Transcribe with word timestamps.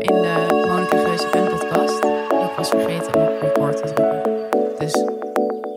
in 0.00 0.22
de 0.22 0.64
Monica 0.68 0.96
Geuze 0.96 1.28
fan 1.30 1.48
podcast. 1.48 2.04
Ik 2.30 2.56
was 2.56 2.68
vergeten 2.68 3.14
om 3.14 3.22
op 3.22 3.40
record 3.40 3.76
te 3.76 3.92
drukken. 3.92 4.22
Dus 4.78 4.94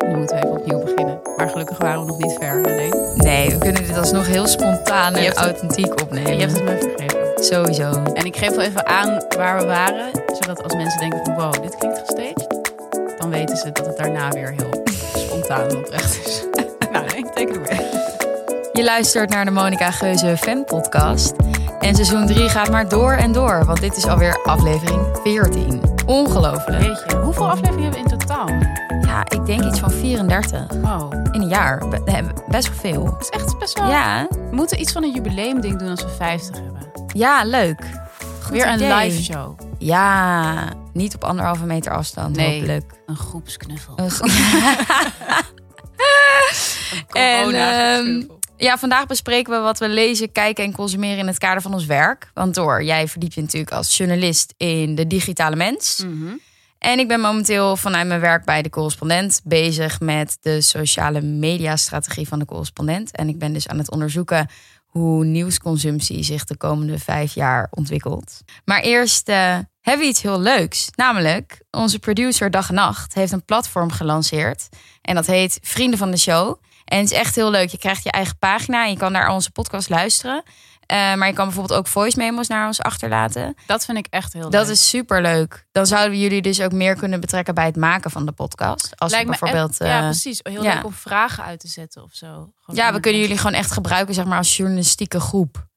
nu 0.07 0.15
moeten 0.17 0.35
we 0.35 0.45
even 0.45 0.57
opnieuw 0.57 0.79
beginnen. 0.83 1.19
Maar 1.37 1.49
gelukkig 1.49 1.77
waren 1.77 1.99
we 1.99 2.05
nog 2.05 2.17
niet 2.17 2.37
ver 2.39 2.63
alleen. 2.65 2.93
Nee, 3.15 3.49
we 3.49 3.57
kunnen 3.57 3.87
dit 3.87 3.97
alsnog 3.97 4.27
heel 4.27 4.47
spontaan 4.47 5.15
en 5.15 5.23
het- 5.23 5.37
authentiek 5.37 6.01
opnemen. 6.01 6.33
Je 6.33 6.39
hebt 6.39 6.51
het 6.53 6.63
me 6.63 6.77
vergeven. 6.95 7.43
Sowieso. 7.43 8.03
En 8.13 8.25
ik 8.25 8.35
geef 8.37 8.49
wel 8.55 8.65
even 8.65 8.85
aan 8.87 9.21
waar 9.37 9.57
we 9.59 9.65
waren. 9.65 10.09
Zodat 10.39 10.63
als 10.63 10.73
mensen 10.75 10.99
denken 10.99 11.19
van 11.25 11.35
wow, 11.35 11.53
dit 11.61 11.77
klinkt 11.77 11.99
gestaged. 11.99 12.47
Dan 13.19 13.29
weten 13.29 13.57
ze 13.57 13.71
dat 13.71 13.85
het 13.85 13.97
daarna 13.97 14.29
weer 14.29 14.53
heel 14.57 14.83
spontaan 15.17 15.69
en 15.69 15.77
oprecht 15.77 16.19
is. 16.25 16.43
nou 16.91 17.05
nee, 17.13 17.25
teken 17.33 17.55
er 17.55 17.61
weer. 17.61 17.81
Je 18.73 18.83
luistert 18.83 19.29
naar 19.29 19.45
de 19.45 19.51
Monica 19.51 19.91
Geuze 19.91 20.37
fan 20.37 20.63
podcast. 20.65 21.33
En 21.91 21.97
seizoen 21.97 22.25
3 22.27 22.49
gaat 22.49 22.71
maar 22.71 22.89
door 22.89 23.11
en 23.13 23.31
door, 23.31 23.65
want 23.65 23.79
dit 23.79 23.97
is 23.97 24.05
alweer 24.07 24.39
aflevering 24.43 25.01
14. 25.23 25.81
Ongelooflijk. 26.05 26.81
Weet 26.83 27.03
je, 27.07 27.15
hoeveel 27.17 27.49
afleveringen 27.49 27.91
hebben 27.91 28.03
we 28.03 28.11
in 28.13 28.17
totaal? 28.19 28.47
Ja, 29.01 29.25
ik 29.29 29.45
denk 29.45 29.63
iets 29.63 29.79
van 29.79 29.91
34 29.91 30.65
Oh, 30.83 31.09
in 31.31 31.41
een 31.41 31.47
jaar. 31.47 31.83
Best 32.47 32.67
wel 32.67 32.77
veel. 32.93 33.03
dat 33.05 33.21
is 33.21 33.29
echt 33.29 33.57
best 33.57 33.79
wel... 33.79 33.89
Ja, 33.89 34.27
We 34.29 34.55
moeten 34.55 34.79
iets 34.81 34.91
van 34.91 35.03
een 35.03 35.11
jubileumding 35.11 35.79
doen 35.79 35.89
als 35.89 36.03
we 36.03 36.09
50 36.09 36.55
hebben. 36.55 36.91
ja, 37.13 37.43
leuk. 37.43 37.81
Goed 38.41 38.51
Weer 38.51 38.67
een 38.67 38.93
live 38.93 39.23
show. 39.23 39.59
Ja, 39.77 40.53
niet 40.93 41.15
op 41.15 41.23
anderhalve 41.23 41.65
meter 41.65 41.91
afstand, 41.91 42.35
Nee. 42.35 42.53
hopelijk. 42.59 42.91
Een 43.05 43.15
groepsknuffel. 43.17 43.93
Een 43.95 44.11
Corona 47.09 47.93
En. 47.97 48.29
Ja, 48.61 48.77
vandaag 48.77 49.05
bespreken 49.05 49.53
we 49.53 49.59
wat 49.59 49.79
we 49.79 49.89
lezen, 49.89 50.31
kijken 50.31 50.63
en 50.63 50.71
consumeren 50.71 51.17
in 51.17 51.27
het 51.27 51.37
kader 51.37 51.61
van 51.61 51.73
ons 51.73 51.85
werk. 51.85 52.31
Want 52.33 52.55
door, 52.55 52.83
jij 52.83 53.07
verdiept 53.07 53.33
je 53.33 53.41
natuurlijk 53.41 53.71
als 53.71 53.97
journalist 53.97 54.53
in 54.57 54.95
de 54.95 55.07
digitale 55.07 55.55
mens. 55.55 56.03
Mhm. 56.05 56.33
En 56.77 56.99
ik 56.99 57.07
ben 57.07 57.19
momenteel 57.19 57.77
vanuit 57.77 58.07
mijn 58.07 58.19
werk 58.19 58.45
bij 58.45 58.61
de 58.61 58.69
correspondent 58.69 59.41
bezig 59.43 59.99
met 59.99 60.37
de 60.41 60.61
sociale 60.61 61.21
mediastrategie 61.21 62.27
van 62.27 62.39
de 62.39 62.45
correspondent. 62.45 63.11
En 63.11 63.29
ik 63.29 63.39
ben 63.39 63.53
dus 63.53 63.67
aan 63.67 63.77
het 63.77 63.91
onderzoeken 63.91 64.49
hoe 64.85 65.25
nieuwsconsumptie 65.25 66.23
zich 66.23 66.43
de 66.43 66.57
komende 66.57 66.99
vijf 66.99 67.33
jaar 67.33 67.67
ontwikkelt. 67.71 68.41
Maar 68.65 68.81
eerst 68.81 69.29
eh, 69.29 69.57
hebben 69.81 70.05
we 70.05 70.11
iets 70.11 70.21
heel 70.21 70.39
leuks. 70.39 70.89
Namelijk, 70.95 71.61
onze 71.71 71.99
producer 71.99 72.51
Dag 72.51 72.69
en 72.69 72.75
Nacht 72.75 73.13
heeft 73.13 73.31
een 73.31 73.45
platform 73.45 73.91
gelanceerd. 73.91 74.69
En 75.01 75.15
dat 75.15 75.25
heet 75.25 75.59
Vrienden 75.61 75.99
van 75.99 76.11
de 76.11 76.17
Show. 76.17 76.57
En 76.91 76.99
het 76.99 77.11
is 77.11 77.17
echt 77.17 77.35
heel 77.35 77.49
leuk. 77.51 77.69
Je 77.69 77.77
krijgt 77.77 78.03
je 78.03 78.11
eigen 78.11 78.37
pagina 78.37 78.83
en 78.85 78.91
je 78.91 78.97
kan 78.97 79.11
naar 79.11 79.29
onze 79.29 79.51
podcast 79.51 79.89
luisteren. 79.89 80.43
Eh, 80.85 80.97
maar 81.15 81.27
je 81.27 81.33
kan 81.33 81.45
bijvoorbeeld 81.45 81.79
ook 81.79 81.87
voice 81.87 82.17
memos 82.17 82.47
naar 82.47 82.67
ons 82.67 82.81
achterlaten. 82.81 83.55
Dat 83.65 83.85
vind 83.85 83.97
ik 83.97 84.07
echt 84.09 84.33
heel 84.33 84.49
Dat 84.49 84.65
leuk. 84.65 84.71
is 84.71 84.89
super 84.89 85.21
leuk. 85.21 85.65
Dan 85.71 85.85
zouden 85.85 86.11
we 86.11 86.19
jullie 86.19 86.41
dus 86.41 86.61
ook 86.61 86.71
meer 86.71 86.95
kunnen 86.95 87.19
betrekken 87.19 87.53
bij 87.55 87.65
het 87.65 87.75
maken 87.75 88.11
van 88.11 88.25
de 88.25 88.31
podcast. 88.31 88.91
Als 88.95 89.11
Lijkt 89.11 89.29
we 89.29 89.37
bijvoorbeeld. 89.39 89.69
echt- 89.79 89.89
ja, 89.89 89.97
eh, 89.99 90.03
precies. 90.05 90.39
Heel 90.43 90.63
ja. 90.63 90.73
leuk 90.73 90.85
om 90.85 90.93
vragen 90.93 91.43
uit 91.43 91.59
te 91.59 91.67
zetten 91.67 92.03
of 92.03 92.13
zo. 92.13 92.27
Gewoon 92.27 92.85
ja, 92.85 92.93
we 92.93 92.99
kunnen 92.99 93.21
jullie 93.21 93.37
gewoon 93.37 93.53
echt 93.53 93.71
gebruiken, 93.71 94.13
zeg 94.13 94.25
maar, 94.25 94.37
als 94.37 94.57
journalistieke 94.57 95.19
groep. 95.19 95.67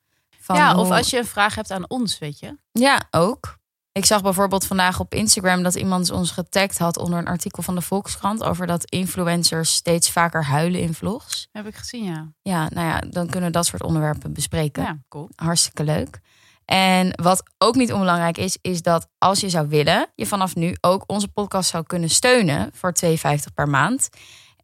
Van 0.40 0.56
Ja, 0.56 0.74
of 0.76 0.90
als 0.90 1.10
je 1.10 1.18
een 1.18 1.26
vraag 1.26 1.54
hebt 1.54 1.70
aan 1.70 1.88
ons, 1.90 2.18
weet 2.18 2.38
je. 2.38 2.56
Ja, 2.72 3.02
ook. 3.10 3.56
Ik 3.94 4.04
zag 4.04 4.22
bijvoorbeeld 4.22 4.66
vandaag 4.66 5.00
op 5.00 5.14
Instagram 5.14 5.62
dat 5.62 5.74
iemand 5.74 6.10
ons 6.10 6.30
getagd 6.30 6.78
had 6.78 6.98
onder 6.98 7.18
een 7.18 7.26
artikel 7.26 7.62
van 7.62 7.74
de 7.74 7.80
Volkskrant 7.80 8.44
over 8.44 8.66
dat 8.66 8.90
influencers 8.90 9.74
steeds 9.74 10.10
vaker 10.10 10.44
huilen 10.44 10.80
in 10.80 10.94
vlogs. 10.94 11.48
Heb 11.52 11.66
ik 11.66 11.74
gezien, 11.74 12.04
ja. 12.04 12.32
Ja, 12.42 12.68
nou 12.68 12.86
ja, 12.86 12.98
dan 12.98 13.26
kunnen 13.26 13.50
we 13.50 13.56
dat 13.56 13.66
soort 13.66 13.82
onderwerpen 13.82 14.32
bespreken. 14.32 14.82
Ja, 14.82 14.98
cool. 15.08 15.28
Hartstikke 15.36 15.84
leuk. 15.84 16.20
En 16.64 17.10
wat 17.22 17.42
ook 17.58 17.74
niet 17.74 17.92
onbelangrijk 17.92 18.38
is, 18.38 18.58
is 18.60 18.82
dat 18.82 19.08
als 19.18 19.40
je 19.40 19.48
zou 19.48 19.68
willen, 19.68 20.06
je 20.14 20.26
vanaf 20.26 20.54
nu 20.54 20.76
ook 20.80 21.04
onze 21.06 21.28
podcast 21.28 21.70
zou 21.70 21.84
kunnen 21.84 22.10
steunen 22.10 22.70
voor 22.72 22.92
2,50 23.04 23.14
per 23.54 23.68
maand. 23.68 24.08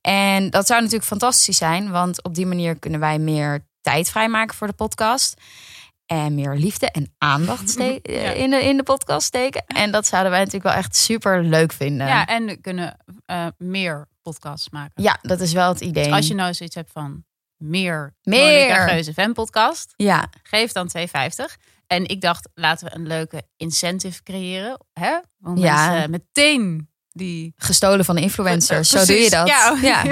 En 0.01 0.51
dat 0.51 0.67
zou 0.67 0.81
natuurlijk 0.81 1.09
fantastisch 1.09 1.57
zijn, 1.57 1.91
want 1.91 2.23
op 2.23 2.35
die 2.35 2.47
manier 2.47 2.79
kunnen 2.79 3.01
wij 3.01 3.19
meer 3.19 3.67
tijd 3.81 4.11
vrijmaken 4.11 4.57
voor 4.57 4.67
de 4.67 4.73
podcast. 4.73 5.41
En 6.11 6.35
meer 6.35 6.55
liefde 6.57 6.91
en 6.91 7.15
aandacht 7.19 7.71
ste- 7.71 8.01
eh, 8.03 8.23
Ja. 8.23 8.31
in, 8.31 8.51
de, 8.51 8.65
in 8.65 8.77
de 8.77 8.83
podcast 8.83 9.27
steken. 9.27 9.65
En 9.67 9.91
dat 9.91 10.07
zouden 10.07 10.31
wij 10.31 10.41
natuurlijk 10.41 10.75
wel 10.75 10.83
echt 10.83 10.97
super 10.97 11.45
leuk 11.45 11.73
vinden. 11.73 12.07
Ja, 12.07 12.27
en 12.27 12.61
kunnen 12.61 12.97
eh, 13.27 13.47
meer 13.59 14.09
podcasts 14.23 14.71
maken. 14.71 15.03
Ja, 15.03 15.19
dat 15.23 15.41
is 15.41 15.53
wel 15.53 15.69
het 15.69 15.81
idee. 15.81 16.05
Dus 16.05 16.13
als 16.13 16.29
je 16.29 16.35
nou 16.35 16.55
zoiets 16.55 16.75
hebt 16.75 16.91
van 16.93 17.25
meer, 17.57 18.15
Meer. 18.23 18.77
Geuze 18.89 19.13
fan 19.13 19.33
podcast, 19.33 19.93
Ja, 19.97 20.29
geef 20.43 20.73
dan 20.73 20.89
2,50. 20.89 21.57
En 21.87 22.07
ik 22.09 22.21
dacht, 22.21 22.49
laten 22.55 22.87
we 22.87 22.95
een 22.95 23.07
leuke 23.07 23.43
incentive 23.57 24.23
creëren. 24.23 24.79
Hè? 24.93 25.19
Want 25.39 25.59
Ja. 25.59 25.91
mensen 25.91 26.11
meteen 26.11 26.89
die 27.11 27.53
gestolen 27.57 28.05
van 28.05 28.15
de 28.15 28.21
influencers. 28.23 28.91
Zo 28.91 29.05
doe 29.05 29.17
je 29.17 29.31
dat. 29.31 29.47
Ja, 29.49 29.77
ja. 29.83 30.03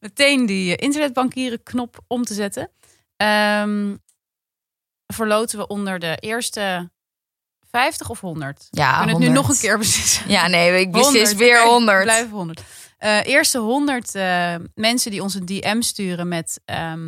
meteen 0.00 0.46
die 0.46 0.76
internetbankieren 0.76 1.62
knop 1.62 2.00
om 2.06 2.24
te 2.24 2.34
zetten. 2.34 2.70
Ehm, 3.16 3.94
verloten 5.12 5.58
we 5.58 5.66
onder 5.66 5.98
de 5.98 6.16
eerste 6.16 6.90
50 7.70 8.08
of 8.10 8.20
100? 8.20 8.66
Ja, 8.70 8.90
we 8.90 8.96
kunnen 8.96 9.08
het 9.08 9.18
nu 9.18 9.24
100. 9.24 9.34
nog 9.46 9.48
een 9.48 9.60
keer 9.60 9.78
beslissen. 9.78 10.30
Ja, 10.30 10.46
nee, 10.46 10.80
ik 10.80 10.92
beslis 10.92 11.28
100, 11.28 11.36
weer 11.36 11.60
oké, 11.60 11.68
100. 11.70 12.02
Blijven 12.02 12.30
100. 12.30 12.62
Eh, 12.98 13.26
eerste 13.26 13.58
100 13.58 14.14
eh, 14.14 14.54
mensen 14.74 15.10
die 15.10 15.22
ons 15.22 15.34
een 15.34 15.46
DM 15.46 15.80
sturen 15.80 16.28
met 16.28 16.60
ehm, 16.64 17.02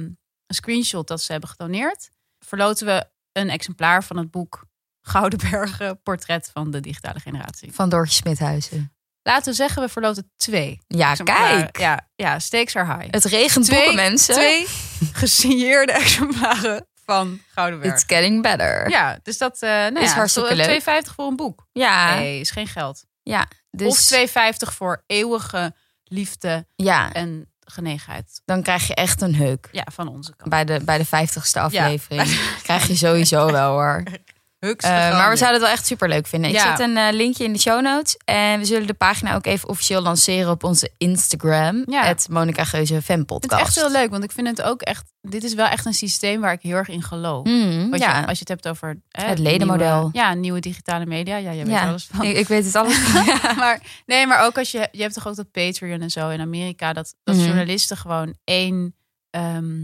een 0.46 0.54
screenshot 0.54 1.08
dat 1.08 1.22
ze 1.22 1.32
hebben 1.32 1.50
gedoneerd, 1.50 2.10
verloten 2.38 2.86
we 2.86 3.06
een 3.32 3.50
exemplaar 3.50 4.04
van 4.04 4.16
het 4.16 4.30
boek 4.30 4.64
Gouden 5.00 5.38
Bergen, 5.50 6.02
portret 6.02 6.50
van 6.52 6.70
de 6.70 6.80
digitale 6.80 7.20
generatie. 7.20 7.72
Van 7.72 7.88
Doortje 7.88 8.14
Smithuizen. 8.14 8.92
Laten 9.22 9.44
we 9.50 9.52
zeggen, 9.56 9.82
we 9.82 9.88
verloten 9.88 10.30
twee. 10.36 10.80
Ja, 10.86 11.14
kijk. 11.14 11.78
Ja, 11.78 12.08
ja, 12.14 12.38
stakes 12.38 12.76
are 12.76 12.96
high. 12.96 13.10
Het 13.10 13.24
regent 13.24 13.64
Twee- 13.64 13.78
boeken, 13.78 13.94
mensen. 13.94 14.34
Twee 14.34 14.66
gesigneerde 15.12 15.92
exemplaren 16.02 16.86
van 17.06 17.40
Gouden 17.54 17.80
Berg. 17.80 17.92
It's 17.94 18.04
getting 18.06 18.42
better. 18.42 18.88
Ja, 18.90 19.18
dus 19.22 19.38
dat 19.38 19.62
eh 19.62 19.70
nou 19.70 20.00
Is 20.00 20.08
ja, 20.10 20.14
hartstikke 20.16 20.54
leuk. 20.54 20.80
2,50 21.08 21.14
voor 21.14 21.26
een 21.26 21.36
boek. 21.36 21.66
Ja, 21.72 22.14
Nee, 22.14 22.40
is 22.40 22.50
geen 22.50 22.66
geld. 22.66 23.04
ja. 23.22 23.46
Dus, 23.70 24.12
Of 24.12 24.18
2,50 24.28 24.74
voor 24.74 25.02
eeuwige 25.06 25.74
liefde 26.04 26.66
ja, 26.76 27.12
en 27.12 27.52
genegenheid. 27.60 28.40
dan 28.44 28.62
krijg 28.62 28.86
je 28.86 28.94
echt 28.94 29.20
een 29.20 29.34
heuk. 29.34 29.68
Ja, 29.72 29.84
van 29.92 30.08
onze 30.08 30.36
kant. 30.36 30.50
Bij 30.50 30.64
de, 30.64 30.80
bij 30.84 30.98
de 30.98 31.06
50ste 31.06 31.60
aflevering. 31.60 32.40
Krijg 32.62 32.86
je 32.86 32.96
sowieso 32.96 33.50
wel 33.52 33.70
hoor. 33.72 34.02
Huks 34.64 34.84
Eh, 34.84 34.90
maar 34.90 35.30
we 35.30 35.36
zouden 35.36 35.60
het 35.60 35.68
wel 35.68 35.76
echt 35.78 35.86
super 35.86 36.08
leuk 36.08 36.26
vinden. 36.26 36.50
Ik 36.50 36.56
Ja. 36.56 36.76
zet 36.76 36.86
een 36.88 36.96
eh, 36.96 37.12
linkje 37.12 37.44
in 37.44 37.52
de 37.52 37.58
show 37.58 37.82
notes. 37.82 38.16
En 38.24 38.58
we 38.58 38.64
zullen 38.64 38.86
de 38.86 38.94
pagina 38.94 39.34
ook 39.34 39.46
even 39.46 39.68
officieel 39.68 40.02
lanceren 40.02 40.50
op 40.50 40.64
onze 40.64 40.90
Instagram. 40.98 41.82
Ja. 41.86 42.02
Het 42.04 42.26
Monica 42.30 42.64
Geuze 42.64 43.02
fan 43.02 43.24
podcast. 43.24 43.52
het 43.52 43.60
echt 43.60 43.74
heel 43.74 43.90
leuk, 44.00 44.10
want 44.10 44.24
ik 44.24 44.32
vind 44.32 44.46
het 44.46 44.62
ook 44.62 44.82
echt... 44.82 45.12
Dit 45.20 45.44
is 45.44 45.54
wel 45.54 45.66
echt 45.66 45.86
een 45.86 45.94
systeem 45.94 46.40
waar 46.40 46.52
ik 46.52 46.62
heel 46.62 46.76
erg 46.76 46.88
in 46.88 47.02
geloof. 47.02 47.44
Mm, 47.46 47.94
ja, 47.96 48.18
je, 48.20 48.26
als 48.26 48.38
je 48.38 48.44
het 48.44 48.48
hebt 48.48 48.68
over... 48.68 49.00
Het 49.10 49.38
ledenmodel. 49.38 50.00
Nieuwe, 50.00 50.18
ja, 50.18 50.34
nieuwe 50.34 50.60
digitale 50.60 51.06
media. 51.06 51.36
Ja, 51.36 51.52
jij 51.52 51.64
weet 51.64 51.74
ja. 51.74 51.88
alles 51.88 52.08
van. 52.12 52.24
Ik, 52.24 52.36
ik 52.36 52.48
weet 52.48 52.64
het 52.64 52.74
alles. 52.74 53.12
maar 53.56 53.80
nee, 54.06 54.26
maar 54.26 54.44
ook 54.44 54.58
als 54.58 54.70
je 54.70 54.88
je 54.92 55.02
hebt 55.02 55.14
toch 55.14 55.26
ook 55.28 55.36
dat 55.36 55.50
Patreon 55.50 56.00
en 56.00 56.10
zo 56.10 56.28
in 56.28 56.40
Amerika 56.40 56.92
dat 56.92 57.14
dat 57.24 57.34
Mhm. 57.36 57.44
journalisten 57.44 57.96
gewoon 57.96 58.34
één 58.44 58.94
ehm, 59.30 59.74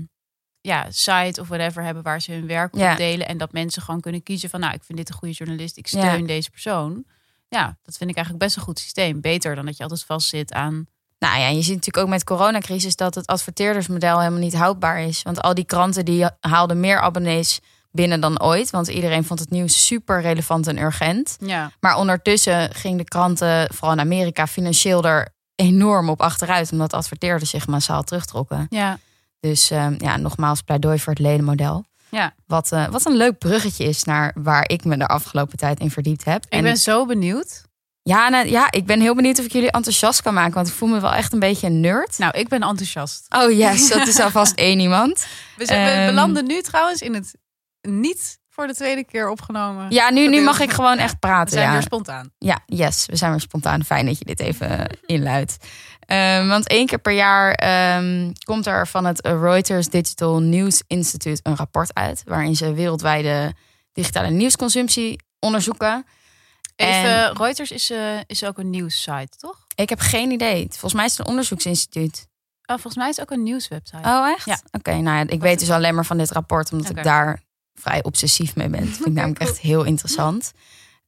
ja 0.61 0.87
site 0.91 1.41
of 1.41 1.49
whatever 1.49 1.83
hebben 1.83 2.03
waar 2.03 2.21
ze 2.21 2.33
hun 2.33 2.47
werk 2.47 2.73
op 2.75 2.81
Ja. 2.81 2.95
delen 2.97 3.29
en 3.29 3.39
dat 3.39 3.53
mensen 3.53 3.83
gewoon 3.83 4.01
kunnen 4.01 4.23
kiezen 4.23 4.51
van 4.51 4.61
nou 4.61 4.75
ik 4.75 4.85
vind 4.85 4.99
dit 4.99 5.09
een 5.09 5.15
goede 5.15 5.35
journalist, 5.35 5.77
ik 5.77 5.87
Ja. 5.87 5.99
steun 6.09 6.27
deze 6.27 6.51
persoon. 6.51 7.05
Ja, 7.49 7.77
dat 7.83 7.97
vind 7.97 8.11
ik 8.11 8.17
eigenlijk 8.17 8.45
best 8.45 8.57
een 8.57 8.63
goed 8.63 8.79
systeem. 8.79 9.21
Beter 9.21 9.55
dan 9.55 9.67
dat 9.67 9.77
je 9.77 9.83
altijd 9.83 10.05
vastzit 10.05 10.53
aan. 10.53 10.87
Nou 11.19 11.39
ja, 11.39 11.49
je 11.49 11.63
ziet 11.63 11.75
natuurlijk 11.75 12.05
ook 12.05 12.09
met 12.09 12.19
de 12.19 12.25
coronacrisis 12.25 12.97
dat 12.97 13.15
het 13.15 13.27
adverteerdersmodel 13.27 14.19
helemaal 14.19 14.41
niet 14.41 14.55
houdbaar 14.57 15.01
is. 15.01 15.23
Want 15.23 15.41
al 15.43 15.55
die 15.55 15.65
kranten 15.65 16.05
die 16.05 16.27
haalden 16.41 16.81
meer 16.81 17.01
abonnees 17.01 17.61
binnen 17.93 18.21
dan 18.21 18.43
ooit. 18.43 18.71
Want 18.71 18.89
iedereen 18.89 19.25
vond 19.25 19.41
het 19.41 19.51
nieuws 19.51 19.87
super 19.87 20.21
relevant 20.21 20.67
en 20.67 20.79
urgent. 20.79 21.37
Ja, 21.41 21.71
Maar 21.81 21.97
ondertussen 21.97 22.75
ging 22.75 22.99
de 22.99 23.05
kranten, 23.05 23.75
vooral 23.75 23.93
in 23.93 24.01
Amerika, 24.01 24.47
financieel 24.47 25.05
er 25.05 25.29
enorm 25.55 26.09
op 26.09 26.21
achteruit. 26.21 26.73
Omdat 26.73 26.93
adverteerders 26.93 27.51
zich 27.51 27.67
massaal 27.67 28.03
terugtrokken. 28.03 28.67
ja, 28.71 28.99
Dus 29.41 29.71
eh, 29.71 29.87
ja, 29.99 30.17
nogmaals 30.17 30.61
pleidooi 30.63 30.99
voor 30.99 31.13
het 31.13 31.23
ledenmodel. 31.23 31.85
ja. 32.09 32.35
Wat, 32.47 32.73
eh, 32.73 32.89
wat 32.89 33.07
een 33.07 33.17
leuk 33.17 33.39
bruggetje 33.39 33.85
is 33.85 34.05
naar 34.05 34.33
waar 34.35 34.69
ik 34.69 34.85
me 34.85 34.97
de 34.97 35.07
afgelopen 35.07 35.59
tijd 35.59 35.81
in 35.81 35.91
verdiept 35.91 36.25
heb. 36.25 36.45
Ik 36.49 36.63
ben 36.63 36.77
zo 36.77 37.07
benieuwd. 37.07 37.63
ja, 38.03 38.29
nou, 38.29 38.49
ja, 38.49 38.71
ik 38.71 38.87
ben 38.87 39.01
heel 39.01 39.15
benieuwd 39.15 39.39
of 39.39 39.45
ik 39.45 39.53
jullie 39.53 39.71
enthousiast 39.71 40.23
kan 40.23 40.35
maken. 40.35 40.55
Want 40.55 40.69
ik 40.69 40.75
voel 40.75 40.89
me 40.89 41.01
wel 41.01 41.13
echt 41.13 41.33
een 41.33 41.39
beetje 41.39 41.67
een 41.67 41.81
nerd. 41.81 42.19
Nou, 42.19 42.39
ik 42.39 42.49
ben 42.49 42.63
enthousiast. 42.63 43.27
Oh 43.29 43.51
yes, 43.51 43.89
dat 43.95 44.07
is 44.07 44.21
alvast 44.21 44.55
één 44.55 44.79
iemand. 44.81 45.27
We, 45.57 45.67
zijn, 45.67 45.85
we 45.85 45.91
Ehm. 45.91 46.07
belanden 46.07 46.47
nu 46.47 46.61
trouwens 46.63 47.01
in 47.03 47.15
het 47.15 47.35
niet 47.81 48.39
voor 48.49 48.67
de 48.67 48.75
tweede 48.75 49.05
keer 49.05 49.29
opgenomen. 49.29 49.87
Ja, 49.91 50.11
nu, 50.11 50.29
nu 50.29 50.43
mag 50.43 50.61
ik 50.61 50.71
gewoon 50.71 50.99
echt 50.99 51.13
we 51.13 51.19
praten. 51.19 51.53
zijn 51.53 51.67
ja. 51.67 51.73
weer 51.73 51.83
spontaan. 51.83 52.31
ja, 52.39 52.59
yes, 52.67 53.07
we 53.07 53.17
zijn 53.17 53.31
weer 53.31 53.41
spontaan. 53.41 53.85
Fijn 53.85 54.07
dat 54.07 54.19
je 54.19 54.25
dit 54.25 54.41
even 54.41 54.87
inluidt. 55.07 55.57
Ehm, 56.11 56.49
want 56.49 56.69
één 56.69 56.87
keer 56.87 56.99
per 56.99 57.13
jaar 57.13 57.53
ehm, 57.53 58.33
komt 58.45 58.67
er 58.67 58.87
van 58.87 59.05
het 59.05 59.27
Reuters 59.27 59.89
Digital 59.89 60.41
News 60.41 60.83
Institute 60.87 61.41
een 61.43 61.57
rapport 61.57 61.95
uit. 61.95 62.23
Waarin 62.25 62.57
ze 62.57 62.73
wereldwijde 62.75 63.55
digitale 63.93 64.31
nieuwsconsumptie 64.31 65.23
onderzoeken. 65.39 66.07
Even, 66.77 67.25
En- 67.25 67.37
Reuters 67.37 67.71
is, 67.71 67.91
eh, 67.91 67.99
is 68.27 68.45
ook 68.45 68.59
een 68.59 68.71
nieuwssite, 68.71 69.37
toch? 69.39 69.67
Ik 69.75 69.89
heb 69.89 70.01
geen 70.01 70.31
idee. 70.31 70.67
Volgens 70.71 70.95
mij 70.95 71.05
is 71.05 71.11
het 71.11 71.21
een 71.21 71.27
onderzoeksinstituut. 71.27 72.27
Oh, 72.67 72.75
volgens 72.77 72.97
mij 72.97 73.09
is 73.09 73.17
het 73.17 73.25
ook 73.31 73.37
een 73.37 73.43
nieuwswebsite. 73.43 74.09
Oh, 74.09 74.29
echt? 74.29 74.45
Ja. 74.47 74.61
Oké, 74.71 74.95
nou 74.97 75.17
ja, 75.19 75.25
ik 75.33 75.41
weet 75.41 75.59
dus 75.59 75.71
alleen 75.71 75.95
maar 75.95 76.07
van 76.07 76.19
dit 76.19 76.31
rapport, 76.31 76.73
omdat 76.73 76.91
ik 76.91 77.03
daar 77.03 77.43
vrij 77.75 78.03
obsessief 78.03 78.57
mee 78.57 78.69
ben. 78.69 78.81
Dat 78.81 78.95
vind 78.95 79.07
ik 79.07 79.13
namelijk 79.21 79.41
echt 79.41 79.59
heel 79.59 79.85
interessant. 79.85 80.53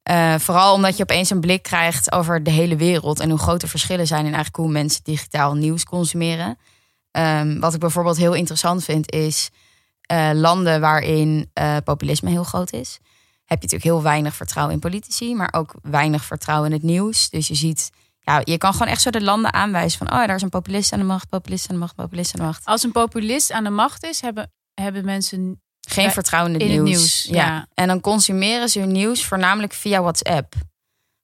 Eh, 0.03 0.35
vooral 0.39 0.73
omdat 0.73 0.97
je 0.97 1.03
opeens 1.03 1.29
een 1.29 1.39
blik 1.39 1.63
krijgt 1.63 2.11
over 2.11 2.43
de 2.43 2.51
hele 2.51 2.75
wereld 2.75 3.19
en 3.19 3.29
hoe 3.29 3.39
grote 3.39 3.67
verschillen 3.67 4.07
zijn 4.07 4.25
in 4.25 4.33
eigenlijk 4.33 4.55
hoe 4.55 4.71
mensen 4.71 5.03
digitaal 5.03 5.55
nieuws 5.55 5.83
consumeren. 5.83 6.57
Ehm, 7.11 7.59
wat 7.59 7.73
ik 7.73 7.79
bijvoorbeeld 7.79 8.17
heel 8.17 8.33
interessant 8.33 8.83
vind, 8.83 9.11
is 9.11 9.49
eh, 10.03 10.29
landen 10.33 10.81
waarin 10.81 11.49
eh, 11.53 11.77
populisme 11.83 12.29
heel 12.29 12.43
groot 12.43 12.73
is. 12.73 12.99
Heb 13.45 13.61
je 13.61 13.67
natuurlijk 13.67 13.83
heel 13.83 14.01
weinig 14.01 14.35
vertrouwen 14.35 14.73
in 14.75 14.81
politici, 14.81 15.35
maar 15.35 15.53
ook 15.53 15.73
weinig 15.81 16.25
vertrouwen 16.25 16.67
in 16.67 16.75
het 16.75 16.83
nieuws. 16.83 17.29
Dus 17.29 17.47
je 17.47 17.55
ziet, 17.55 17.89
ja, 18.19 18.41
je 18.43 18.57
kan 18.57 18.71
gewoon 18.71 18.87
echt 18.87 19.01
zo 19.01 19.09
de 19.09 19.21
landen 19.21 19.53
aanwijzen 19.53 19.97
van, 19.97 20.07
oh, 20.07 20.27
daar 20.27 20.35
is 20.35 20.41
een 20.41 20.49
populist 20.49 20.93
aan 20.93 20.99
de 20.99 21.05
macht, 21.05 21.29
populist 21.29 21.69
aan 21.69 21.75
de 21.75 21.81
macht, 21.81 21.95
populist 21.95 22.33
aan 22.33 22.39
de 22.39 22.45
macht. 22.45 22.65
Als 22.65 22.83
een 22.83 22.91
populist 22.91 23.51
aan 23.51 23.63
de 23.63 23.69
macht 23.69 24.03
is, 24.03 24.21
hebben, 24.21 24.51
hebben 24.73 25.05
mensen... 25.05 25.62
Geen 25.89 26.05
Ja, 26.05 26.11
vertrouwen 26.11 26.53
in 26.53 26.59
het 26.59 26.69
in 26.69 26.75
het 26.75 26.85
nieuws. 26.85 27.23
ja. 27.23 27.35
ja. 27.45 27.67
En 27.73 27.87
dan 27.87 28.01
consumeren 28.01 28.69
ze 28.69 28.79
hun 28.79 28.91
nieuws 28.91 29.25
voornamelijk 29.25 29.73
via 29.73 30.01
WhatsApp. 30.01 30.53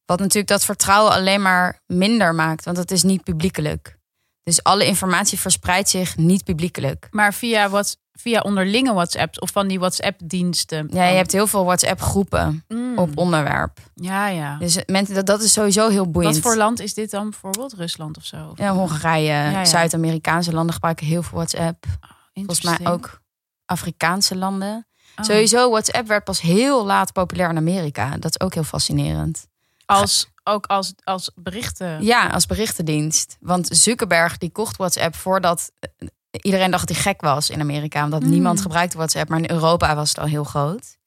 Wat 0.05 0.19
natuurlijk 0.19 0.47
dat 0.47 0.65
vertrouwen 0.65 1.11
alleen 1.11 1.41
maar 1.41 1.81
minder 1.87 2.35
maakt, 2.35 2.65
want 2.65 2.77
het 2.77 2.91
is 2.91 3.03
niet 3.03 3.23
publiekelijk. 3.23 3.97
Dus 4.43 4.63
alle 4.63 4.85
informatie 4.85 5.39
verspreidt 5.39 5.89
zich 5.89 6.17
niet 6.17 6.43
publiekelijk. 6.43 7.07
Maar 7.11 7.33
via, 7.33 7.69
wat, 7.69 7.97
via 8.11 8.39
onderlinge 8.41 8.93
WhatsApps 8.93 9.39
of 9.39 9.51
van 9.51 9.67
die 9.67 9.79
WhatsApp-diensten. 9.79 10.87
Ja, 10.91 11.05
je 11.05 11.15
hebt 11.15 11.31
heel 11.31 11.47
veel 11.47 11.63
WhatsApp-groepen 11.65 12.63
Mm. 12.67 12.97
op 12.97 13.17
onderwerp. 13.17 13.79
Ja, 13.95 14.27
ja. 14.27 14.57
Dus 14.57 14.77
mensen, 14.85 15.15
dat, 15.15 15.25
dat 15.25 15.41
is 15.41 15.53
sowieso 15.53 15.89
heel 15.89 16.11
boeiend. 16.11 16.33
Wat 16.33 16.43
voor 16.43 16.55
land 16.55 16.79
is 16.79 16.93
dit 16.93 17.11
dan 17.11 17.29
bijvoorbeeld? 17.29 17.73
Rusland 17.73 18.17
of 18.17 18.25
zo? 18.25 18.51
Ja, 18.55 18.73
Hongarije, 18.73 19.51
ja. 19.51 19.65
Zuid-Amerikaanse 19.65 20.53
landen 20.53 20.73
gebruiken 20.73 21.05
heel 21.05 21.23
veel 21.23 21.37
WhatsApp. 21.37 21.85
Volgens 22.33 22.61
mij 22.61 22.91
ook 22.91 23.21
Afrikaanse 23.69 24.35
landen. 24.35 24.87
Oh. 25.15 25.25
Sowieso, 25.25 25.69
WhatsApp 25.69 26.07
werd 26.07 26.23
pas 26.23 26.41
heel 26.41 26.85
laat 26.85 27.13
populair 27.13 27.49
in 27.49 27.57
Amerika. 27.57 28.17
Dat 28.17 28.31
is 28.31 28.39
ook 28.45 28.53
heel 28.53 28.63
fascinerend. 28.63 29.47
Als, 29.85 30.27
ook 30.43 30.65
als, 30.65 30.93
als 31.03 31.31
berichten. 31.35 32.03
Ja, 32.03 32.27
als 32.27 32.45
berichtendienst. 32.45 33.37
Want 33.39 33.67
Zuckerberg 33.71 34.37
die 34.37 34.49
kocht 34.51 34.77
WhatsApp 34.77 35.15
voordat 35.15 35.71
eh, 35.79 36.07
iedereen 36.31 36.71
dacht 36.71 36.87
dat 36.87 36.95
hij 36.95 37.05
gek 37.05 37.21
was 37.21 37.49
in 37.49 37.59
Amerika. 37.59 38.03
Omdat 38.03 38.21
Mm. 38.23 38.29
niemand 38.29 38.61
gebruikte 38.61 38.97
WhatsApp. 38.97 39.29
Maar 39.29 39.39
in 39.39 39.49
Europa 39.51 39.95
was 39.95 40.09
het 40.09 40.19
al 40.19 40.25
heel 40.25 40.43
groot. 40.43 40.97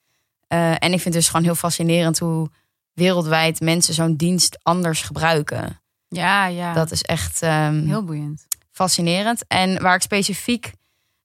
Eh, 0.49 0.71
en 0.71 0.77
ik 0.93 1.01
vind 1.01 1.05
het 1.05 1.13
dus 1.13 1.27
gewoon 1.29 1.45
heel 1.45 1.55
fascinerend 1.55 2.19
hoe 2.19 2.51
wereldwijd 2.93 3.61
mensen 3.61 3.95
zo'n 3.95 4.17
dienst 4.17 4.59
anders 4.63 5.03
gebruiken. 5.03 5.81
Ja, 6.09 6.47
ja. 6.47 6.73
Dat 6.73 6.91
is 6.91 7.03
echt 7.03 7.43
ehm, 7.43 7.87
heel 7.87 8.05
boeiend. 8.05 8.47
fascinerend. 8.71 9.45
En 9.49 9.83
waar 9.83 9.95
ik 9.95 10.03
specifiek 10.03 10.73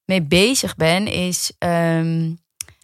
mee 0.08 0.22
bezig 0.22 0.76
ben, 0.76 1.06
is 1.06 1.52
ehm, 1.58 2.30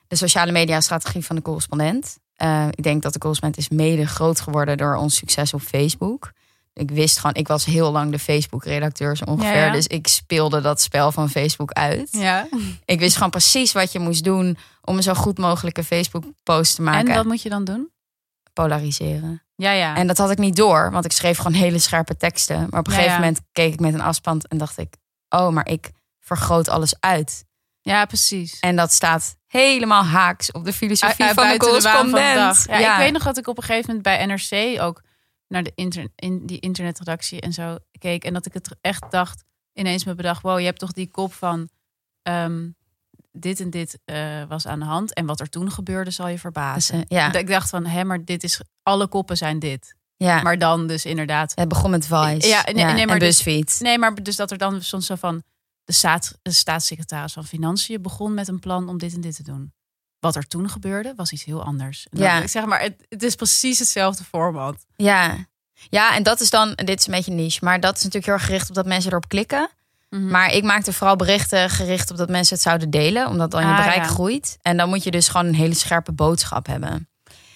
de 0.08 0.16
sociale 0.16 0.52
media 0.52 0.80
strategie 0.80 1.24
van 1.24 1.36
de 1.36 1.42
correspondent. 1.42 2.18
Eh, 2.34 2.66
ik 2.70 2.82
denk 2.82 3.02
dat 3.02 3.12
de 3.12 3.18
correspondent 3.18 3.62
is 3.62 3.76
mede 3.76 4.06
groot 4.06 4.40
geworden 4.40 4.76
door 4.76 4.96
ons 4.96 5.16
succes 5.16 5.54
op 5.54 5.60
Facebook. 5.60 6.32
Ik 6.72 6.90
wist 6.90 7.18
gewoon, 7.18 7.34
ik 7.34 7.48
was 7.48 7.64
heel 7.64 7.92
lang 7.92 8.10
de 8.10 8.18
Facebook-redacteur 8.18 9.18
ongeveer. 9.24 9.56
Ja, 9.56 9.64
ja. 9.64 9.72
Dus 9.72 9.86
ik 9.86 10.06
speelde 10.06 10.60
dat 10.60 10.80
spel 10.80 11.12
van 11.12 11.30
Facebook 11.30 11.72
uit. 11.72 12.08
Ja. 12.10 12.48
Ik 12.84 12.98
wist 12.98 13.14
gewoon 13.14 13.30
precies 13.30 13.72
wat 13.72 13.92
je 13.92 13.98
moest 13.98 14.24
doen 14.24 14.56
om 14.82 14.96
een 14.96 15.02
zo 15.02 15.14
goed 15.14 15.38
mogelijke 15.38 15.84
Facebook-post 15.84 16.74
te 16.74 16.82
maken. 16.82 17.08
En 17.08 17.16
wat 17.16 17.24
moet 17.24 17.42
je 17.42 17.48
dan 17.48 17.64
doen? 17.64 17.90
Polariseren. 18.52 19.42
Ja, 19.56 19.72
ja. 19.72 19.96
En 19.96 20.06
dat 20.06 20.18
had 20.18 20.30
ik 20.30 20.38
niet 20.38 20.56
door, 20.56 20.90
want 20.90 21.04
ik 21.04 21.12
schreef 21.12 21.36
gewoon 21.36 21.52
hele 21.52 21.78
scherpe 21.78 22.16
teksten. 22.16 22.66
Maar 22.70 22.80
op 22.80 22.86
een 22.86 22.92
gegeven 22.92 23.14
moment 23.14 23.40
keek 23.52 23.72
ik 23.72 23.80
met 23.80 23.94
een 23.94 24.00
afstand 24.00 24.48
en 24.48 24.58
dacht 24.58 24.78
ik: 24.78 24.94
oh, 25.28 25.48
maar 25.48 25.68
ik 25.68 25.90
vergroot 26.24 26.68
alles 26.68 26.94
uit. 27.00 27.44
ja, 27.80 28.04
precies. 28.04 28.58
En 28.60 28.76
dat 28.76 28.92
staat 28.92 29.36
helemaal 29.46 30.04
haaks 30.04 30.52
op 30.52 30.64
de 30.64 30.72
filosofie 30.72 31.24
Uit- 31.24 31.34
van 31.34 31.46
de 31.46 31.52
de 31.52 31.58
correspondent. 31.58 32.34
dag. 32.36 32.66
Ja, 32.80 32.92
Ik 32.92 32.98
weet 32.98 33.12
nog 33.12 33.22
dat 33.22 33.38
ik 33.38 33.46
op 33.48 33.56
een 33.56 33.62
gegeven 33.62 33.86
moment 33.86 34.02
bij 34.02 34.26
NRC 34.26 34.80
ook 34.82 35.02
naar 35.48 35.62
de 35.62 35.72
inter 35.74 36.08
in 36.14 36.46
die 36.46 36.60
internetredactie 36.60 37.40
en 37.40 37.52
zo 37.52 37.76
keek. 37.98 38.24
En 38.24 38.32
dat 38.32 38.46
ik 38.46 38.52
het 38.52 38.76
echt 38.80 39.04
dacht, 39.10 39.44
ineens 39.72 40.04
me 40.04 40.14
bedacht, 40.14 40.42
wow, 40.42 40.58
je 40.58 40.64
hebt 40.64 40.78
toch 40.78 40.92
die 40.92 41.10
kop 41.10 41.34
van 41.34 41.68
ehm, 42.22 42.68
dit 43.32 43.60
en 43.60 43.70
dit 43.70 43.98
eh, 44.04 44.42
was 44.48 44.66
aan 44.66 44.78
de 44.78 44.84
hand. 44.84 45.14
En 45.14 45.26
wat 45.26 45.40
er 45.40 45.48
toen 45.48 45.70
gebeurde 45.72 46.10
zal 46.10 46.26
je 46.26 46.32
Dus, 46.32 46.40
verbazen. 46.40 46.94
eh, 46.94 47.02
ja, 47.08 47.28
Dat 47.30 47.40
Ik 47.40 47.48
dacht 47.48 47.70
van, 47.70 47.86
hé, 47.86 48.04
maar 48.04 48.24
dit 48.24 48.42
is, 48.44 48.60
alle 48.82 49.06
koppen 49.08 49.36
zijn 49.36 49.58
dit. 49.58 49.94
ja. 50.16 50.42
Maar 50.42 50.58
dan 50.58 50.86
dus 50.86 51.04
inderdaad. 51.04 51.52
het 51.54 51.68
begon 51.68 51.90
met 51.90 52.06
Vice. 52.06 52.48
Ja, 52.48 52.62
nee, 52.64 52.74
nee, 52.84 53.06
maar 53.06 53.14
en 53.14 53.18
dus-. 53.18 53.78
Nee, 53.80 53.98
maar 53.98 54.14
dus 54.22 54.36
dat 54.36 54.50
er 54.50 54.58
dan 54.58 54.82
soms 54.82 55.06
zo 55.06 55.14
van, 55.14 55.42
de, 55.84 55.92
staat, 55.92 56.38
de 56.42 56.52
staatssecretaris 56.52 57.32
van 57.32 57.44
Financiën 57.44 58.02
begon 58.02 58.34
met 58.34 58.48
een 58.48 58.58
plan 58.60 58.88
om 58.88 58.98
dit 58.98 59.14
en 59.14 59.20
dit 59.20 59.36
te 59.36 59.42
doen. 59.42 59.72
Wat 60.20 60.36
er 60.36 60.46
toen 60.46 60.70
gebeurde, 60.70 61.12
was 61.16 61.32
iets 61.32 61.44
heel 61.44 61.62
anders. 61.64 62.06
En 62.10 62.18
Ja. 62.20 62.42
ik 62.42 62.48
zeg 62.48 62.64
maar, 62.64 62.80
het, 62.80 63.06
het 63.08 63.22
is 63.22 63.34
precies 63.34 63.78
hetzelfde 63.78 64.24
format. 64.24 64.84
Ja. 64.96 65.46
ja, 65.90 66.14
en 66.14 66.22
dat 66.22 66.40
is 66.40 66.50
dan, 66.50 66.72
dit 66.74 66.98
is 66.98 67.06
een 67.06 67.12
beetje 67.12 67.32
niche, 67.32 67.64
maar 67.64 67.80
dat 67.80 67.96
is 67.96 68.02
natuurlijk 68.02 68.24
heel 68.24 68.34
erg 68.34 68.44
gericht 68.44 68.68
op 68.68 68.74
dat 68.74 68.86
mensen 68.86 69.10
erop 69.10 69.28
klikken. 69.28 69.70
Mhm. 70.10 70.26
Maar 70.30 70.52
ik 70.52 70.62
maakte 70.62 70.92
vooral 70.92 71.16
berichten 71.16 71.70
gericht 71.70 72.10
op 72.10 72.16
dat 72.16 72.28
mensen 72.28 72.54
het 72.54 72.62
zouden 72.64 72.90
delen, 72.90 73.28
omdat 73.28 73.50
dan 73.50 73.62
je 73.62 73.68
Ah, 73.68 73.76
bereik 73.76 73.96
ja. 73.96 74.08
groeit. 74.08 74.58
En 74.62 74.76
dan 74.76 74.88
moet 74.88 75.02
je 75.04 75.10
dus 75.10 75.28
gewoon 75.28 75.46
een 75.46 75.54
hele 75.54 75.74
scherpe 75.74 76.12
boodschap 76.12 76.66
hebben. 76.66 77.08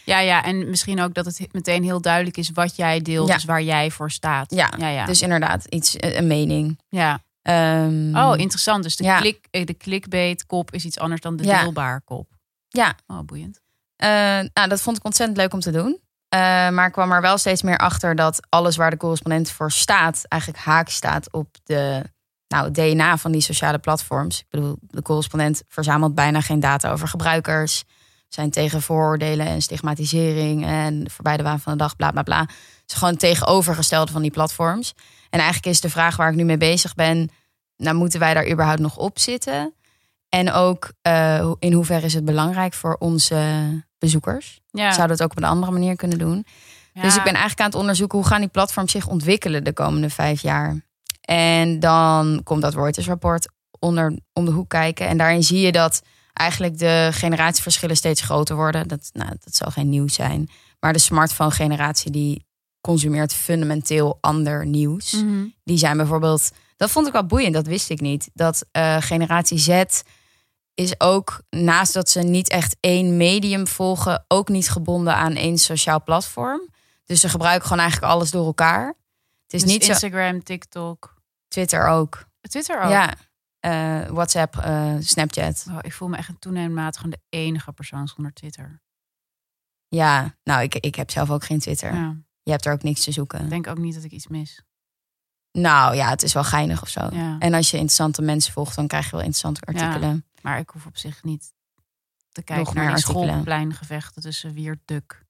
Ja, 0.04 0.18
ja, 0.18 0.44
en 0.44 0.70
misschien 0.70 1.00
ook 1.00 1.14
dat 1.14 1.24
het 1.24 1.48
meteen 1.52 1.82
heel 1.82 2.00
duidelijk 2.00 2.36
is 2.36 2.50
wat 2.50 2.76
jij 2.76 3.00
deelt, 3.02 3.28
Ja. 3.28 3.34
dus 3.34 3.44
waar 3.44 3.62
jij 3.62 3.90
voor 3.90 4.10
staat. 4.10 4.50
Ja, 4.54 4.72
ja, 4.78 4.88
ja. 4.88 5.04
Dus 5.06 5.22
inderdaad, 5.22 5.64
iets, 5.64 5.94
een 5.98 6.26
mening. 6.26 6.78
ja. 6.88 7.20
Ehm, 7.48 8.16
Oh, 8.16 8.38
interessant. 8.38 8.82
Dus 8.82 8.96
de, 8.96 9.04
Ja. 9.04 9.18
klik, 9.18 9.46
eh, 9.50 9.64
de 9.66 9.76
clickbait 9.76 10.46
kop 10.46 10.72
is 10.72 10.84
iets 10.84 10.98
anders 10.98 11.20
dan 11.20 11.36
de 11.36 11.44
Ja. 11.44 11.62
deelbaar 11.62 12.00
kop. 12.00 12.28
Ja. 12.68 12.94
Oh, 13.06 13.20
boeiend. 13.20 13.60
Eh, 13.96 14.08
nou, 14.52 14.68
dat 14.68 14.80
vond 14.80 14.96
ik 14.96 15.04
ontzettend 15.04 15.38
leuk 15.38 15.52
om 15.52 15.60
te 15.60 15.70
doen. 15.70 16.00
Eh, 16.28 16.38
maar 16.68 16.86
ik 16.86 16.92
kwam 16.92 17.12
er 17.12 17.20
wel 17.20 17.38
steeds 17.38 17.62
meer 17.62 17.78
achter 17.78 18.14
dat 18.14 18.40
alles 18.48 18.76
waar 18.76 18.90
de 18.90 18.96
correspondent 18.96 19.50
voor 19.50 19.72
staat, 19.72 20.24
eigenlijk 20.28 20.62
haak 20.62 20.88
staat 20.88 21.32
op 21.32 21.56
de 21.64 22.02
nou, 22.48 22.70
DNA 22.70 23.16
van 23.16 23.32
die 23.32 23.40
sociale 23.40 23.78
platforms. 23.78 24.38
Ik 24.40 24.46
bedoel, 24.50 24.76
de 24.80 25.02
correspondent 25.02 25.62
verzamelt 25.68 26.14
bijna 26.14 26.40
geen 26.40 26.60
data 26.60 26.90
over 26.90 27.08
gebruikers. 27.08 27.84
Zijn 28.28 28.50
tegen 28.50 28.82
vooroordelen 28.82 29.46
en 29.46 29.62
stigmatisering 29.62 30.64
en 30.66 31.10
voorbij 31.10 31.36
de 31.36 31.42
waan 31.42 31.60
van 31.60 31.72
de 31.72 31.78
dag, 31.78 31.96
bla 31.96 32.10
bla 32.10 32.22
bla. 32.22 32.40
Het 32.40 32.50
is 32.86 32.94
gewoon 32.94 33.16
tegenovergestelde 33.16 34.12
van 34.12 34.22
die 34.22 34.30
platforms. 34.30 34.94
En 35.30 35.38
eigenlijk 35.38 35.66
is 35.66 35.80
de 35.80 35.90
vraag 35.90 36.16
waar 36.16 36.30
ik 36.30 36.36
nu 36.36 36.44
mee 36.44 36.56
bezig 36.56 36.94
ben, 36.94 37.30
nou 37.76 37.96
moeten 37.96 38.20
wij 38.20 38.34
daar 38.34 38.50
überhaupt 38.50 38.80
nog 38.80 38.96
op 38.96 39.18
zitten? 39.18 39.74
En 40.28 40.52
ook 40.52 40.92
eh, 41.02 41.52
in 41.58 41.72
hoeverre 41.72 42.06
is 42.06 42.14
het 42.14 42.24
belangrijk 42.24 42.74
voor 42.74 42.96
onze 42.98 43.42
bezoekers? 43.98 44.60
Ja. 44.70 44.92
Zouden 44.92 45.16
we 45.16 45.22
het 45.22 45.22
ook 45.22 45.30
op 45.30 45.42
een 45.42 45.50
andere 45.50 45.72
manier 45.72 45.96
kunnen 45.96 46.18
doen? 46.18 46.46
Ja. 46.92 47.02
Dus 47.02 47.16
ik 47.16 47.22
ben 47.22 47.32
eigenlijk 47.32 47.60
aan 47.60 47.66
het 47.66 47.80
onderzoeken 47.80 48.18
hoe 48.18 48.26
gaan 48.26 48.40
die 48.40 48.48
platforms 48.48 48.92
zich 48.92 49.06
ontwikkelen 49.06 49.64
de 49.64 49.72
komende 49.72 50.10
vijf 50.10 50.42
jaar. 50.42 50.86
En 51.20 51.80
dan 51.80 52.40
komt 52.44 52.62
dat 52.62 52.74
Reuters-rapport 52.74 53.48
onder 53.78 54.18
om 54.32 54.44
de 54.44 54.50
hoek 54.50 54.68
kijken. 54.68 55.08
En 55.08 55.16
daarin 55.16 55.42
zie 55.42 55.60
je 55.60 55.72
dat 55.72 56.02
eigenlijk 56.32 56.78
de 56.78 57.08
generatieverschillen 57.12 57.96
steeds 57.96 58.20
groter 58.20 58.56
worden. 58.56 58.88
Dat, 58.88 59.10
nou, 59.12 59.30
dat 59.44 59.54
zal 59.54 59.70
geen 59.70 59.88
nieuws 59.88 60.14
zijn. 60.14 60.48
Maar 60.80 60.92
de 60.92 60.98
smartphone-generatie 60.98 62.10
die 62.10 62.46
consumeert 62.80 63.34
fundamenteel 63.34 64.18
ander 64.20 64.66
nieuws. 64.66 65.12
Mhm. 65.12 65.46
Die 65.64 65.78
zijn 65.78 65.96
bijvoorbeeld, 65.96 66.50
dat 66.76 66.90
vond 66.90 67.06
ik 67.06 67.12
wel 67.12 67.26
boeiend, 67.26 67.54
dat 67.54 67.66
wist 67.66 67.90
ik 67.90 68.00
niet. 68.00 68.30
Dat 68.34 68.64
eh, 68.72 68.96
generatie 69.00 69.58
Z 69.58 69.84
is 70.74 71.00
ook, 71.00 71.42
naast 71.50 71.92
dat 71.92 72.08
ze 72.08 72.20
niet 72.20 72.48
echt 72.48 72.76
één 72.80 73.16
medium 73.16 73.66
volgen, 73.66 74.24
ook 74.28 74.48
niet 74.48 74.70
gebonden 74.70 75.14
aan 75.14 75.34
één 75.34 75.58
sociaal 75.58 76.02
platform. 76.02 76.68
Dus 77.04 77.20
ze 77.20 77.28
gebruiken 77.28 77.66
gewoon 77.68 77.82
eigenlijk 77.82 78.12
alles 78.12 78.30
door 78.30 78.46
elkaar. 78.46 78.86
Het 78.86 79.52
is 79.52 79.62
Dus 79.62 79.72
niet 79.72 79.84
zo. 79.84 79.90
Instagram, 79.90 80.42
TikTok, 80.42 81.14
Twitter 81.48 81.86
ook. 81.86 82.26
Twitter 82.40 82.80
ook. 82.82 82.90
Ja. 82.90 83.14
Eh, 83.60 84.06
WhatsApp, 84.10 84.56
eh, 84.56 84.94
Snapchat. 85.00 85.66
Oh, 85.68 85.78
ik 85.80 85.92
voel 85.92 86.08
me 86.08 86.16
echt 86.16 86.28
een 86.28 86.38
toenemend 86.38 86.74
mate 86.74 86.98
gewoon 86.98 87.14
de 87.30 87.38
enige 87.38 87.72
persoon 87.72 88.08
zonder 88.08 88.32
Twitter. 88.32 88.82
Ja, 89.88 90.36
nou, 90.44 90.62
ik, 90.62 90.74
ik 90.74 90.94
heb 90.94 91.10
zelf 91.10 91.30
ook 91.30 91.44
geen 91.44 91.58
Twitter. 91.58 91.94
Ja. 91.94 92.16
Je 92.48 92.54
hebt 92.54 92.66
er 92.66 92.72
ook 92.72 92.82
niks 92.82 93.02
te 93.02 93.08
Ik 93.08 93.14
zoeken. 93.14 93.48
denk 93.48 93.66
ook 93.66 93.78
niet 93.78 93.94
dat 93.94 94.04
ik 94.04 94.10
iets 94.10 94.26
mis. 94.26 94.62
Nou 95.52 95.94
ja, 95.94 96.08
het 96.08 96.22
is 96.22 96.32
wel 96.32 96.44
geinig 96.44 96.82
of 96.82 96.88
zo. 96.88 97.08
Ja. 97.12 97.36
En 97.38 97.54
als 97.54 97.70
je 97.70 97.76
interessante 97.76 98.22
mensen 98.22 98.52
volgt, 98.52 98.76
dan 98.76 98.86
krijg 98.86 99.04
je 99.04 99.10
wel 99.10 99.20
interessante 99.20 99.60
artikelen. 99.60 100.24
Maar 100.42 100.58
ik 100.58 100.68
hoef 100.70 100.86
op 100.86 100.96
zich 100.96 101.22
niet 101.22 101.52
te 102.32 102.42
kijken 102.42 102.64
Nog 102.64 102.74
naar 102.74 102.84
meer 102.84 102.94
die 102.94 103.02
schoolpleingevechten 103.04 104.22
tussen 104.22 104.54
Wiert 104.54 104.78
Duk 104.84 105.24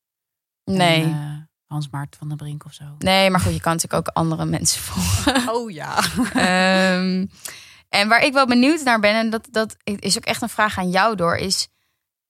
Nee. 0.64 1.02
en 1.02 1.10
eh, 1.10 1.46
Hans 1.66 1.88
Maart 1.90 2.16
van 2.16 2.28
der 2.28 2.36
Brink 2.36 2.64
of 2.64 2.72
zo. 2.72 2.84
Nee, 2.98 3.30
maar 3.30 3.40
goed, 3.40 3.52
je 3.54 3.60
kan 3.60 3.72
natuurlijk 3.72 4.08
ook 4.08 4.14
andere 4.14 4.44
mensen 4.44 4.80
volgen. 4.82 5.48
Oh 5.54 5.70
ja. 5.70 5.98
Ehm, 6.32 7.26
en 7.88 8.08
waar 8.08 8.22
ik 8.24 8.32
wel 8.32 8.46
benieuwd 8.46 8.82
naar 8.84 9.00
ben, 9.00 9.14
en 9.14 9.30
dat, 9.30 9.48
dat 9.50 9.76
is 9.84 10.16
ook 10.16 10.24
echt 10.24 10.42
een 10.42 10.48
vraag 10.48 10.78
aan 10.78 10.90
jou 10.90 11.16
door, 11.16 11.36
is 11.36 11.68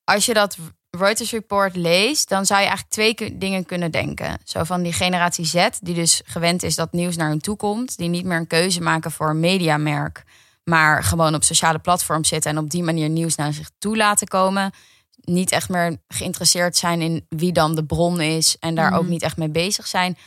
als 0.04 0.26
je 0.26 0.34
dat 0.34 0.58
Reuters 0.90 1.30
Report 1.30 1.76
lees, 1.76 2.26
dan 2.26 2.46
zou 2.46 2.60
je 2.60 2.66
eigenlijk 2.66 2.94
twee 2.94 3.38
dingen 3.38 3.66
kunnen 3.66 3.90
denken. 3.90 4.38
Zo 4.44 4.64
van 4.64 4.82
die 4.82 4.92
generatie 4.92 5.44
Z, 5.44 5.68
die 5.80 5.94
dus 5.94 6.20
gewend 6.24 6.62
is 6.62 6.74
dat 6.74 6.92
nieuws 6.92 7.16
naar 7.16 7.28
hun 7.28 7.40
toe 7.40 7.56
komt, 7.56 7.96
die 7.96 8.08
niet 8.08 8.24
meer 8.24 8.36
een 8.36 8.46
keuze 8.46 8.80
maken 8.80 9.10
voor 9.10 9.30
een 9.30 9.40
mediamerk, 9.40 10.24
maar 10.64 11.02
gewoon 11.04 11.34
op 11.34 11.44
sociale 11.44 11.78
platforms 11.78 12.28
zitten 12.28 12.50
en 12.50 12.58
op 12.58 12.70
die 12.70 12.82
manier 12.82 13.08
nieuws 13.08 13.34
naar 13.34 13.52
zich 13.52 13.70
toe 13.78 13.96
laten 13.96 14.28
komen. 14.28 14.72
Niet 15.20 15.52
echt 15.52 15.68
meer 15.68 15.96
geïnteresseerd 16.08 16.76
zijn 16.76 17.00
in 17.00 17.26
wie 17.28 17.52
dan 17.52 17.74
de 17.74 17.84
bron 17.84 18.20
is 18.20 18.56
en 18.60 18.74
daar 18.74 18.90
Mhm. 18.90 18.98
ook 18.98 19.06
niet 19.06 19.22
echt 19.22 19.36
mee 19.36 19.50
bezig 19.50 19.86
zijn. 19.86 20.18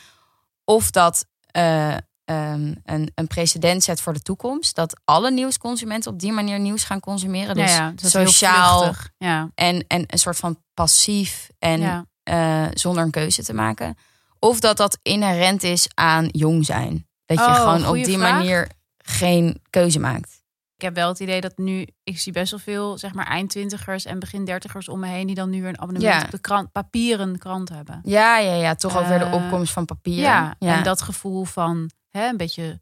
Of 0.65 0.91
dat 0.91 1.25
eh, 1.51 1.96
ehm, 2.25 2.74
een, 2.84 3.12
een 3.16 3.28
precedent 3.28 3.84
zet 3.84 4.01
voor 4.01 4.13
de 4.13 4.22
toekomst. 4.22 4.75
Dat 4.75 5.00
alle 5.06 5.32
nieuwsconsumenten 5.32 6.12
op 6.12 6.20
die 6.20 6.32
manier 6.32 6.60
nieuws 6.60 6.84
gaan 6.84 7.00
consumeren. 7.00 7.56
Dus 7.56 7.75
ja, 7.75 7.94
ja, 7.96 8.10
sociaal. 8.10 8.94
Ja, 9.18 9.50
en, 9.56 9.86
en 9.88 10.04
een 10.08 10.20
soort 10.20 10.38
van 10.38 10.63
passief 10.74 11.50
en 11.60 12.08
eh, 12.24 12.66
zonder 12.74 13.04
een 13.04 13.12
keuze 13.12 13.44
te 13.44 13.54
maken. 13.54 13.98
Of 14.40 14.60
dat 14.60 14.78
dat 14.78 15.00
inherent 15.01 15.63
is 15.63 15.88
aan 15.94 16.28
jong 16.32 16.66
zijn. 16.66 17.08
Dat 17.25 17.38
je 17.38 17.44
Oh, 17.44 17.56
gewoon 17.56 17.88
op 17.88 17.94
die 18.06 18.18
vraag. 18.18 18.32
manier 18.34 18.70
geen 18.98 19.62
keuze 19.70 20.00
maakt. 20.00 20.40
Ik 20.75 20.88
heb 20.88 20.96
wel 20.96 21.08
het 21.10 21.20
idee 21.20 21.42
dat 21.42 21.58
nu, 21.58 21.88
ik 22.04 22.20
zie 22.20 22.32
best 22.32 22.51
wel 22.51 22.60
veel, 22.60 22.98
zeg 22.98 23.13
maar, 23.13 23.25
eindtwintigers 23.28 24.06
en 24.06 24.20
begin 24.20 24.46
dertigers 24.46 24.90
om 24.90 25.00
me 25.00 25.08
heen 25.08 25.25
die 25.28 25.36
dan 25.36 25.50
nu 25.50 25.60
weer 25.62 25.70
een 25.70 25.82
abonnement 25.82 26.13
Ja. 26.16 26.24
op 26.25 26.32
de 26.32 26.40
krant, 26.40 26.72
papieren 26.72 27.38
krant 27.38 27.70
hebben. 27.70 28.00
Ja, 28.04 28.38
ja, 28.38 28.54
ja. 28.54 28.75
Toch 28.75 28.98
over 28.98 29.20
de 29.20 29.25
Eh, 29.25 29.34
opkomst 29.34 29.74
van 29.74 29.86
papier. 29.86 30.20
Ja, 30.20 30.56
en 30.60 30.84
dat 30.84 31.01
gevoel 31.01 31.44
van 31.44 31.90
hè, 32.12 32.27
een 32.27 32.38
beetje 32.38 32.82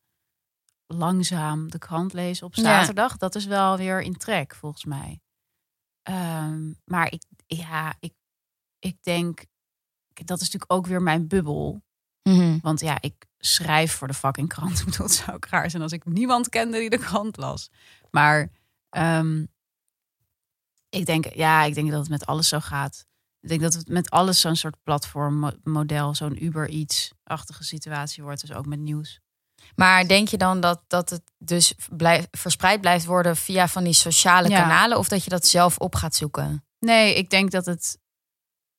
langzaam 0.88 1.72
de 1.72 1.78
krant 1.78 2.14
lezen 2.14 2.46
op 2.46 2.56
Ja. 2.56 2.62
zaterdag, 2.64 3.18
dat 3.18 3.36
is 3.36 3.46
wel 3.46 3.78
weer 3.78 4.02
in 4.02 4.18
trek 4.18 4.56
volgens 4.56 4.86
mij. 4.86 5.22
Ehm, 6.04 6.74
maar 6.86 7.12
ik, 7.12 7.24
ja, 7.46 7.96
ik, 8.00 8.14
ik 8.80 8.98
denk, 9.04 9.46
dat 10.14 10.38
is 10.42 10.44
natuurlijk 10.50 10.72
ook 10.72 10.88
weer 10.88 11.02
mijn 11.02 11.28
bubbel. 11.28 11.84
Mhm. 12.24 12.60
Want 12.62 12.80
ja, 12.80 12.98
ik 13.02 13.26
schrijf 13.38 13.94
voor 13.94 14.08
de 14.08 14.14
fucking 14.14 14.48
krant. 14.50 14.80
Ik 14.80 14.86
bedoel, 14.86 15.06
het 15.06 15.16
zou 15.16 15.32
ook 15.36 15.46
raar 15.46 15.70
zijn 15.70 15.82
als 15.84 15.92
ik 15.92 16.06
niemand 16.06 16.50
kende 16.50 16.80
die 16.80 16.90
de 16.90 16.98
krant 16.98 17.38
las. 17.38 17.70
Maar 18.12 18.52
ehm, 18.90 19.46
ik 20.90 21.06
denk, 21.06 21.34
ja, 21.34 21.64
ik 21.64 21.74
denk 21.74 21.90
dat 21.92 22.00
het 22.00 22.10
met 22.10 22.26
alles 22.26 22.48
zo 22.48 22.60
gaat. 22.60 23.06
Ik 23.42 23.50
denk 23.50 23.62
dat 23.62 23.74
het 23.74 23.88
met 23.88 24.10
alles 24.10 24.40
zo'n 24.42 24.56
soort 24.56 24.76
platformmodel, 24.84 26.16
zo'n 26.16 26.44
Uber 26.46 26.70
iets-achtige 26.70 27.64
situatie 27.64 28.24
wordt. 28.24 28.42
Dus 28.48 28.54
ook 28.56 28.66
met 28.66 28.80
nieuws. 28.80 29.20
Maar 29.76 30.08
denk 30.08 30.28
je 30.28 30.38
dan 30.38 30.60
dat, 30.60 30.82
dat 30.88 31.10
het 31.10 31.22
dus 31.38 31.74
blijf, 31.90 32.28
verspreid 32.32 32.82
blijft 32.82 33.06
worden 33.06 33.36
via 33.36 33.68
van 33.68 33.84
die 33.84 33.94
sociale 33.94 34.50
Ja. 34.50 34.62
kanalen? 34.62 34.98
Of 34.98 35.08
dat 35.08 35.24
je 35.24 35.30
dat 35.30 35.48
zelf 35.48 35.78
op 35.78 35.96
gaat 35.96 36.16
zoeken? 36.16 36.66
Nee, 36.80 37.16
ik 37.16 37.30
denk 37.30 37.52
dat 37.52 37.66
het. 37.66 37.98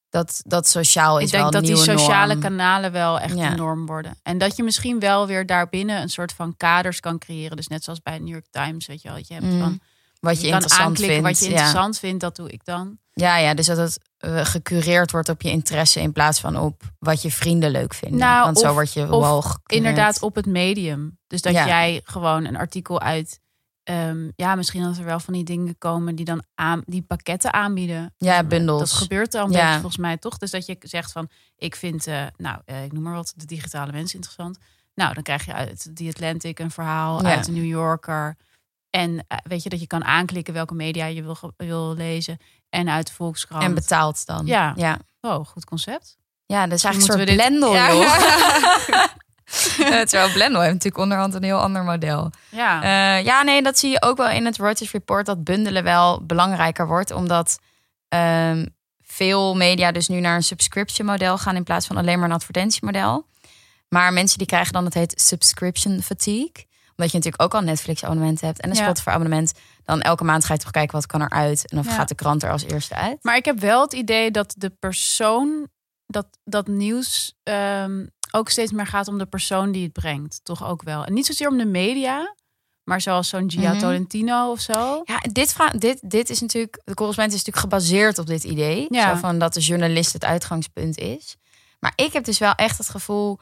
Dat, 0.09 0.41
dat 0.47 0.69
sociaal 0.69 1.19
is 1.19 1.25
Ik 1.25 1.31
denk 1.31 1.43
wel 1.43 1.53
dat 1.53 1.65
die 1.65 1.77
sociale 1.77 2.27
norm. 2.35 2.41
kanalen 2.41 2.93
wel 2.93 3.21
echt 3.21 3.37
Ja. 3.37 3.51
de 3.51 3.57
norm 3.57 3.87
worden. 3.87 4.19
En 4.23 4.39
dat 4.39 4.57
je 4.57 4.63
misschien 4.63 4.99
wel 4.99 5.27
weer 5.27 5.47
daarbinnen 5.47 6.03
een 6.03 6.09
soort 6.09 6.33
van 6.33 6.57
kaders 6.57 7.01
kan 7.01 7.19
creëren. 7.19 7.57
Dus 7.57 7.67
net 7.67 7.85
zoals 7.85 8.03
bij 8.03 8.19
New 8.19 8.29
York 8.29 8.47
Times, 8.51 8.87
weet 8.87 9.03
je 9.03 9.09
wel. 9.09 9.17
Je 9.17 9.35
hebt 9.35 9.47
Mm. 9.47 9.61
van 9.61 9.81
Wat 10.21 10.41
je, 10.41 10.47
interessant 10.47 10.81
aanklikken 10.89 11.23
vindt. 11.23 11.29
wat 11.29 11.39
je 11.39 11.49
interessant 11.55 11.99
vindt, 11.99 12.21
dat 12.21 12.37
doe 12.37 12.51
ik 12.51 12.65
dan. 12.65 12.99
Ja. 13.13 13.37
ja, 13.37 13.55
dus 13.55 13.67
dat 13.67 13.77
het 13.77 13.99
eh, 14.19 14.45
gecureerd 14.45 15.11
wordt 15.11 15.29
op 15.29 15.43
je 15.43 15.51
interesse 15.51 16.01
in 16.01 16.13
plaats 16.13 16.41
van 16.41 16.57
op 16.59 16.83
wat 16.99 17.23
je 17.23 17.31
vrienden 17.31 17.71
leuk 17.71 17.95
vinden. 17.95 18.19
Nou, 18.19 18.45
Want 18.45 18.59
zo 18.59 18.67
of- 18.69 18.73
word 18.73 18.93
je 18.93 19.07
wel. 19.07 19.45
Inderdaad, 19.67 20.21
op 20.23 20.35
het 20.35 20.47
medium. 20.47 21.19
Dus 21.27 21.43
dat 21.43 21.53
Ja. 21.53 21.67
jij 21.67 22.01
gewoon 22.05 22.45
een 22.45 22.57
artikel 22.57 23.01
uit. 23.01 23.41
ehm, 23.85 24.29
ja, 24.37 24.55
misschien 24.55 24.83
dat 24.83 24.99
er 24.99 25.05
wel 25.05 25.21
van 25.21 25.35
die 25.35 25.45
dingen 25.45 25.79
komen 25.79 26.15
die 26.15 26.25
dan 26.25 26.43
aan, 26.55 26.83
die 26.87 27.03
pakketten 27.03 27.53
aanbieden. 27.53 28.15
Ja, 28.17 28.45
bundels. 28.45 28.79
Dat 28.91 28.99
gebeurt 28.99 29.33
Ja. 29.33 29.47
beetje 29.47 29.73
volgens 29.81 29.97
mij 29.97 30.17
toch. 30.17 30.39
Dus 30.39 30.51
dat 30.51 30.67
je 30.67 30.77
zegt 30.81 31.13
van, 31.13 31.29
ik 31.57 31.77
vind, 31.77 32.07
eh, 32.07 32.23
nou, 32.37 32.59
eh, 32.65 32.85
ik 32.85 32.93
noem 32.93 33.03
maar 33.03 33.15
wat, 33.15 33.33
de 33.37 33.45
digitale 33.47 33.93
mens 33.93 34.15
interessant. 34.15 34.59
Nou, 34.95 35.15
dan 35.15 35.23
krijg 35.23 35.45
je 35.45 35.53
uit 35.53 35.91
The 35.95 36.07
Atlantic 36.09 36.59
een 36.59 36.71
verhaal, 36.71 37.23
Ja. 37.23 37.31
uit 37.35 37.45
de 37.45 37.53
New 37.53 37.65
Yorker. 37.65 38.37
En 38.91 39.25
eh, 39.29 39.39
weet 39.43 39.63
je 39.63 39.69
dat 39.69 39.81
je 39.81 39.87
kan 39.87 40.05
aanklikken 40.05 40.55
welke 40.55 40.75
media 40.75 41.07
je 41.07 41.23
wil, 41.23 41.37
wil 41.57 41.95
lezen. 41.95 42.39
En 42.69 42.89
uit 42.91 43.07
de 43.07 43.13
Volkskrant. 43.13 43.63
En 43.63 43.75
betaald 43.75 44.27
dan. 44.27 44.47
Ja. 44.47 44.73
ja. 44.77 44.99
Oh, 45.21 45.47
goed 45.47 45.65
concept. 45.65 46.17
Ja, 46.47 46.67
dat 46.67 46.73
is 46.79 46.85
eigenlijk 46.85 47.19
Moeten 47.19 47.37
een 47.37 47.49
soort 47.49 47.61
we 47.61 47.61
dit- 47.61 47.61
Blendel, 47.61 47.75
Ja. 47.75 47.93
joh. 48.99 49.09
Eh, 49.79 50.01
Terwijl 50.01 50.33
Blendel 50.33 50.61
heeft 50.61 50.73
natuurlijk 50.73 51.03
onderhand 51.03 51.35
een 51.35 51.43
heel 51.43 51.61
ander 51.61 51.83
model. 51.85 52.31
Ja. 52.49 52.83
Eh, 52.83 53.25
ja, 53.25 53.43
nee, 53.43 53.63
dat 53.63 53.79
zie 53.79 53.91
je 53.91 54.03
ook 54.03 54.17
wel 54.17 54.29
in 54.29 54.45
het 54.45 54.57
Reuters 54.57 54.91
Report. 54.93 55.27
Dat 55.27 55.45
bundelen 55.45 55.83
wel 55.83 56.27
belangrijker 56.27 56.87
wordt. 56.87 57.11
Omdat 57.11 57.59
ehm, 58.09 58.67
veel 59.03 59.55
media 59.57 59.93
dus 59.93 60.09
nu 60.09 60.21
naar 60.21 60.37
een 60.37 60.43
subscription 60.43 61.07
model 61.07 61.39
gaan... 61.39 61.57
in 61.57 61.65
plaats 61.65 61.87
van 61.87 61.97
alleen 61.97 62.19
maar 62.19 62.29
een 62.29 62.35
advertentiemodel. 62.35 63.27
Maar 63.89 64.13
mensen 64.13 64.39
die 64.39 64.47
krijgen 64.47 64.73
dan, 64.73 64.85
het 64.85 64.95
heet 64.95 65.21
subscription 65.21 66.03
fatigue. 66.03 66.67
Omdat 67.01 67.11
je 67.11 67.17
natuurlijk 67.19 67.43
ook 67.43 67.53
al 67.55 67.61
een 67.61 67.75
Netflix 67.75 68.05
abonnement 68.05 68.41
hebt... 68.41 68.61
en 68.61 68.71
een 68.71 68.77
Ja. 68.77 68.83
Spotify 68.83 69.09
abonnement. 69.09 69.53
Dan 69.85 70.01
elke 70.01 70.25
maand 70.25 70.45
ga 70.45 70.53
je 70.53 70.59
toch 70.61 70.71
kijken 70.71 70.95
wat 70.95 71.07
kan 71.07 71.23
eruit. 71.23 71.69
En 71.71 71.77
dan 71.77 71.87
Ja. 71.87 71.93
gaat 71.95 72.09
de 72.09 72.15
krant 72.15 72.43
er 72.43 72.51
als 72.51 72.63
eerste 72.65 72.95
uit. 72.95 73.19
Maar 73.23 73.37
ik 73.37 73.45
heb 73.45 73.59
wel 73.61 73.83
het 73.83 73.93
idee 73.93 74.31
dat 74.31 74.55
de 74.57 74.71
persoon, 74.71 75.69
dat, 76.07 76.27
dat 76.45 76.67
nieuws 76.67 77.35
ehm, 77.43 78.07
ook 78.31 78.49
steeds 78.49 78.73
meer 78.73 78.87
gaat 78.87 79.09
om 79.09 79.19
de 79.19 79.27
persoon 79.27 79.73
die 79.73 79.83
het 79.83 79.93
brengt. 79.93 80.41
Toch 80.43 80.65
ook 80.67 80.83
wel. 80.83 81.05
En 81.05 81.13
niet 81.13 81.27
zozeer 81.27 81.49
om 81.49 81.59
de 81.59 81.65
media, 81.65 82.35
maar 82.85 83.01
zoals 83.01 83.29
zo'n 83.29 83.51
Gia 83.51 83.71
Mhm. 83.71 83.79
Tolentino 83.81 84.51
of 84.51 84.61
zo. 84.61 85.01
Ja, 85.05 85.19
dit, 85.33 85.57
dit, 85.79 86.11
dit 86.11 86.31
is 86.31 86.41
natuurlijk, 86.41 86.81
de 86.85 86.95
correspondent 86.95 87.39
is 87.41 87.45
natuurlijk 87.45 87.75
gebaseerd 87.75 88.19
op 88.19 88.27
dit 88.27 88.45
idee. 88.45 88.87
Ja. 88.89 89.13
Zo 89.15 89.21
van 89.21 89.39
dat 89.39 89.55
de 89.55 89.61
journalist 89.61 90.13
het 90.13 90.25
uitgangspunt 90.25 90.99
is. 90.99 91.37
Maar 91.79 91.93
ik 91.97 92.13
heb 92.13 92.25
dus 92.25 92.39
wel 92.39 92.55
echt 92.55 92.79
het 92.79 92.89
gevoel 92.89 93.39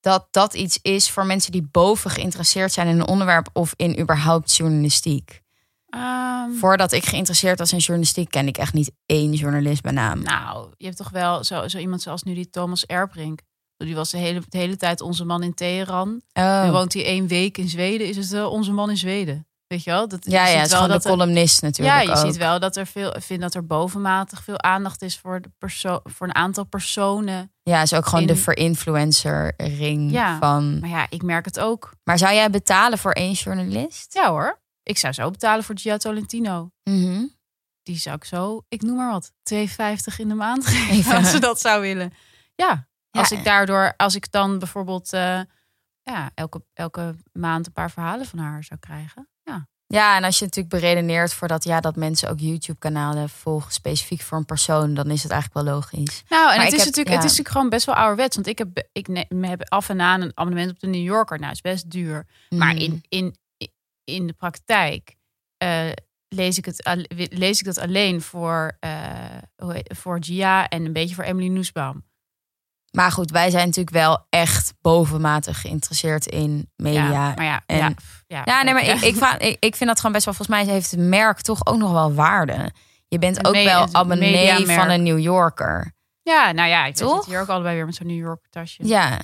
dat 0.00 0.28
dat 0.30 0.54
iets 0.54 0.78
is 0.82 1.10
voor 1.10 1.26
mensen 1.26 1.52
die 1.52 1.68
boven 1.70 2.10
geïnteresseerd 2.10 2.72
zijn 2.72 2.88
in 2.88 2.98
een 3.00 3.06
onderwerp 3.08 3.48
of 3.52 3.72
in 3.76 4.00
überhaupt 4.00 4.56
journalistiek. 4.56 5.40
Ehm, 5.88 6.50
Voordat 6.52 6.92
ik 6.92 7.04
geïnteresseerd 7.04 7.58
was 7.58 7.72
in 7.72 7.78
journalistiek, 7.78 8.30
ken 8.30 8.46
ik 8.46 8.58
echt 8.58 8.72
niet 8.72 8.90
één 9.06 9.32
journalist 9.32 9.82
bij 9.82 9.92
naam. 9.92 10.22
nou, 10.22 10.70
je 10.76 10.84
hebt 10.84 10.96
toch 10.96 11.10
wel 11.10 11.44
zo, 11.44 11.68
zo 11.68 11.78
iemand 11.78 12.02
zoals 12.02 12.22
nu 12.22 12.34
die 12.34 12.50
Thomas 12.50 12.86
Erbrink. 12.86 13.40
Die 13.76 13.94
was 13.94 14.10
de 14.10 14.18
hele, 14.18 14.42
de 14.48 14.58
hele 14.58 14.76
tijd 14.76 15.00
onze 15.00 15.24
man 15.24 15.42
in 15.42 15.54
Teheran. 15.54 16.08
Nu 16.32 16.42
Oh. 16.42 16.70
woont 16.70 16.92
hij 16.92 17.04
één 17.04 17.26
week 17.26 17.58
in 17.58 17.68
Zweden. 17.68 18.06
Is 18.08 18.16
het 18.16 18.28
wel 18.28 18.50
onze 18.50 18.72
man 18.72 18.90
in 18.90 18.96
Zweden? 18.96 19.46
Weet 19.68 19.84
je 19.84 19.90
wel? 19.90 20.08
Dat, 20.08 20.24
je 20.24 20.30
Ja, 20.30 20.40
ja, 20.40 20.46
ziet 20.46 20.56
het 20.56 20.64
is 20.66 20.70
wel 20.72 20.80
gewoon 20.80 20.94
dat 20.94 21.02
de 21.02 21.08
columnist 21.08 21.62
natuurlijk 21.62 21.96
Ja, 21.96 22.02
je 22.02 22.10
ook. 22.20 22.26
ziet 22.26 22.36
wel 22.36 22.58
dat 22.60 22.76
er 22.76 22.86
veel, 22.86 23.16
ik 23.16 23.22
vind 23.22 23.40
dat 23.40 23.54
er 23.54 23.66
bovenmatig 23.66 24.42
veel 24.42 24.62
aandacht 24.62 25.02
is 25.02 25.18
voor, 25.18 25.40
de 25.40 25.50
perso 25.58 26.00
voor 26.04 26.26
een 26.26 26.34
aantal 26.34 26.64
personen. 26.64 27.52
Ja, 27.62 27.82
is 27.82 27.92
ook 27.94 28.06
gewoon 28.06 28.26
de 28.26 28.32
in- 28.32 28.38
verinfluencer 28.38 29.52
ring 29.56 30.10
Ja. 30.10 30.38
van. 30.38 30.78
Maar 30.80 30.88
ja, 30.88 31.06
ik 31.10 31.22
merk 31.22 31.44
het 31.44 31.60
ook. 31.60 31.92
Maar 32.04 32.18
zou 32.18 32.34
jij 32.34 32.50
betalen 32.50 32.98
voor 32.98 33.12
één 33.12 33.32
journalist? 33.32 34.14
Ja 34.14 34.28
hoor, 34.30 34.60
ik 34.82 34.98
zou 34.98 35.12
zo 35.12 35.30
betalen 35.30 35.64
voor 35.64 35.78
Gia 35.78 35.96
Tolentino. 35.96 36.70
Mhm. 36.84 37.24
Die 37.82 37.96
zou 37.98 38.16
ik 38.16 38.24
zo, 38.24 38.64
ik 38.68 38.82
noem 38.82 38.96
maar 38.96 39.10
wat, 39.10 39.32
2,50 39.42 40.18
in 40.18 40.28
de 40.28 40.34
maand 40.34 40.66
geven 40.72 40.94
Even. 40.94 41.16
als 41.16 41.30
ze 41.30 41.38
dat 41.40 41.60
zou 41.60 41.80
willen. 41.80 42.12
Ja, 42.54 42.88
als 43.10 43.28
Ja. 43.28 43.36
ik 43.38 43.44
daardoor, 43.44 43.94
als 43.96 44.14
ik 44.14 44.30
dan 44.30 44.58
bijvoorbeeld 44.58 45.12
eh, 45.12 45.40
ja, 46.02 46.30
elke, 46.34 46.62
elke 46.74 47.14
maand 47.32 47.66
een 47.66 47.72
paar 47.72 47.90
verhalen 47.90 48.26
van 48.26 48.38
haar 48.38 48.64
zou 48.64 48.80
krijgen. 48.80 49.28
Ja, 49.94 50.16
en 50.16 50.24
als 50.24 50.38
je 50.38 50.44
natuurlijk 50.44 50.74
beredeneert 50.74 51.32
voor 51.32 51.48
dat, 51.48 51.64
ja, 51.64 51.80
dat 51.80 51.96
mensen 51.96 52.30
ook 52.30 52.40
YouTube-kanalen 52.40 53.28
volgen 53.28 53.72
specifiek 53.72 54.20
voor 54.20 54.38
een 54.38 54.44
persoon, 54.44 54.94
dan 54.94 55.10
is 55.10 55.22
het 55.22 55.32
eigenlijk 55.32 55.64
wel 55.66 55.74
logisch. 55.74 56.22
Nou, 56.28 56.50
en 56.50 56.56
Maar 56.56 56.64
het 56.64 56.72
is, 56.74 56.78
heb- 56.78 56.86
natuurlijk, 56.86 57.08
ja. 57.08 57.14
het 57.14 57.24
is 57.24 57.30
natuurlijk 57.30 57.48
gewoon 57.48 57.68
best 57.68 57.86
wel 57.86 57.94
ouderwets. 57.94 58.34
Want 58.36 58.46
ik 58.48 58.58
heb, 58.58 58.86
ik 58.92 59.08
ne- 59.08 59.46
heb 59.48 59.64
af 59.68 59.88
en 59.88 60.00
aan 60.00 60.20
een 60.20 60.32
abonnement 60.34 60.70
op 60.70 60.78
de 60.80 60.86
New 60.86 61.02
Yorker. 61.04 61.38
Nou, 61.38 61.52
is 61.52 61.60
best 61.60 61.90
duur. 61.90 62.26
Maar 62.48 62.72
Mm. 62.74 62.78
in, 62.80 63.02
in, 63.08 63.36
in 64.04 64.26
de 64.26 64.32
praktijk 64.32 65.14
eh, 65.56 65.86
lees, 66.28 66.58
ik 66.58 66.64
het, 66.64 67.06
lees 67.30 67.58
ik 67.58 67.64
dat 67.64 67.78
alleen 67.78 68.20
voor, 68.22 68.76
eh, 68.80 69.00
voor 69.84 70.16
Gia 70.20 70.68
en 70.68 70.84
een 70.84 70.92
beetje 70.92 71.14
voor 71.14 71.24
Emily 71.24 71.48
Noesbaum. 71.48 72.04
Maar 72.90 73.12
goed, 73.12 73.30
wij 73.30 73.50
zijn 73.50 73.66
natuurlijk 73.66 73.96
wel 73.96 74.26
echt 74.30 74.74
bovenmatig 74.80 75.60
geïnteresseerd 75.60 76.26
in 76.26 76.70
media. 76.76 77.10
Ja, 77.10 77.32
maar 77.36 77.44
ja, 77.44 77.62
en- 77.66 77.76
ja, 77.76 77.92
ja, 78.26 78.42
Ja, 78.44 78.62
nee, 78.62 78.74
maar 78.74 78.84
ja. 78.84 78.92
ik, 78.94 79.00
ik, 79.00 79.16
vraag- 79.16 79.36
ik, 79.38 79.56
ik 79.60 79.76
vind 79.76 79.88
dat 79.90 79.96
gewoon 79.98 80.12
best 80.12 80.24
wel, 80.24 80.34
volgens 80.34 80.56
mij 80.58 80.74
heeft 80.74 80.90
het 80.90 81.00
merk 81.00 81.40
toch 81.40 81.66
ook 81.66 81.76
nog 81.76 81.92
wel 81.92 82.14
waarde. 82.14 82.72
Je 83.08 83.18
bent 83.18 83.46
ook 83.46 83.54
wel 83.54 83.88
abonnee 83.94 84.66
van 84.66 84.88
een 84.90 85.02
New 85.02 85.18
Yorker. 85.18 85.92
Ja, 86.22 86.52
nou 86.52 86.68
ja, 86.68 86.84
ik 86.84 86.96
zit 86.96 87.24
hier 87.24 87.40
ook 87.40 87.48
allebei 87.48 87.74
weer 87.76 87.84
met 87.86 87.94
zo'n 87.94 88.06
New 88.06 88.16
York 88.24 88.46
tasje. 88.50 88.86
Ja, 88.86 89.18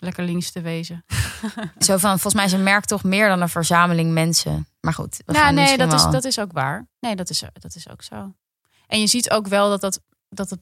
Lekker 0.00 0.24
links 0.24 0.50
te 0.50 0.60
wezen. 0.60 1.04
zo 1.78 1.96
van, 1.96 2.10
volgens 2.10 2.34
mij 2.34 2.44
is 2.44 2.52
een 2.52 2.62
merk 2.62 2.84
toch 2.84 3.04
meer 3.04 3.28
dan 3.28 3.40
een 3.40 3.48
verzameling 3.48 4.12
mensen. 4.12 4.68
Maar 4.80 4.92
goed, 4.94 5.16
we 5.26 5.32
Nou, 5.32 5.44
gaan 5.44 5.54
nee, 5.54 5.76
dat 5.76 5.92
is, 5.92 6.02
dat 6.02 6.24
is 6.24 6.38
ook 6.38 6.52
waar. 6.52 6.88
Nee, 7.00 7.16
dat 7.16 7.30
is, 7.30 7.42
dat 7.52 7.74
is 7.74 7.88
ook 7.90 8.02
zo. 8.02 8.34
En 8.86 9.00
je 9.00 9.06
ziet 9.06 9.30
ook 9.30 9.46
wel 9.46 9.68
dat, 9.68 9.80
dat, 9.80 10.00
dat 10.28 10.50
het... 10.50 10.60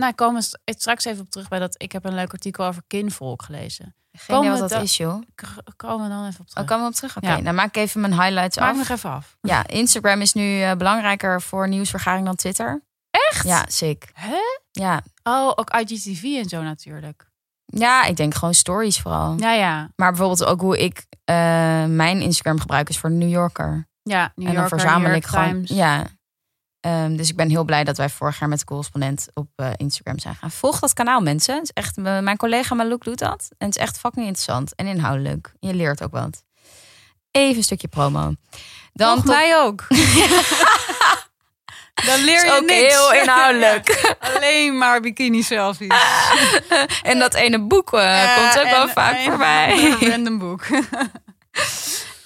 Nou, 0.00 0.10
ik 0.10 0.16
kom 0.16 0.40
st- 0.40 0.58
straks 0.64 1.04
even 1.04 1.20
op 1.22 1.30
terug 1.30 1.48
bij 1.48 1.58
dat... 1.58 1.74
Ik 1.82 1.92
heb 1.92 2.04
een 2.04 2.14
leuk 2.14 2.32
artikel 2.32 2.64
over 2.64 2.82
kinvolk 2.86 3.42
gelezen. 3.42 3.94
Geen 4.12 4.22
idee 4.26 4.36
komen 4.36 4.50
wat 4.50 4.60
dat 4.60 4.78
da- 4.78 4.84
is, 4.84 4.96
joh. 4.96 5.22
Komen 5.76 6.08
we 6.08 6.14
dan 6.14 6.26
even 6.26 6.40
op 6.40 6.46
terug. 6.48 6.62
Oh, 6.64 6.68
komen 6.68 6.84
we 6.84 6.90
op 6.90 6.96
terug? 6.96 7.16
Oké, 7.16 7.26
Ja. 7.28 7.40
dan 7.40 7.54
maak 7.54 7.66
ik 7.66 7.76
even 7.76 8.00
mijn 8.00 8.12
highlights 8.12 8.58
Maak 8.58 8.70
af. 8.70 8.76
nog 8.76 8.88
even 8.88 9.10
af. 9.10 9.36
Ja, 9.40 9.66
Instagram 9.66 10.20
is 10.20 10.32
nu 10.32 10.62
eh, 10.62 10.72
belangrijker 10.76 11.42
voor 11.42 11.68
nieuwsvergaring 11.68 12.26
dan 12.26 12.34
Twitter. 12.34 12.82
Echt? 13.10 13.44
Ja, 13.46 13.64
sick. 13.68 14.10
Hè? 14.14 14.38
Ja. 14.70 15.02
Oh, 15.22 15.52
ook 15.54 15.70
IGTV 15.70 16.22
en 16.22 16.48
zo 16.48 16.62
natuurlijk. 16.62 17.28
ja, 17.64 18.04
ik 18.04 18.16
denk 18.16 18.34
gewoon 18.34 18.54
stories 18.54 19.00
vooral. 19.00 19.34
Ja, 19.38 19.52
ja. 19.52 19.90
Maar 19.96 20.10
bijvoorbeeld 20.10 20.44
ook 20.44 20.60
hoe 20.60 20.78
ik 20.78 21.06
eh, 21.24 21.34
mijn 21.84 22.20
Instagram 22.20 22.60
gebruik 22.60 22.88
is 22.88 22.98
voor 22.98 23.10
de 23.10 23.16
New 23.16 23.30
Yorker. 23.30 23.88
Ja, 24.02 24.20
New 24.34 24.46
en 24.48 24.54
dan 24.54 24.62
Yorker, 24.62 24.78
verzamel 24.78 25.12
ik 25.12 25.26
gewoon. 25.26 25.48
Times. 25.48 25.70
Ja. 25.70 26.06
Ehm, 26.80 27.16
dus 27.16 27.28
ik 27.28 27.36
ben 27.36 27.48
heel 27.50 27.64
blij 27.64 27.84
dat 27.84 27.96
wij 27.96 28.08
vorig 28.08 28.38
jaar 28.38 28.48
met 28.48 28.58
de 28.58 28.64
correspondent 28.64 29.26
op 29.34 29.46
eh, 29.56 29.70
Instagram 29.76 30.18
zijn 30.18 30.34
gaan. 30.34 30.50
Volg 30.50 30.78
dat 30.78 30.92
kanaal, 30.92 31.20
mensen. 31.20 31.54
Het 31.54 31.62
is 31.62 31.70
echt, 31.72 31.96
eh, 31.96 32.18
mijn 32.18 32.36
collega 32.36 32.74
Malouk 32.74 33.04
doet 33.04 33.18
dat. 33.18 33.48
En 33.58 33.66
het 33.66 33.76
is 33.76 33.82
echt 33.82 33.98
fucking 33.98 34.24
interessant 34.26 34.74
en 34.74 34.86
inhoudelijk. 34.86 35.52
Je 35.58 35.74
leert 35.74 36.02
ook 36.02 36.12
wat. 36.12 36.42
Even 37.30 37.56
een 37.56 37.62
stukje 37.62 37.88
promo. 37.88 38.32
Dan 38.92 39.16
tot- 39.16 39.24
mij 39.24 39.58
ook. 39.58 39.86
Dan 42.06 42.20
leer 42.24 42.44
je 42.44 42.52
ook 42.52 42.64
niks. 42.66 42.94
heel 42.94 43.12
inhoudelijk. 43.14 44.14
Alleen 44.34 44.78
maar 44.78 45.00
bikini 45.00 45.42
selfies. 45.42 45.94
En 47.02 47.18
dat 47.18 47.34
ene 47.34 47.60
boek 47.66 47.92
eh, 47.92 48.36
komt 48.36 48.58
ook 48.64 48.70
wel 48.70 48.88
vaak 48.88 49.18
voorbij. 49.18 49.84
Een 50.00 50.08
random 50.10 50.38
boek. 50.38 50.66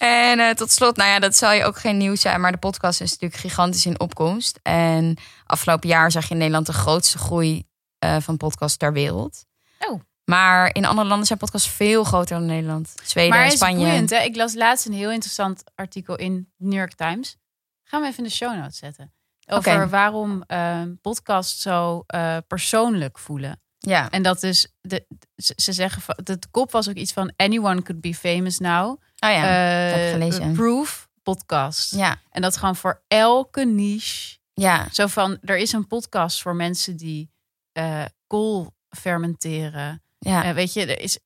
En 0.04 0.40
eh, 0.40 0.50
tot 0.50 0.70
slot, 0.70 0.96
nou 0.96 1.11
ja, 1.11 1.18
dat 1.18 1.37
zal 1.37 1.52
je 1.52 1.64
ook 1.64 1.78
geen 1.78 1.96
nieuws 1.96 2.20
zijn, 2.20 2.40
maar 2.40 2.52
de 2.52 2.58
podcast 2.58 3.00
is 3.00 3.11
natuurlijk 3.11 3.40
gigantisch 3.40 3.87
in 3.87 4.00
opkomst. 4.00 4.58
En 4.62 5.16
afgelopen 5.46 5.88
jaar 5.88 6.11
zag 6.11 6.25
je 6.25 6.30
in 6.30 6.38
Nederland 6.38 6.66
de 6.66 6.73
grootste 6.73 7.18
groei 7.18 7.66
eh, 7.99 8.16
van 8.20 8.37
podcasts 8.37 8.76
ter 8.76 8.92
wereld. 8.92 9.44
Oh. 9.78 10.00
Maar 10.25 10.75
in 10.75 10.84
andere 10.84 11.08
landen 11.08 11.26
zijn 11.26 11.38
podcasts 11.38 11.68
veel 11.68 12.04
groter 12.04 12.37
dan 12.37 12.46
Nederland. 12.46 12.94
Zweden 13.02 13.30
Maar 13.30 13.44
en 13.44 13.50
Spanje. 13.50 13.76
boeiend, 13.76 14.11
hè? 14.11 14.18
Ik 14.18 14.37
las 14.37 14.54
laatst 14.54 14.87
een 14.87 14.92
heel 14.92 15.11
interessant 15.11 15.62
artikel 15.75 16.16
in 16.16 16.52
New 16.56 16.78
York 16.78 16.94
Times. 16.94 17.37
Gaan 17.84 18.00
we 18.00 18.06
even 18.06 18.18
in 18.18 18.25
de 18.25 18.34
show 18.34 18.56
notes 18.56 18.78
zetten. 18.78 19.12
Over 19.46 19.88
waarom 19.88 20.42
eh, 20.46 20.82
podcasts 21.00 21.62
zo 21.62 22.02
eh, 22.06 22.37
persoonlijk 22.46 23.18
voelen. 23.18 23.62
Ja, 23.78 24.11
En 24.11 24.23
dat 24.23 24.42
is, 24.42 24.73
de, 24.80 25.06
ze 25.37 25.52
ze 25.56 25.73
zeggen, 25.73 26.25
de 26.25 26.38
kop 26.50 26.70
was 26.70 26.88
ook 26.88 26.94
iets 26.94 27.12
van 27.12 27.32
anyone 27.37 27.82
could 27.82 28.00
be 28.00 28.14
famous 28.14 28.58
now. 28.58 29.00
Oh 29.25 29.31
ja. 29.31 29.43
Eh, 29.45 29.93
heb 29.97 30.07
ik 30.07 30.12
gelezen. 30.12 30.52
Proof 30.52 31.09
podcast. 31.23 31.95
ja, 31.95 32.16
En 32.31 32.43
dat 32.43 32.57
gewoon 32.57 32.76
voor 32.76 33.02
elke 33.09 33.64
niche. 33.64 34.38
ja, 34.54 34.87
Zo 34.93 35.07
van, 35.07 35.38
er 35.43 35.57
is 35.57 35.73
een 35.73 35.87
podcast 35.87 36.43
voor 36.43 36.57
mensen 36.57 36.97
die 36.97 37.31
eh 37.73 38.04
kool 38.26 38.75
fermenteren. 38.88 40.02
ja. 40.19 40.45
Eh, 40.45 40.54
weet 40.54 40.73
je, 40.73 40.87
er 40.87 41.00
is, 41.00 41.19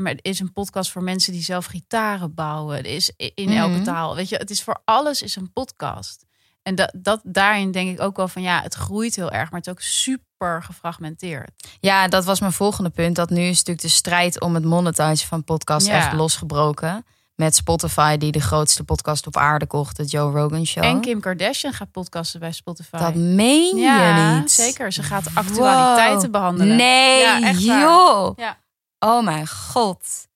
maar 0.00 0.12
er 0.12 0.18
is 0.22 0.40
een 0.40 0.52
podcast 0.52 0.90
voor 0.90 1.02
mensen 1.02 1.32
die 1.32 1.42
zelf 1.42 1.64
gitaren 1.66 2.34
bouwen. 2.34 2.78
Er 2.78 2.86
is 2.86 3.12
in 3.34 3.52
elke 3.56 3.74
Mhm. 3.74 3.82
taal. 3.84 4.14
Weet 4.14 4.28
je, 4.28 4.36
het 4.36 4.50
is 4.50 4.62
voor 4.62 4.80
alles 4.84 5.22
is 5.22 5.36
een 5.36 5.52
podcast. 5.52 6.26
En 6.62 6.74
dat, 6.74 6.92
dat 6.96 7.20
daarin 7.24 7.70
denk 7.72 7.90
ik 7.90 8.00
ook 8.00 8.16
wel 8.16 8.28
van 8.28 8.42
ja, 8.42 8.62
het 8.62 8.74
groeit 8.74 9.16
heel 9.16 9.30
erg, 9.30 9.50
maar 9.50 9.58
het 9.60 9.66
is 9.68 9.72
ook 9.72 9.80
super 9.80 10.62
gefragmenteerd. 10.62 11.50
ja, 11.80 12.08
dat 12.08 12.24
was 12.24 12.40
mijn 12.40 12.52
volgende 12.52 12.90
punt. 12.90 13.16
Dat 13.16 13.30
nu 13.30 13.40
is 13.42 13.56
natuurlijk 13.56 13.80
de 13.80 13.88
strijd 13.88 14.40
om 14.40 14.54
het 14.54 14.64
monetizen 14.64 15.28
van 15.28 15.44
podcasts 15.44 15.88
Ja. 15.88 15.96
echt 15.96 16.12
losgebroken. 16.12 17.04
Met 17.40 17.54
Spotify, 17.56 18.16
die 18.16 18.32
de 18.32 18.40
grootste 18.40 18.84
podcast 18.84 19.26
op 19.26 19.36
aarde 19.36 19.66
kocht, 19.66 19.96
de 19.96 20.04
Joe 20.04 20.32
Rogan 20.32 20.66
Show. 20.66 20.84
En 20.84 21.00
Kim 21.00 21.20
Kardashian 21.20 21.72
gaat 21.72 21.90
podcasten 21.90 22.40
bij 22.40 22.52
Spotify. 22.52 22.98
Dat 22.98 23.14
meen 23.14 23.76
ja, 23.76 24.32
je 24.34 24.40
niet. 24.40 24.50
zeker. 24.50 24.92
Ze 24.92 25.02
gaat 25.02 25.26
actualiteiten 25.34 26.20
Wow. 26.20 26.30
behandelen. 26.30 26.76
Nee, 26.76 27.20
Ja, 27.22 27.42
echt 27.42 27.62
joh. 27.62 28.32
Ja. 28.36 28.56
Oh 28.98 29.24
mijn 29.24 29.48
god. 29.48 30.27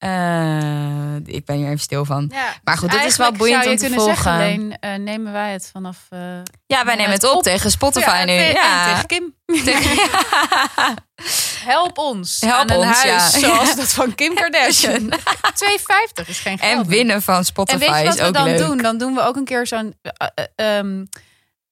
Eh, 0.00 1.14
ik 1.34 1.44
ben 1.44 1.56
hier 1.56 1.66
even 1.66 1.78
stil 1.78 2.04
van. 2.04 2.30
Ja, 2.32 2.54
Maar 2.64 2.78
goed, 2.78 2.90
dus 2.90 3.00
dit 3.00 3.10
is 3.10 3.16
wel 3.16 3.32
boeiend 3.32 3.62
zou 3.62 3.70
om 3.74 3.80
te 3.80 3.86
kunnen 3.86 4.04
Zeggen, 4.04 4.22
volgen. 4.24 4.40
alleen 4.42 4.76
eh, 4.80 4.94
nemen 4.94 5.32
wij 5.32 5.52
het 5.52 5.68
vanaf. 5.72 6.06
eh, 6.08 6.18
Ja, 6.66 6.84
wij 6.84 6.94
nemen 6.96 7.12
het 7.12 7.24
op, 7.34 7.42
tegen 7.42 7.70
Spotify 7.70 8.18
nu. 8.26 8.26
tegen- 8.26 8.52
Ja. 8.52 8.84
tegen 8.92 9.06
Kim. 9.06 9.34
Tegen- 9.64 10.08
Help 11.72 11.98
ons. 11.98 12.40
Help 12.40 12.54
aan 12.54 12.70
een 12.70 12.76
ons, 12.76 13.02
huis, 13.02 13.32
zoals 13.32 13.76
dat 13.76 13.88
van 13.92 14.14
Kim 14.14 14.34
Kardashian. 14.34 15.08
2,50 15.64 16.28
is 16.28 16.38
geen 16.38 16.58
geld. 16.58 16.82
en 16.82 16.86
winnen 16.88 17.22
van 17.22 17.34
En 17.36 17.44
Spotify 17.44 17.78
weet 17.78 17.88
je 17.98 18.04
wat 18.04 18.14
is 18.14 18.20
we 18.20 18.26
ook 18.26 18.34
dan 18.34 18.44
leuk. 18.44 18.58
doen? 18.58 18.76
Dan 18.78 18.98
doen 18.98 19.14
we 19.14 19.20
ook 19.22 19.36
een 19.36 19.44
keer 19.44 19.66
zo'n. 19.66 19.94
eh, 20.02 20.26
eh, 20.54 20.78
ehm, 20.78 21.04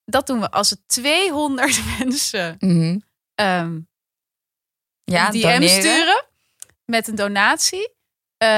dat 0.04 0.26
doen 0.26 0.40
we 0.40 0.50
als 0.50 0.70
het 0.70 0.80
200 0.86 1.80
mensen 1.98 2.56
Mhm. 2.58 2.98
ehm 3.34 3.78
Ja, 5.04 5.30
DM 5.30 5.40
doneren. 5.40 5.68
sturen 5.82 6.24
met 6.84 7.08
een 7.08 7.14
donatie. 7.14 7.96
Eh, 8.38 8.48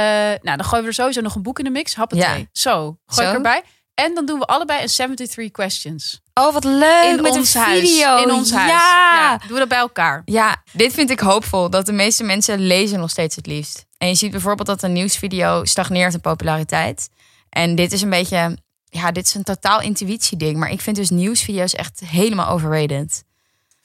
nou, 0.42 0.56
dan 0.56 0.64
gooien 0.64 0.84
we 0.84 0.90
er 0.90 0.94
sowieso 0.94 1.20
nog 1.20 1.34
een 1.34 1.42
boek 1.42 1.58
in 1.58 1.64
de 1.64 1.70
mix. 1.70 1.94
Happatee. 1.94 2.38
Ja. 2.38 2.46
Zo, 2.52 2.98
gooi 3.06 3.28
ik 3.28 3.34
erbij. 3.34 3.62
En 3.94 4.14
dan 4.14 4.26
doen 4.26 4.38
we 4.38 4.44
allebei 4.44 4.82
een 4.82 4.88
73 4.88 5.50
questions. 5.50 6.20
Oh, 6.34 6.52
wat 6.52 6.64
leuk. 6.64 7.04
in 7.16 7.22
met 7.22 7.32
ons 7.32 7.54
een 7.54 7.60
huis. 7.60 7.90
video. 7.90 8.22
In 8.22 8.30
ons 8.30 8.52
huis. 8.52 8.70
Ja. 8.70 9.38
doen 9.38 9.52
we 9.52 9.58
dat 9.58 9.68
bij 9.68 9.78
elkaar. 9.78 10.22
Ja, 10.24 10.62
dit 10.72 10.92
vind 10.92 11.10
ik 11.10 11.20
hoopvol. 11.20 11.70
Dat 11.70 11.86
de 11.86 11.92
meeste 11.92 12.24
mensen 12.24 12.58
lezen 12.58 13.00
nog 13.00 13.10
steeds 13.10 13.36
het 13.36 13.46
liefst. 13.46 13.86
En 13.98 14.08
je 14.08 14.14
ziet 14.14 14.30
bijvoorbeeld 14.30 14.68
dat 14.68 14.82
een 14.82 14.92
nieuwsvideo 14.92 15.64
stagneert 15.64 16.14
in 16.14 16.20
populariteit. 16.20 17.08
En 17.48 17.74
dit 17.74 17.92
is 17.92 18.02
een 18.02 18.10
beetje... 18.10 18.58
Ja, 18.84 19.10
dit 19.12 19.26
is 19.26 19.34
een 19.34 19.42
totaal 19.42 19.80
intuïtieding. 19.80 20.56
Maar 20.56 20.70
ik 20.70 20.80
vind 20.80 20.96
dus 20.96 21.10
nieuwsvideo's 21.10 21.74
echt 21.74 22.00
helemaal 22.06 22.48
overrated. 22.48 23.24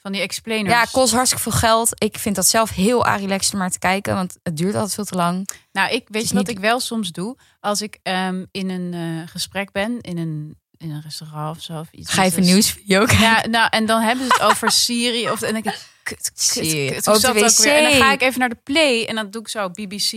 Van 0.06 0.14
die 0.14 0.24
explainers. 0.24 0.74
Ja, 0.74 0.84
kost 0.92 1.12
hartstikke 1.12 1.50
veel 1.50 1.58
geld. 1.60 1.90
Ik 2.02 2.18
vind 2.18 2.34
dat 2.36 2.46
zelf 2.46 2.70
heel 2.70 3.06
relaxed 3.06 3.52
om 3.52 3.58
maar 3.58 3.70
te 3.70 3.78
kijken. 3.78 4.14
Want 4.14 4.36
het 4.42 4.56
duurt 4.56 4.74
altijd 4.74 4.94
veel 4.94 5.04
te 5.04 5.14
lang. 5.14 5.48
Nou, 5.72 5.90
ik 5.90 6.04
weet 6.08 6.28
je 6.28 6.34
wat 6.34 6.46
niet- 6.46 6.56
ik 6.56 6.62
wel 6.62 6.80
soms 6.80 7.12
doe? 7.12 7.36
Als 7.60 7.80
ik 7.82 7.98
ehm, 8.02 8.44
in 8.50 8.70
een 8.70 8.94
eh, 8.94 9.28
gesprek 9.30 9.72
ben, 9.72 10.00
in 10.00 10.18
een, 10.18 10.56
in 10.76 10.90
een 10.90 11.00
restaurant 11.02 11.56
of 11.56 11.62
zo. 11.62 11.78
Of 11.78 11.88
iets 11.92 12.12
Ga 12.12 12.24
even 12.24 12.42
Dus- 12.42 12.50
nieuwsvideo 12.50 13.04
kijken. 13.04 13.24
Ja, 13.24 13.46
nou, 13.46 13.68
en 13.70 13.86
dan 13.86 14.00
hebben 14.02 14.26
ze 14.26 14.32
het 14.32 14.42
over 14.42 14.70
Siri. 14.70 15.30
Of, 15.30 15.42
en 15.42 15.52
dan 15.52 15.62
denk 15.62 15.74
ik, 15.74 15.82
kut, 16.02 16.30
kut, 16.34 16.52
kut. 16.52 17.04
Dat 17.04 17.26
ook 17.26 17.32
weer? 17.34 17.76
En 17.76 17.82
dan 17.90 17.92
ga 18.00 18.12
ik 18.12 18.22
even 18.22 18.40
naar 18.40 18.48
de 18.48 18.60
play 18.62 19.04
en 19.04 19.14
dan 19.14 19.30
doe 19.30 19.40
ik 19.40 19.48
zo 19.48 19.70
BBC, 19.70 20.10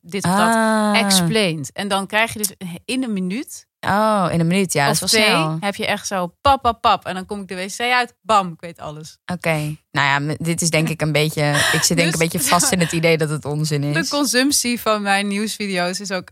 dit 0.00 0.24
of 0.24 0.30
dat, 0.30 0.54
Ah. 0.54 0.98
explained. 0.98 1.72
En 1.72 1.88
dan 1.88 2.06
krijg 2.06 2.32
je 2.32 2.38
dus 2.38 2.50
in 2.84 3.02
een 3.02 3.12
minuut 3.12 3.66
Oh, 3.86 4.28
in 4.32 4.40
een 4.40 4.46
minuut. 4.46 4.72
Ja, 4.72 4.86
dat 4.86 4.94
of 4.94 5.02
is 5.02 5.12
wel 5.12 5.22
twee 5.22 5.34
snel. 5.34 5.56
heb 5.60 5.74
je 5.74 5.86
echt 5.86 6.06
zo 6.06 6.34
pap, 6.40 6.62
pap, 6.62 6.80
pap. 6.80 7.04
En 7.06 7.14
dan 7.14 7.26
kom 7.26 7.40
ik 7.40 7.48
de 7.48 7.54
wc 7.54 7.80
uit, 7.80 8.14
bam, 8.22 8.52
ik 8.52 8.60
weet 8.60 8.78
alles. 8.80 9.18
Oké. 9.32 9.76
Nou 9.90 10.24
ja, 10.30 10.34
dit 10.38 10.62
is 10.62 10.70
denk 10.70 10.88
ik 10.88 11.00
een 11.00 11.12
beetje... 11.12 11.50
Ik 11.72 11.82
zit 11.82 11.96
denk 11.96 11.98
ik 11.98 12.04
Dus- 12.04 12.12
een 12.12 12.18
beetje 12.18 12.40
vast 12.48 12.72
in 12.72 12.80
het 12.80 12.92
idee 12.92 13.18
dat 13.18 13.28
het 13.28 13.44
onzin 13.44 13.80
De 13.80 13.98
is. 13.98 14.08
consumptie 14.08 14.80
van 14.80 15.02
mijn 15.02 15.28
nieuwsvideo's 15.28 16.00
is 16.00 16.10
ook 16.10 16.28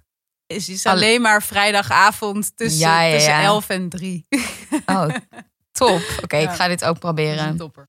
is, 0.46 0.68
is 0.68 0.86
Alle- 0.86 0.96
alleen 0.96 1.20
maar 1.20 1.42
vrijdagavond 1.42 2.56
tussen, 2.56 2.80
Ja, 2.80 3.00
ja, 3.02 3.14
tussen 3.14 3.32
ja. 3.32 3.42
11 3.42 3.68
en 3.68 3.88
3. 3.88 4.26
Oh, 4.86 5.08
top. 5.72 6.00
Oké, 6.22 6.36
ik 6.36 6.50
ga 6.50 6.68
dit 6.68 6.80
ook 6.84 6.90
Dat 6.92 6.98
proberen. 6.98 7.56
topper. 7.56 7.88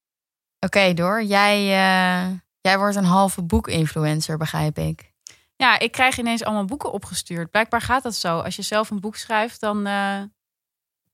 Oké, 0.59 0.93
door. 0.93 1.23
Jij, 1.23 1.57
eh, 1.59 2.31
jij 2.61 2.77
wordt 2.77 2.95
een 2.95 3.03
halve 3.05 3.41
boek-influencer, 3.41 4.37
begrijp 4.37 4.77
ik. 4.77 5.13
Ja, 5.55 5.79
ik 5.79 5.91
krijg 5.91 6.17
ineens 6.17 6.43
allemaal 6.43 6.65
boeken 6.65 6.91
opgestuurd. 6.91 7.51
Blijkbaar 7.51 7.81
gaat 7.81 8.03
dat 8.03 8.15
zo. 8.15 8.39
Als 8.39 8.55
je 8.55 8.61
zelf 8.61 8.89
een 8.89 8.99
boek 8.99 9.15
schrijft, 9.15 9.59
dan 9.59 9.85
eh, 9.85 10.21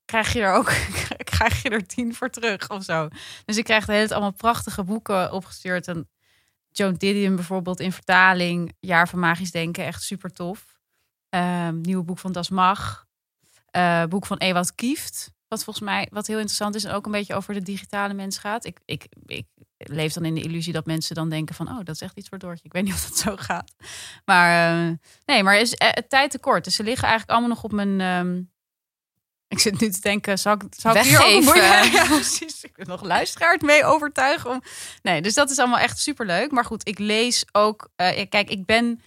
krijg 0.04 0.32
je 0.32 0.40
er 0.40 0.52
ook 0.52 0.72
krijg 1.34 1.62
je 1.62 1.68
er 1.68 1.86
tien 1.86 2.14
voor 2.14 2.30
terug 2.30 2.70
of 2.70 2.84
zo. 2.84 3.08
Dus 3.44 3.56
ik 3.56 3.64
krijg 3.64 3.84
de 3.84 3.92
hele 3.92 4.12
allemaal 4.12 4.32
prachtige 4.32 4.84
boeken 4.84 5.32
opgestuurd. 5.32 5.88
En 5.88 6.08
Joan 6.70 6.94
Didion 6.94 7.34
bijvoorbeeld 7.34 7.80
in 7.80 7.92
vertaling. 7.92 8.72
Jaar 8.80 9.08
van 9.08 9.18
Magisch 9.18 9.50
Denken, 9.50 9.84
echt 9.84 10.02
super 10.02 10.32
tof. 10.32 10.80
Ehm, 11.28 11.80
nieuwe 11.80 12.04
boek 12.04 12.18
van 12.18 12.32
Das 12.32 12.48
Mag. 12.48 13.06
Eh, 13.70 14.04
boek 14.04 14.26
van 14.26 14.36
Ewout 14.36 14.74
Kieft. 14.74 15.32
Wat 15.48 15.64
volgens 15.64 15.84
mij 15.84 16.08
wat 16.10 16.26
heel 16.26 16.36
interessant 16.36 16.74
is 16.74 16.84
en 16.84 16.94
ook 16.94 17.06
een 17.06 17.12
beetje 17.12 17.34
over 17.34 17.54
de 17.54 17.62
digitale 17.62 18.14
mens 18.14 18.38
gaat. 18.38 18.64
Ik, 18.64 18.80
ik, 18.84 19.06
ik 19.26 19.46
leef 19.84 20.12
dan 20.12 20.24
in 20.24 20.34
de 20.34 20.42
illusie 20.42 20.72
dat 20.72 20.86
mensen 20.86 21.14
dan 21.14 21.28
denken 21.28 21.54
van... 21.54 21.68
oh, 21.68 21.78
dat 21.84 21.94
is 21.94 22.00
echt 22.00 22.16
iets 22.18 22.28
voor 22.28 22.38
Doortje. 22.38 22.64
Ik 22.64 22.72
weet 22.72 22.84
niet 22.84 22.92
of 22.92 23.06
dat 23.08 23.18
zo 23.18 23.36
gaat. 23.36 23.72
Maar 24.24 24.78
eh, 24.88 24.92
nee, 25.24 25.42
maar 25.42 25.56
is 25.58 25.74
eh, 25.74 25.88
tijd 26.08 26.30
tekort. 26.30 26.64
Dus 26.64 26.74
ze 26.74 26.82
liggen 26.82 27.08
eigenlijk 27.08 27.30
allemaal 27.38 27.54
nog 27.54 27.64
op 27.64 27.72
mijn... 27.72 28.00
ehm, 28.00 28.40
ik 29.48 29.58
zit 29.58 29.80
nu 29.80 29.90
te 29.90 30.00
denken, 30.00 30.38
zou 30.38 30.56
ik, 30.64 30.74
zou 30.80 30.98
ik 30.98 31.04
hier 31.04 31.20
ook 31.22 31.54
een 31.54 31.62
Ja, 31.92 32.06
precies. 32.06 32.64
Ik 32.64 32.76
wil 32.76 32.86
nog 32.86 33.02
luisteraars 33.02 33.62
mee 33.62 33.84
overtuigen. 33.84 34.50
Om... 34.50 34.62
Nee, 35.02 35.22
dus 35.22 35.34
dat 35.34 35.50
is 35.50 35.58
allemaal 35.58 35.78
echt 35.78 35.98
superleuk. 35.98 36.50
Maar 36.50 36.64
goed, 36.64 36.88
ik 36.88 36.98
lees 36.98 37.44
ook... 37.52 37.88
eh, 37.96 38.28
kijk, 38.28 38.50
ik 38.50 38.66
ben 38.66 39.00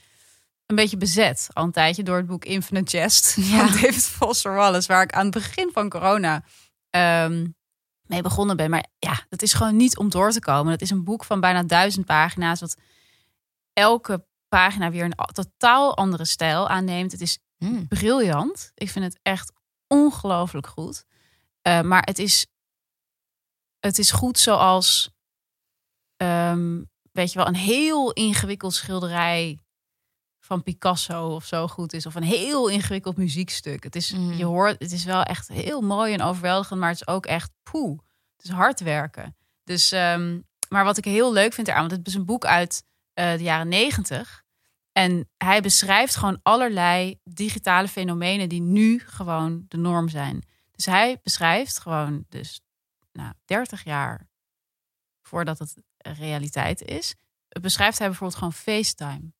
een 0.65 0.75
beetje 0.75 0.97
bezet 0.97 1.47
al 1.53 1.63
een 1.63 1.71
tijdje 1.71 2.03
door 2.03 2.17
het 2.17 2.27
boek 2.27 2.45
Infinite 2.45 2.97
Jest 2.97 3.35
Ja. 3.35 3.57
van 3.57 3.67
David 3.81 4.05
Foster 4.05 4.53
Wallace, 4.53 4.87
waar 4.87 5.01
ik 5.03 5.11
aan 5.11 5.25
het 5.25 5.33
begin 5.33 5.69
van 5.73 5.89
corona 5.89 6.43
ehm, 6.89 7.45
mee 8.07 8.21
begonnen 8.21 8.57
ben. 8.57 8.69
Maar 8.69 8.85
ja, 8.99 9.25
dat 9.29 9.41
is 9.41 9.53
gewoon 9.53 9.75
niet 9.75 9.97
om 9.97 10.09
door 10.09 10.31
te 10.31 10.39
komen. 10.39 10.71
Het 10.71 10.81
is 10.81 10.89
een 10.89 11.03
boek 11.03 11.23
van 11.23 11.39
bijna 11.39 11.63
duizend 11.63 12.05
pagina's, 12.05 12.59
wat 12.59 12.77
elke 13.73 14.25
pagina 14.47 14.91
weer 14.91 15.03
een 15.03 15.15
totaal 15.33 15.97
andere 15.97 16.25
stijl 16.25 16.69
aanneemt. 16.69 17.11
Het 17.11 17.21
is 17.21 17.39
Hmm. 17.57 17.87
briljant. 17.87 18.71
Ik 18.75 18.89
vind 18.89 19.05
het 19.05 19.19
echt 19.21 19.51
ongelooflijk 19.87 20.67
goed. 20.67 21.05
Eh, 21.61 21.81
maar 21.81 22.01
het 22.05 22.19
is, 22.19 22.47
het 23.79 23.97
is 23.99 24.11
goed 24.11 24.39
zoals, 24.39 25.11
ehm, 26.17 26.83
weet 27.11 27.31
je 27.31 27.37
wel, 27.37 27.47
een 27.47 27.55
heel 27.55 28.11
ingewikkeld 28.13 28.73
schilderij 28.73 29.59
van 30.45 30.63
Picasso 30.63 31.27
of 31.35 31.45
zo 31.45 31.67
goed 31.67 31.93
is. 31.93 32.05
Of 32.05 32.15
een 32.15 32.23
heel 32.23 32.67
ingewikkeld 32.67 33.17
muziekstuk. 33.17 33.83
Het 33.83 33.95
is, 33.95 34.11
Mhm. 34.11 34.33
je 34.33 34.45
hoort, 34.45 34.79
het 34.79 34.91
is 34.91 35.03
wel 35.03 35.23
echt 35.23 35.47
heel 35.47 35.81
mooi 35.81 36.13
en 36.13 36.21
overweldigend, 36.21 36.79
maar 36.79 36.89
het 36.89 37.01
is 37.01 37.07
ook 37.07 37.25
echt 37.25 37.51
poeh. 37.63 37.99
Dus 38.35 38.49
hard 38.51 38.79
werken. 38.79 39.35
Dus, 39.63 39.91
ehm, 39.91 40.39
maar 40.69 40.83
wat 40.83 40.97
ik 40.97 41.05
heel 41.05 41.33
leuk 41.33 41.53
vind 41.53 41.67
eraan, 41.67 41.79
want 41.87 41.91
het 41.91 42.07
is 42.07 42.13
een 42.13 42.25
boek 42.25 42.45
uit 42.45 42.83
eh, 43.13 43.31
de 43.37 43.43
jaren 43.43 43.67
negentig. 43.67 44.43
En 44.91 45.29
hij 45.37 45.61
beschrijft 45.61 46.15
gewoon 46.15 46.39
allerlei 46.43 47.19
digitale 47.23 47.87
fenomenen 47.87 48.49
die 48.49 48.61
nu 48.61 48.99
gewoon 49.05 49.65
de 49.67 49.77
norm 49.77 50.09
zijn. 50.09 50.43
Dus 50.71 50.85
hij 50.85 51.19
beschrijft 51.23 51.79
gewoon 51.79 52.25
dus 52.29 52.61
nou, 53.11 53.33
30 53.45 53.83
jaar 53.83 54.27
voordat 55.21 55.59
het 55.59 55.75
realiteit 55.97 56.81
is, 56.81 57.15
beschrijft 57.61 57.97
hij 57.97 58.07
bijvoorbeeld 58.07 58.37
gewoon 58.39 58.53
FaceTime. 58.53 59.33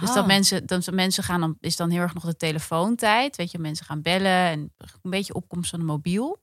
Dus 0.00 0.08
dat 0.08 0.16
Ah. 0.16 0.26
mensen, 0.26 0.66
dat 0.66 0.90
mensen 0.90 1.24
gaan 1.24 1.40
dan, 1.40 1.56
is 1.60 1.76
dan 1.76 1.90
heel 1.90 2.00
erg 2.00 2.14
nog 2.14 2.24
de 2.24 2.36
telefoontijd. 2.36 3.36
Weet 3.36 3.50
je, 3.50 3.58
mensen 3.58 3.86
gaan 3.86 4.02
bellen 4.02 4.30
en 4.48 4.72
een 5.02 5.10
beetje 5.10 5.34
opkomst 5.34 5.70
van 5.70 5.78
de 5.78 5.84
mobiel. 5.84 6.42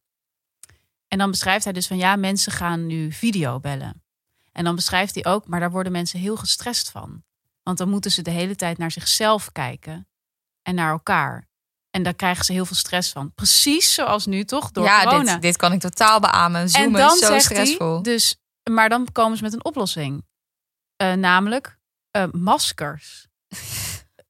En 1.08 1.18
dan 1.18 1.32
beschrijft 1.32 1.64
hij 1.64 1.74
dus 1.74 1.88
van 1.88 1.98
ja, 1.98 2.16
mensen 2.16 2.52
gaan 2.52 2.88
nu 2.88 3.12
video 3.12 3.60
bellen. 3.60 4.04
En 4.52 4.64
dan 4.64 4.76
beschrijft 4.76 5.16
hij 5.16 5.26
ook, 5.26 5.48
maar 5.48 5.60
daar 5.60 5.72
worden 5.72 5.92
mensen 5.92 6.20
heel 6.20 6.38
gestrest 6.38 6.92
van. 6.92 7.24
Want 7.64 7.78
dan 7.78 7.90
moeten 7.90 8.12
ze 8.12 8.22
de 8.22 8.32
hele 8.32 8.56
tijd 8.56 8.78
naar 8.78 8.92
zichzelf 8.92 9.52
kijken 9.52 10.08
en 10.62 10.76
naar 10.76 10.92
elkaar. 10.92 11.50
En 11.90 12.04
daar 12.04 12.14
krijgen 12.14 12.46
ze 12.46 12.52
heel 12.52 12.66
veel 12.66 12.76
stress 12.76 13.12
van. 13.12 13.34
Precies 13.34 13.94
zoals 13.94 14.26
nu 14.26 14.44
toch, 14.44 14.72
door 14.72 14.84
ja, 14.86 15.04
corona. 15.04 15.34
dit, 15.34 15.42
dit 15.42 15.58
kan 15.58 15.74
ik 15.74 15.80
totaal 15.80 16.20
beamen. 16.20 16.70
Zoomen 16.70 17.02
en 17.02 17.08
dan 17.08 17.18
zo 17.18 17.26
zegt 17.26 17.44
stressvol. 17.44 17.94
hij, 17.94 18.02
dus, 18.02 18.36
maar 18.70 18.90
dan 18.90 19.08
komen 19.12 19.38
ze 19.38 19.44
met 19.44 19.54
een 19.54 19.66
oplossing. 19.66 20.26
Eh, 20.96 21.14
namelijk 21.14 21.80
eh, 22.12 22.26
maskers. 22.32 23.28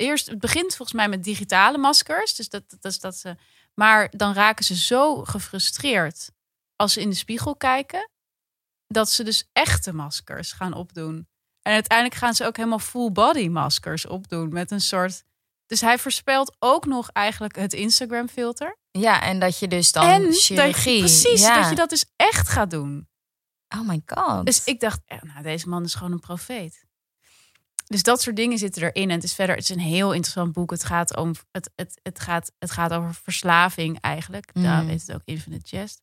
Eerst, 0.02 0.28
het 0.28 0.40
begint 0.40 0.76
volgens 0.76 0.98
mij 0.98 1.10
met 1.10 1.24
digitale 1.24 1.78
maskers. 1.78 2.36
Dus 2.36 2.50
dat, 2.50 2.64
dat, 2.80 2.92
is 2.92 3.00
dat 3.00 3.16
ze, 3.16 3.36
maar 3.74 4.10
dan 4.18 4.34
raken 4.34 4.66
ze 4.66 4.76
zo 4.76 5.24
gefrustreerd 5.24 6.32
als 6.76 6.94
ze 6.94 7.02
in 7.02 7.10
de 7.10 7.16
spiegel 7.16 7.56
kijken, 7.56 8.10
dat 8.88 9.10
ze 9.10 9.24
dus 9.24 9.50
echte 9.54 9.94
maskers 9.94 10.52
gaan 10.52 10.74
opdoen. 10.74 11.28
En 11.62 11.74
uiteindelijk 11.74 12.20
gaan 12.20 12.34
ze 12.34 12.46
ook 12.46 12.58
helemaal 12.58 12.80
full 12.80 13.12
body 13.12 13.48
maskers 13.48 14.06
opdoen 14.06 14.50
met 14.50 14.72
een 14.72 14.82
soort. 14.82 15.24
Dus 15.66 15.82
hij 15.82 15.98
voorspelt 15.98 16.56
ook 16.60 16.86
nog 16.86 17.10
eigenlijk 17.10 17.56
het 17.56 17.74
Instagram 17.74 18.28
filter. 18.28 18.78
Ja, 18.92 19.22
en 19.22 19.40
dat 19.40 19.60
je 19.60 19.68
dus 19.68 19.92
dan 19.92 20.08
en 20.08 20.24
dat 20.24 20.42
chirurgie... 20.42 20.94
je, 20.94 21.00
precies, 21.00 21.42
ja. 21.42 21.62
dat 21.62 21.70
je 21.70 21.76
dat 21.76 21.90
dus 21.90 22.06
echt 22.16 22.48
gaat 22.48 22.72
doen. 22.72 23.10
Oh 23.68 23.88
my 23.88 24.02
god. 24.06 24.46
Dus 24.46 24.64
ik 24.64 24.80
dacht, 24.80 25.02
eh, 25.06 25.22
nou, 25.22 25.44
deze 25.44 25.70
man 25.70 25.84
is 25.84 25.94
gewoon 25.94 26.12
een 26.12 26.20
profeet. 26.20 26.86
Dus 27.91 28.04
dat 28.04 28.21
soort 28.21 28.36
dingen 28.36 28.58
zitten 28.58 28.82
erin. 28.82 29.10
En 29.10 29.15
het 29.15 29.23
is 29.23 29.34
verder, 29.34 29.56
het 29.56 29.63
is 29.63 29.69
een 29.69 29.80
heel 29.80 30.12
interessant 30.12 30.51
boek. 30.54 30.71
Het 30.71 30.84
gaat, 30.84 31.15
om, 31.17 31.34
het, 31.51 31.71
het, 31.75 31.99
het 32.04 32.19
gaat, 32.19 32.51
het 32.60 32.71
gaat 32.71 32.93
over 32.93 33.13
verslaving 33.13 33.99
eigenlijk. 33.99 34.49
Mm. 34.54 34.63
Daar 34.63 34.86
weet 34.86 35.01
het 35.01 35.13
ook 35.15 35.21
Infinite 35.25 35.75
Jest. 35.77 36.01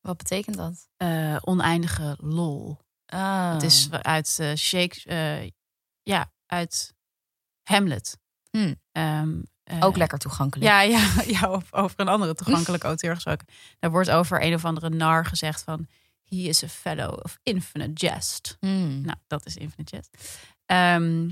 Wat 0.00 0.16
betekent 0.16 0.56
dat? 0.56 0.88
Eh, 0.96 1.36
oneindige 1.40 2.16
lol. 2.20 2.78
Oh. 3.06 3.52
Het 3.52 3.62
is 3.62 3.90
uit 3.90 4.36
eh 4.40 4.54
Shakespeare, 4.54 5.52
ja, 6.02 6.32
uit 6.46 6.94
Hamlet. 7.62 8.18
Hmm. 8.50 8.74
Ehm, 8.92 9.40
eh, 9.64 9.78
ook 9.80 9.96
lekker 9.96 10.18
toegankelijk. 10.18 10.70
Ja, 10.70 10.80
ja, 10.80 11.10
ja 11.40 11.46
over- 11.46 11.72
over 11.78 12.00
een 12.00 12.08
andere 12.08 12.34
toegankelijke 12.34 12.86
auteur 12.86 13.14
gesproken. 13.14 13.46
Daar 13.78 13.90
wordt 13.90 14.10
over 14.10 14.42
een 14.42 14.54
of 14.54 14.64
andere 14.64 14.88
nar 14.90 15.26
gezegd 15.26 15.62
van... 15.62 15.86
He 16.22 16.38
is 16.38 16.62
a 16.64 16.68
fellow 16.68 17.18
of 17.22 17.38
infinite 17.42 18.06
jest. 18.06 18.56
Hmm. 18.60 19.00
Nou, 19.00 19.16
dat 19.26 19.46
is 19.46 19.56
Infinite 19.56 19.96
Jest. 19.96 20.40
Ehm, 20.66 21.30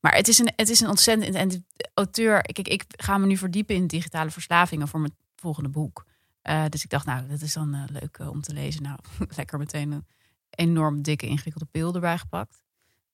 maar 0.00 0.14
het 0.14 0.28
is 0.28 0.38
een, 0.38 0.52
het 0.56 0.68
is 0.68 0.80
een 0.80 0.88
ontzettend... 0.88 1.34
En 1.34 1.48
de 1.48 1.62
auteur... 1.94 2.42
Kijk, 2.42 2.68
ik 2.68 2.84
ga 2.88 3.18
me 3.18 3.26
nu 3.26 3.36
verdiepen 3.36 3.74
in 3.74 3.86
digitale 3.86 4.30
verslavingen 4.30 4.88
voor 4.88 5.00
mijn 5.00 5.16
volgende 5.36 5.68
boek. 5.68 6.04
Eh, 6.42 6.64
dus 6.68 6.84
ik 6.84 6.90
dacht, 6.90 7.06
nou, 7.06 7.26
dat 7.28 7.40
is 7.40 7.52
dan 7.52 7.74
eh, 7.74 7.82
leuk 8.00 8.18
eh, 8.18 8.28
om 8.28 8.40
te 8.40 8.52
lezen. 8.52 8.82
Nou, 8.82 8.98
lekker 9.36 9.58
meteen 9.58 9.92
een 9.92 10.06
enorm 10.50 11.02
dikke, 11.02 11.26
ingewikkelde 11.26 11.68
pil 11.70 11.94
erbij 11.94 12.18
gepakt. 12.18 12.60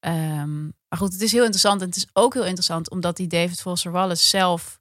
Ehm, 0.00 0.62
maar 0.64 0.98
goed, 0.98 1.12
het 1.12 1.22
is 1.22 1.32
heel 1.32 1.40
interessant. 1.42 1.80
En 1.80 1.86
het 1.86 1.96
is 1.96 2.06
ook 2.12 2.34
heel 2.34 2.44
interessant 2.44 2.90
omdat 2.90 3.16
die 3.16 3.26
David 3.26 3.60
Foster 3.60 3.90
Wallace 3.92 4.26
zelf 4.28 4.80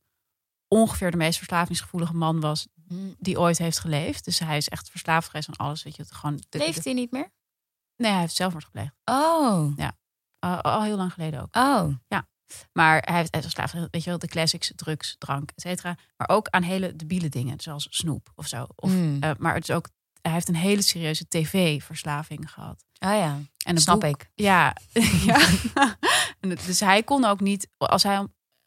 ongeveer 0.68 1.12
de 1.12 1.18
meest 1.18 1.38
verslavingsgevoelige 1.38 2.14
man 2.16 2.40
was 2.40 2.68
die 3.20 3.40
ooit 3.40 3.58
heeft 3.58 3.80
geleefd. 3.80 4.26
Dus 4.26 4.40
hij 4.40 4.58
is 4.58 4.70
echt 4.70 4.90
verslaafd 4.90 5.28
geweest 5.28 5.48
aan 5.50 5.68
alles. 5.68 5.84
Weet 5.84 5.96
je, 5.96 6.02
het 6.02 6.12
gewoon. 6.12 6.42
de- 6.50 6.58
Leeft 6.58 6.84
hij 6.84 6.94
niet 6.94 7.12
meer? 7.12 7.30
Nee, 7.98 8.12
hij 8.12 8.20
heeft 8.20 8.36
zelfmoord 8.36 8.64
gepleegd. 8.66 8.94
Oh. 9.06 9.78
Al, 10.46 10.62
al 10.62 10.84
heel 10.84 10.98
lang 10.98 11.14
geleden 11.14 11.42
ook. 11.42 11.56
Oh. 11.56 11.88
Maar 12.74 13.02
hij 13.06 13.16
heeft 13.16 13.38
verslaafd, 13.42 13.74
weet 13.74 14.04
je 14.04 14.10
wel, 14.10 14.20
de 14.20 14.28
classics, 14.28 14.72
drugs, 14.76 15.16
drank, 15.18 15.52
et 15.56 15.62
cetera. 15.62 15.98
Maar 16.18 16.30
ook 16.30 16.48
aan 16.50 16.64
hele 16.64 16.96
debiele 16.96 17.30
dingen, 17.30 17.60
zoals 17.60 17.88
snoep 17.90 18.32
of 18.36 18.48
zo. 18.48 18.66
Of, 18.76 18.92
Hmm. 18.92 19.18
eh, 19.22 19.32
maar 19.38 19.54
het 19.54 19.70
is 19.70 19.76
ook, 19.76 19.90
hij 20.22 20.32
heeft 20.32 20.48
een 20.48 20.56
hele 20.56 20.82
serieuze 20.82 21.28
tv-verslaving 21.28 22.52
gehad. 22.52 22.84
Ah 22.98 23.18
ja, 23.18 23.40
En 23.66 23.78
snap 23.78 24.00
boek- 24.00 24.10
ik. 24.10 24.30
Ja, 24.36 24.76
ja. 25.26 25.40
En 26.40 26.50
het- 26.50 26.66
dus 26.66 26.80
hij 26.80 27.04
kon 27.04 27.26
ook 27.26 27.40
niet, 27.40 27.68
als 27.78 28.04
hij 28.04 28.20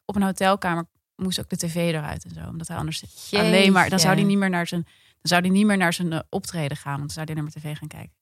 op 0.05 0.17
een 0.17 0.23
hotelkamer 0.23 0.85
moest 1.17 1.41
ook 1.41 1.49
de 1.49 1.57
tv 1.57 1.75
eruit 1.75 2.25
en 2.25 2.31
zo, 2.35 2.49
omdat 2.49 2.69
hij 2.69 2.77
anders 2.77 3.05
alleen 3.31 3.73
maar, 3.73 3.89
dan 3.91 3.99
zou 4.01 4.15
hij 4.15 4.25
niet 4.25 4.39
meer 4.39 4.51
naar 4.51 4.67
zijn, 4.67 4.83
dan 4.85 5.21
zou 5.23 5.41
hij 5.41 5.51
niet 5.51 5.67
meer 5.67 5.77
naar 5.77 5.93
zijn 5.93 6.13
eh, 6.13 6.21
optreden 6.29 6.77
gaan, 6.77 6.97
want 6.99 7.15
dan 7.15 7.25
zou 7.25 7.27
hij 7.27 7.35
naar 7.35 7.45
mijn 7.45 7.57
tv 7.57 7.79
gaan 7.79 7.89
kijken. 7.89 8.17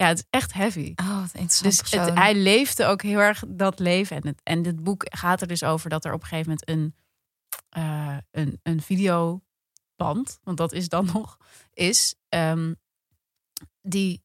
Ja, 0.00 0.06
het 0.06 0.18
is 0.18 0.24
echt 0.30 0.52
heavy. 0.52 0.92
Oh, 0.96 1.24
Dus 1.62 1.90
het, 1.90 2.14
hij 2.14 2.34
leefde 2.34 2.84
ook 2.84 3.02
heel 3.02 3.18
erg 3.18 3.44
dat 3.48 3.78
leven. 3.78 4.16
En, 4.16 4.26
het, 4.26 4.40
en 4.42 4.62
dit 4.62 4.82
boek 4.82 5.04
gaat 5.08 5.40
er 5.40 5.46
dus 5.46 5.62
over 5.62 5.90
dat 5.90 6.04
er 6.04 6.12
op 6.12 6.20
een 6.22 6.26
gegeven 6.26 6.48
moment 6.48 6.68
een, 6.68 6.94
eh, 7.68 8.16
een, 8.30 8.60
een 8.62 8.82
videoband, 8.82 10.38
want 10.42 10.56
dat 10.56 10.72
is 10.72 10.88
dan 10.88 11.08
nog, 11.14 11.36
is 11.72 12.14
ehm, 12.28 12.74
die. 13.82 14.22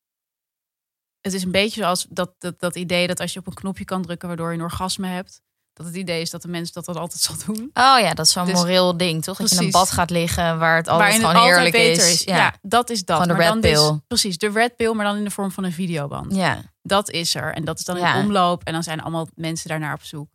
Het 1.22 1.34
is 1.34 1.44
een 1.44 1.52
beetje 1.52 1.82
zoals 1.82 2.06
dat, 2.10 2.36
dat, 2.38 2.60
dat 2.60 2.76
idee 2.76 3.08
dat 3.08 3.20
als 3.20 3.34
je 3.34 3.40
op 3.40 3.48
een 3.48 3.54
knopje 3.54 3.86
kan 3.86 4.02
drukken 4.02 4.28
waardoor 4.28 4.52
je 4.52 4.58
een 4.58 4.64
orgasme 4.64 5.08
hebt. 5.08 5.42
Dat 5.76 5.86
het 5.86 5.96
idee 5.96 6.22
is 6.22 6.30
dat 6.30 6.42
de 6.42 6.48
mens 6.48 6.72
dat 6.72 6.86
dat 6.86 6.96
altijd 6.96 7.22
zal 7.28 7.36
doen. 7.46 7.70
Oh 7.74 8.00
ja, 8.00 8.14
dat 8.14 8.26
is 8.26 8.32
zo'n 8.32 8.46
Dus- 8.46 8.54
moreel 8.54 8.98
ding, 8.98 9.24
toch? 9.24 9.38
Dat 9.38 9.50
je 9.50 9.56
in 9.56 9.62
een 9.64 9.70
Precies. 9.72 9.88
bad 9.90 9.98
gaat 9.98 10.10
liggen 10.10 10.60
waar 10.60 10.76
het 10.76 10.88
altijd 10.88 11.10
Waarin 11.12 11.28
gewoon 11.30 11.48
heerlijk 11.48 11.72
beter 11.72 12.10
is. 12.12 12.24
Ja. 12.24 12.54
dat 12.62 12.90
is 12.90 13.06
dat. 13.06 13.22
Gewoon 13.22 13.38
de 13.38 13.44
Maar 13.44 13.54
red 13.54 13.62
dan 13.62 13.72
dus- 13.72 13.88
pill. 13.90 14.00
precies, 14.08 14.38
de 14.38 14.50
red 14.50 14.76
pill, 14.76 14.94
maar 14.94 15.06
dan 15.06 15.16
in 15.18 15.24
de 15.24 15.32
vorm 15.32 15.52
van 15.52 15.64
een 15.64 15.72
videoband. 15.74 16.36
ja. 16.36 16.74
Dat 16.82 17.10
is 17.10 17.36
er. 17.36 17.54
En 17.54 17.66
dat 17.66 17.80
is 17.80 17.86
dan 17.86 17.98
Ja. 17.98 18.16
in 18.16 18.24
omloop. 18.26 18.64
En 18.64 18.74
dan 18.74 18.84
zijn 18.84 19.02
allemaal 19.02 19.28
mensen 19.36 19.70
daarnaar 19.70 19.94
op 19.94 20.04
zoek. 20.04 20.30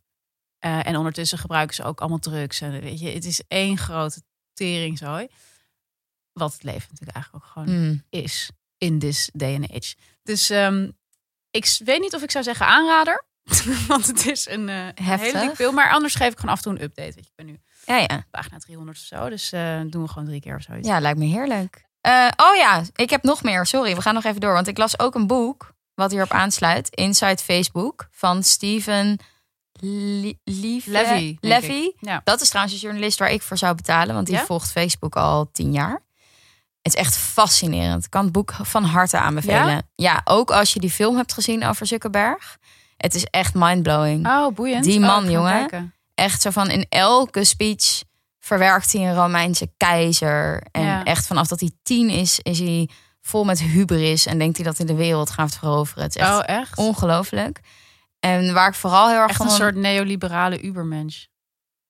Eh, 0.59 0.87
en 0.87 0.96
ondertussen 0.96 1.38
gebruiken 1.38 1.74
ze 1.74 1.83
ook 1.85 2.00
allemaal 2.00 2.18
drugs. 2.18 2.61
En 2.61 2.81
weet 2.81 3.00
je, 3.00 3.09
het 3.09 3.24
is 3.24 3.42
één 3.48 3.79
grote 3.79 4.22
teringzooi. 4.53 5.29
Wat 6.33 6.53
het 6.53 6.62
leven 6.62 6.88
natuurlijk 6.90 7.16
eigenlijk 7.16 7.44
ook 7.44 7.50
gewoon 7.53 7.68
Hmm. 7.68 8.03
is. 8.11 8.50
In 8.79 8.98
this 8.98 9.31
day 9.33 9.55
and 9.55 9.70
age. 9.70 9.94
Dus 10.22 10.50
ehm, 10.50 10.90
ik 11.50 11.79
weet 11.85 12.00
niet 12.00 12.14
of 12.14 12.22
ik 12.22 12.31
zou 12.31 12.44
zeggen 12.44 12.66
aanrader. 12.66 13.24
Want 13.88 14.06
het 14.06 14.26
is 14.26 14.48
een 14.48 14.68
Heftig. 14.68 15.20
hele 15.32 15.52
dik. 15.56 15.70
Maar 15.72 15.90
anders 15.90 16.14
geef 16.14 16.32
ik 16.32 16.38
gewoon 16.38 16.54
af 16.54 16.56
en 16.58 16.64
toe 16.64 16.72
een 16.72 16.82
update. 16.82 17.12
Weet 17.14 17.14
je, 17.14 17.20
ik 17.20 17.32
ben 17.36 17.46
nu 17.46 17.60
ja, 17.86 17.96
ja. 17.96 18.24
pagina 18.30 18.58
300 18.58 18.98
of 18.98 19.04
zo. 19.04 19.28
Dus 19.28 19.52
eh, 19.52 19.80
doen 19.86 20.02
we 20.02 20.08
gewoon 20.08 20.24
drie 20.28 20.40
keer 20.40 20.56
of 20.56 20.62
zoiets. 20.62 20.88
Ja, 20.88 21.00
lijkt 21.00 21.18
me 21.18 21.24
heerlijk. 21.24 21.84
Eh, 22.00 22.28
oh 22.36 22.56
ja, 22.56 22.82
ik 22.94 23.10
heb 23.10 23.22
nog 23.22 23.42
meer. 23.42 23.66
Sorry, 23.66 23.94
we 23.94 24.02
gaan 24.02 24.14
nog 24.14 24.24
even 24.24 24.40
door. 24.40 24.52
Want 24.52 24.66
ik 24.68 24.78
las 24.78 24.98
ook 24.98 25.14
een 25.14 25.26
boek 25.26 25.72
wat 25.94 26.10
hierop 26.10 26.30
aansluit. 26.30 26.88
Inside 26.88 27.36
Facebook 27.42 28.08
van 28.10 28.42
Steven 28.42 29.18
Le- 29.72 30.34
Levy. 30.44 31.36
Levy. 31.40 31.90
Ja. 32.00 32.20
Dat 32.24 32.40
is 32.40 32.48
trouwens 32.48 32.74
een 32.74 32.80
journalist 32.80 33.18
waar 33.18 33.30
ik 33.30 33.42
voor 33.42 33.58
zou 33.58 33.74
betalen. 33.74 34.14
Want 34.14 34.26
die 34.26 34.36
Ja? 34.36 34.44
volgt 34.44 34.70
Facebook 34.70 35.16
al 35.16 35.50
tien 35.52 35.72
jaar. 35.72 36.02
Het 36.82 36.94
is 36.94 37.00
echt 37.00 37.16
fascinerend. 37.16 38.04
Ik 38.04 38.10
kan 38.10 38.22
het 38.24 38.32
boek 38.32 38.52
van 38.62 38.84
harte 38.84 39.18
aanbevelen. 39.18 39.88
Ja? 39.94 40.20
ook 40.24 40.50
als 40.50 40.72
je 40.72 40.80
die 40.80 40.90
film 40.90 41.16
hebt 41.16 41.32
gezien 41.32 41.64
over 41.64 41.86
Zuckerberg. 41.86 42.58
Het 43.00 43.14
is 43.14 43.24
echt 43.24 43.54
mindblowing. 43.54 44.26
Oh, 44.26 44.54
boeiend. 44.54 44.84
Die 44.84 44.98
Oh, 45.00 45.06
man, 45.06 45.30
jongen. 45.30 45.58
kijken. 45.58 45.94
Echt 46.14 46.42
zo 46.42 46.50
van 46.50 46.70
in 46.70 46.86
elke 46.88 47.44
speech 47.44 48.02
verwerkt 48.38 48.92
hij 48.92 49.08
een 49.08 49.14
Romeinse 49.14 49.72
keizer. 49.76 50.62
En 50.70 50.82
Ja. 50.82 51.04
echt 51.04 51.26
vanaf 51.26 51.46
dat 51.48 51.60
hij 51.60 51.70
tien 51.82 52.08
is, 52.10 52.38
is 52.42 52.58
hij 52.58 52.88
vol 53.20 53.44
met 53.44 53.60
hubris. 53.62 54.26
En 54.26 54.38
denkt 54.38 54.56
hij 54.56 54.66
dat 54.66 54.76
hij 54.76 54.86
de 54.86 54.94
wereld 54.94 55.30
gaat 55.30 55.56
veroveren. 55.56 56.02
Het 56.02 56.16
is 56.16 56.22
echt 56.22 56.30
Oh, 56.32 56.42
echt? 56.44 56.76
ongelooflijk. 56.78 57.60
En 58.20 58.52
waar 58.54 58.68
ik 58.68 58.74
vooral 58.74 59.08
heel 59.08 59.18
erg 59.18 59.28
Echt 59.28 59.36
van... 59.36 59.46
een 59.46 59.52
soort 59.52 59.74
neoliberale 59.74 60.64
ubermensch. 60.64 61.24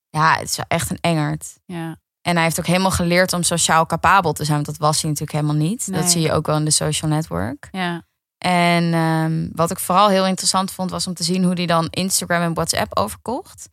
Ja, 0.09 0.37
het 0.37 0.49
is 0.49 0.59
echt 0.67 0.89
een 0.89 0.97
engert. 1.01 1.57
Ja. 1.65 1.95
En 2.21 2.35
hij 2.35 2.43
heeft 2.43 2.59
ook 2.59 2.65
helemaal 2.65 2.91
geleerd 2.91 3.33
om 3.33 3.43
sociaal 3.43 3.85
capabel 3.85 4.33
te 4.33 4.43
zijn. 4.43 4.55
Want 4.55 4.67
dat 4.67 4.77
was 4.77 5.01
hij 5.01 5.09
natuurlijk 5.11 5.37
helemaal 5.37 5.61
niet. 5.67 5.87
Nee. 5.87 6.01
Dat 6.01 6.11
zie 6.11 6.21
je 6.21 6.31
ook 6.31 6.45
wel 6.45 6.55
in 6.57 6.65
de 6.65 6.71
social 6.71 7.11
network. 7.11 7.67
Ja. 7.71 8.01
En 8.41 8.93
ehm, 8.93 9.47
wat 9.51 9.71
ik 9.71 9.79
vooral 9.79 10.09
heel 10.09 10.25
interessant 10.25 10.71
vond, 10.71 10.91
was 10.91 11.07
om 11.07 11.13
te 11.13 11.23
zien 11.23 11.43
hoe 11.43 11.53
hij 11.53 11.65
dan 11.65 11.87
Instagram 11.89 12.41
en 12.41 12.53
WhatsApp 12.53 12.97
overkocht. 12.97 13.69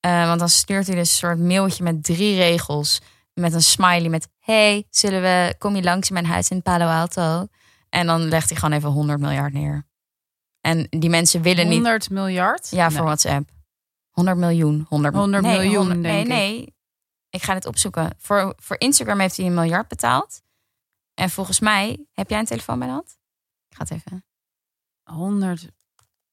Eh, 0.00 0.26
want 0.26 0.38
dan 0.38 0.48
stuurt 0.48 0.86
hij 0.86 0.96
dus 0.96 1.10
een 1.10 1.16
soort 1.16 1.38
mailtje 1.38 1.82
met 1.82 2.04
drie 2.04 2.36
regels. 2.36 3.00
Met 3.34 3.52
een 3.52 3.62
smiley 3.62 4.08
met: 4.08 4.28
Hey, 4.38 4.86
zullen 4.90 5.22
we, 5.22 5.54
kom 5.58 5.76
je 5.76 5.82
langs 5.82 6.08
in 6.08 6.14
mijn 6.14 6.26
huis 6.26 6.48
in 6.48 6.62
Palo 6.62 6.86
Alto? 6.86 7.46
En 7.88 8.06
dan 8.06 8.20
legt 8.28 8.48
hij 8.48 8.58
gewoon 8.58 8.76
even 8.76 8.90
100 8.90 9.20
miljard 9.20 9.52
neer. 9.52 9.86
En 10.60 10.86
die 10.90 11.10
mensen 11.10 11.42
willen 11.42 11.64
niet. 11.68 11.74
100 11.74 12.10
miljard? 12.10 12.68
Ja, 12.70 12.84
voor 12.84 12.96
Nee. 12.98 13.04
WhatsApp. 13.06 13.48
100 14.10 14.36
miljoen. 14.36 14.86
100, 14.88 15.14
100 15.14 15.42
nee, 15.42 15.52
miljoen, 15.52 15.76
100 15.76 16.02
denk 16.02 16.14
nee, 16.14 16.22
ik. 16.22 16.28
nee. 16.28 16.74
Ik 17.30 17.42
ga 17.42 17.54
het 17.54 17.66
opzoeken. 17.66 18.10
Voor, 18.18 18.54
voor 18.56 18.76
Instagram 18.80 19.18
heeft 19.18 19.36
hij 19.36 19.46
een 19.46 19.54
miljard 19.54 19.88
betaald. 19.88 20.40
En 21.14 21.30
volgens 21.30 21.60
mij, 21.60 22.06
heb 22.12 22.30
jij 22.30 22.38
een 22.38 22.44
telefoon 22.44 22.78
bij 22.78 22.88
de 22.88 22.94
hand? 22.94 23.16
Ik 23.74 23.80
ga 23.80 23.94
het 23.94 24.04
even. 24.06 24.24
100, 25.02 25.60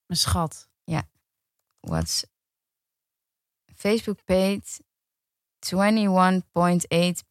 mijn 0.06 0.20
schat. 0.20 0.70
What's 1.80 2.26
Facebook 3.76 4.24
paid 4.26 4.80
21,8 5.76 5.80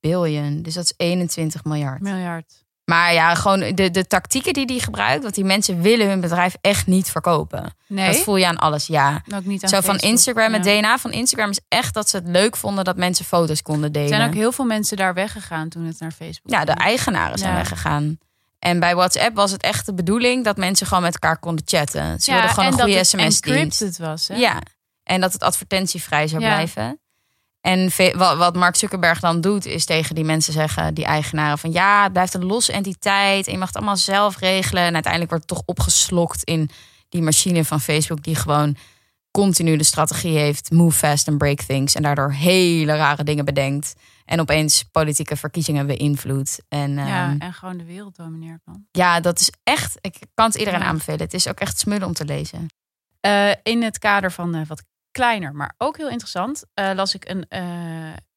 billion. 0.01 0.63
Dus 0.63 0.75
dat 0.75 0.85
is 0.85 0.95
21 0.97 1.65
miljard. 1.65 2.01
Miljard. 2.01 2.65
Maar 2.85 3.13
ja, 3.13 3.35
gewoon 3.35 3.75
de, 3.75 3.91
de 3.91 4.07
tactieken 4.07 4.53
die 4.53 4.67
die 4.67 4.81
gebruikt. 4.81 5.23
Want 5.23 5.35
die 5.35 5.45
mensen 5.45 5.81
willen 5.81 6.09
hun 6.09 6.21
bedrijf 6.21 6.55
echt 6.61 6.87
niet 6.87 7.11
verkopen. 7.11 7.75
Nee, 7.87 8.13
Dat 8.13 8.23
voel 8.23 8.37
je 8.37 8.47
aan 8.47 8.57
alles, 8.59 8.87
ja. 8.87 9.23
ook 9.35 9.45
niet 9.45 9.63
aan 9.63 9.69
Zo 9.69 9.81
van 9.81 9.85
Facebook. 9.95 10.11
Instagram, 10.11 10.53
het 10.53 10.65
Ja. 10.65 10.81
DNA 10.81 10.99
van 10.99 11.13
Instagram 11.13 11.51
is 11.51 11.61
echt 11.69 11.95
dat 11.95 12.09
ze 12.09 12.17
het 12.17 12.27
leuk 12.29 12.57
vonden 12.57 12.85
dat 12.85 12.97
mensen 12.97 13.25
foto's 13.25 13.63
konden 13.63 13.85
Er 13.85 13.93
delen. 13.93 14.09
zijn 14.09 14.29
ook 14.29 14.35
heel 14.35 14.53
veel 14.53 14.65
mensen 14.65 14.97
daar 14.97 15.15
weggegaan 15.15 15.69
toen 15.69 15.85
het 15.85 16.01
naar 16.01 16.13
Facebook 16.13 16.51
Ja, 16.53 16.65
de 16.65 16.73
eigenaren 16.73 17.39
zijn 17.39 17.51
Ja. 17.51 17.57
weggegaan. 17.57 18.19
En 18.61 18.81
bij 18.81 18.95
WhatsApp 18.95 19.35
was 19.37 19.51
het 19.51 19.63
echt 19.63 19.87
de 19.87 19.95
bedoeling 19.95 20.45
dat 20.45 20.57
mensen 20.57 20.87
gewoon 20.87 21.03
met 21.03 21.13
elkaar 21.13 21.39
konden 21.39 21.65
chatten. 21.69 22.21
Ze 22.21 22.31
wilden 22.33 22.51
gewoon 22.51 22.65
en 22.65 22.71
een 22.71 22.77
dat 22.77 22.87
goede 22.87 22.99
het 22.99 23.07
sms-dienst. 23.07 23.47
encrypted 23.47 23.99
was. 23.99 24.29
Hè? 24.29 24.35
Ja, 24.35 24.59
en 25.03 25.21
dat 25.21 25.33
het 25.33 25.43
advertentievrij 25.43 26.29
zou 26.29 26.43
Ja. 26.43 26.49
blijven. 26.55 27.01
En 27.61 27.91
wat 28.39 28.55
Mark 28.57 28.77
Zuckerberg 28.77 29.21
dan 29.21 29.41
doet, 29.41 29.67
is 29.67 29.85
tegen 29.85 30.15
die 30.15 30.25
mensen 30.25 30.53
zeggen, 30.53 30.95
die 30.95 31.05
eigenaren, 31.05 31.59
van 31.59 31.73
ja, 31.73 32.03
het 32.03 32.13
blijft 32.13 32.35
een 32.35 32.45
losse 32.45 32.73
entiteit 32.73 33.47
en 33.47 33.53
je 33.53 33.59
mag 33.59 33.67
het 33.69 33.77
allemaal 33.77 33.97
zelf 33.97 34.39
regelen. 34.39 34.83
En 34.83 34.95
uiteindelijk 34.95 35.33
wordt 35.33 35.51
het 35.51 35.59
toch 35.59 35.67
opgeslokt 35.67 36.45
in 36.45 36.71
die 37.09 37.23
machine 37.23 37.65
van 37.65 37.81
Facebook, 37.81 38.23
die 38.23 38.35
gewoon 38.35 38.77
continu 39.31 39.77
de 39.77 39.85
strategie 39.85 40.39
heeft: 40.39 40.71
move 40.71 40.97
fast 40.99 41.29
and 41.29 41.39
break 41.39 41.61
things. 41.61 41.95
En 41.95 42.03
daardoor 42.03 42.33
hele 42.33 42.97
rare 42.97 43.25
dingen 43.25 43.45
bedenkt. 43.45 43.95
En 44.31 44.41
opeens 44.41 44.83
politieke 44.93 45.37
verkiezingen 45.37 45.87
beïnvloedt. 45.87 46.63
En 46.69 46.95
Ja, 46.95 47.07
ja, 47.07 47.35
en 47.39 47.53
gewoon 47.53 47.77
de 47.77 47.85
wereld 47.85 48.17
domineert 48.17 48.61
man. 48.65 48.87
ja, 48.91 49.21
dat 49.21 49.41
is 49.41 49.53
echt, 49.63 49.99
ik 50.01 50.17
kan 50.35 50.47
het 50.47 50.55
iedereen 50.55 50.81
Ja. 50.81 50.87
aanbevelen. 50.87 51.21
Het 51.21 51.35
is 51.35 51.49
ook 51.49 51.61
echt 51.61 51.79
smullen 51.79 52.07
om 52.07 52.13
te 52.13 52.25
lezen. 52.25 52.67
Eh, 53.21 53.51
in 53.63 53.83
het 53.83 53.99
kader 53.99 54.33
van 54.33 54.55
eh, 54.55 54.67
wat 54.67 54.83
kleiner, 55.11 55.55
maar 55.55 55.75
ook 55.79 55.97
heel 55.97 56.09
interessant, 56.09 56.65
eh, 56.75 56.91
las 56.95 57.15
ik 57.15 57.29
een 57.29 57.47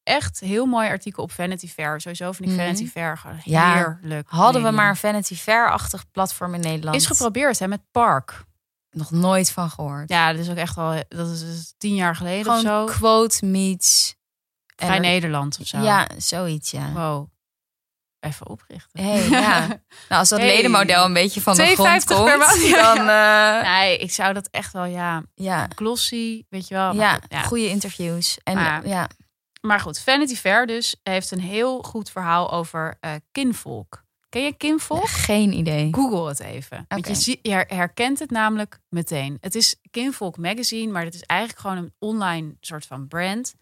echt 0.04 0.40
heel 0.40 0.66
mooi 0.66 0.88
artikel 0.90 1.24
op 1.24 1.32
Vanity 1.32 1.68
Fair. 1.68 2.02
Sowieso 2.02 2.32
vind 2.32 2.50
ik 2.50 2.56
Mhm. 2.56 2.64
Vanity 2.66 2.88
Fair 2.90 3.18
gewoon 3.18 3.40
Ja, 3.44 3.74
heerlijk. 3.74 4.30
Hadden 4.30 4.64
we 4.64 4.72
maar 4.72 4.90
een 4.90 4.96
Vanity 4.96 5.36
Fair-achtig 5.36 6.12
platform 6.12 6.54
in 6.54 6.60
Nederland. 6.62 6.96
Is 6.98 7.06
geprobeerd 7.06 7.60
hè, 7.60 7.68
met 7.68 7.82
Park. 7.92 8.44
Nog 8.92 9.12
nooit 9.12 9.52
van 9.52 9.70
gehoord. 9.70 10.10
Ja, 10.10 10.32
dat 10.32 10.42
is 10.42 10.50
ook 10.50 10.56
echt 10.58 10.78
al, 10.78 11.04
dat 11.08 11.30
is 11.30 11.40
dus 11.40 11.74
tien 11.78 11.96
jaar 11.96 12.16
geleden 12.16 12.44
Gewoon 12.44 12.58
of 12.84 12.90
zo. 12.92 12.98
quote 12.98 13.46
meets. 13.46 14.16
Vrij 14.76 14.96
er- 14.96 15.00
Nederland 15.02 15.58
of 15.60 15.68
zo. 15.68 15.80
Ja, 15.80 16.08
zoiets, 16.18 16.72
ja. 16.72 16.92
Wow. 16.92 17.32
Even 18.20 18.50
oprichten. 18.50 19.04
Hey, 19.04 19.30
ja. 19.30 19.68
Nou, 20.10 20.20
als 20.20 20.30
dat 20.30 20.40
Hey. 20.40 20.48
ledenmodel 20.56 21.06
een 21.06 21.14
beetje 21.14 21.42
van 21.42 21.56
de 21.56 21.66
grond 21.66 22.02
2,50 22.04 22.16
komt, 22.16 22.26
per 22.26 22.38
maand. 22.38 22.62
Ja, 22.68 22.96
dan 22.96 23.08
eh, 23.64 23.72
Nee, 23.72 23.98
ik 23.98 24.12
zou 24.12 24.34
dat 24.34 24.48
echt 24.52 24.74
wel, 24.74 24.86
ja, 24.86 25.24
ja, 25.36 25.68
glossy, 25.76 26.44
weet 26.50 26.68
je 26.68 26.74
wel. 26.74 26.94
Ja, 26.96 27.14
goed, 27.14 27.26
ja. 27.30 27.42
goede 27.42 27.70
interviews. 27.70 28.38
En 28.44 28.56
Maar- 28.56 28.88
ja, 28.88 29.08
Maar 29.62 29.80
goed, 29.80 30.00
Vanity 30.00 30.36
Fair 30.36 30.66
dus 30.66 30.96
heeft 31.04 31.32
een 31.32 31.40
heel 31.40 31.82
goed 31.82 32.10
verhaal 32.10 32.52
over 32.52 32.98
eh, 33.00 33.12
kinvolk. 33.32 34.04
Ken 34.30 34.44
je 34.44 34.54
kinvolk? 34.58 35.08
geen 35.08 35.54
idee. 35.54 35.88
Google 35.92 36.28
het 36.28 36.40
even. 36.40 36.86
Want 36.88 37.08
je, 37.08 37.16
zie- 37.16 37.40
je 37.42 37.52
her- 37.52 37.66
herkent 37.68 38.20
het 38.20 38.30
namelijk 38.32 38.80
meteen. 38.90 39.38
Het 39.42 39.56
is 39.56 39.76
Kinvolk 39.92 40.38
Magazine, 40.38 40.92
maar 40.92 41.04
het 41.04 41.14
is 41.14 41.22
eigenlijk 41.24 41.60
gewoon 41.62 41.78
een 41.78 41.94
online 42.00 42.56
soort 42.60 42.86
van 42.86 43.08
brand. 43.08 43.54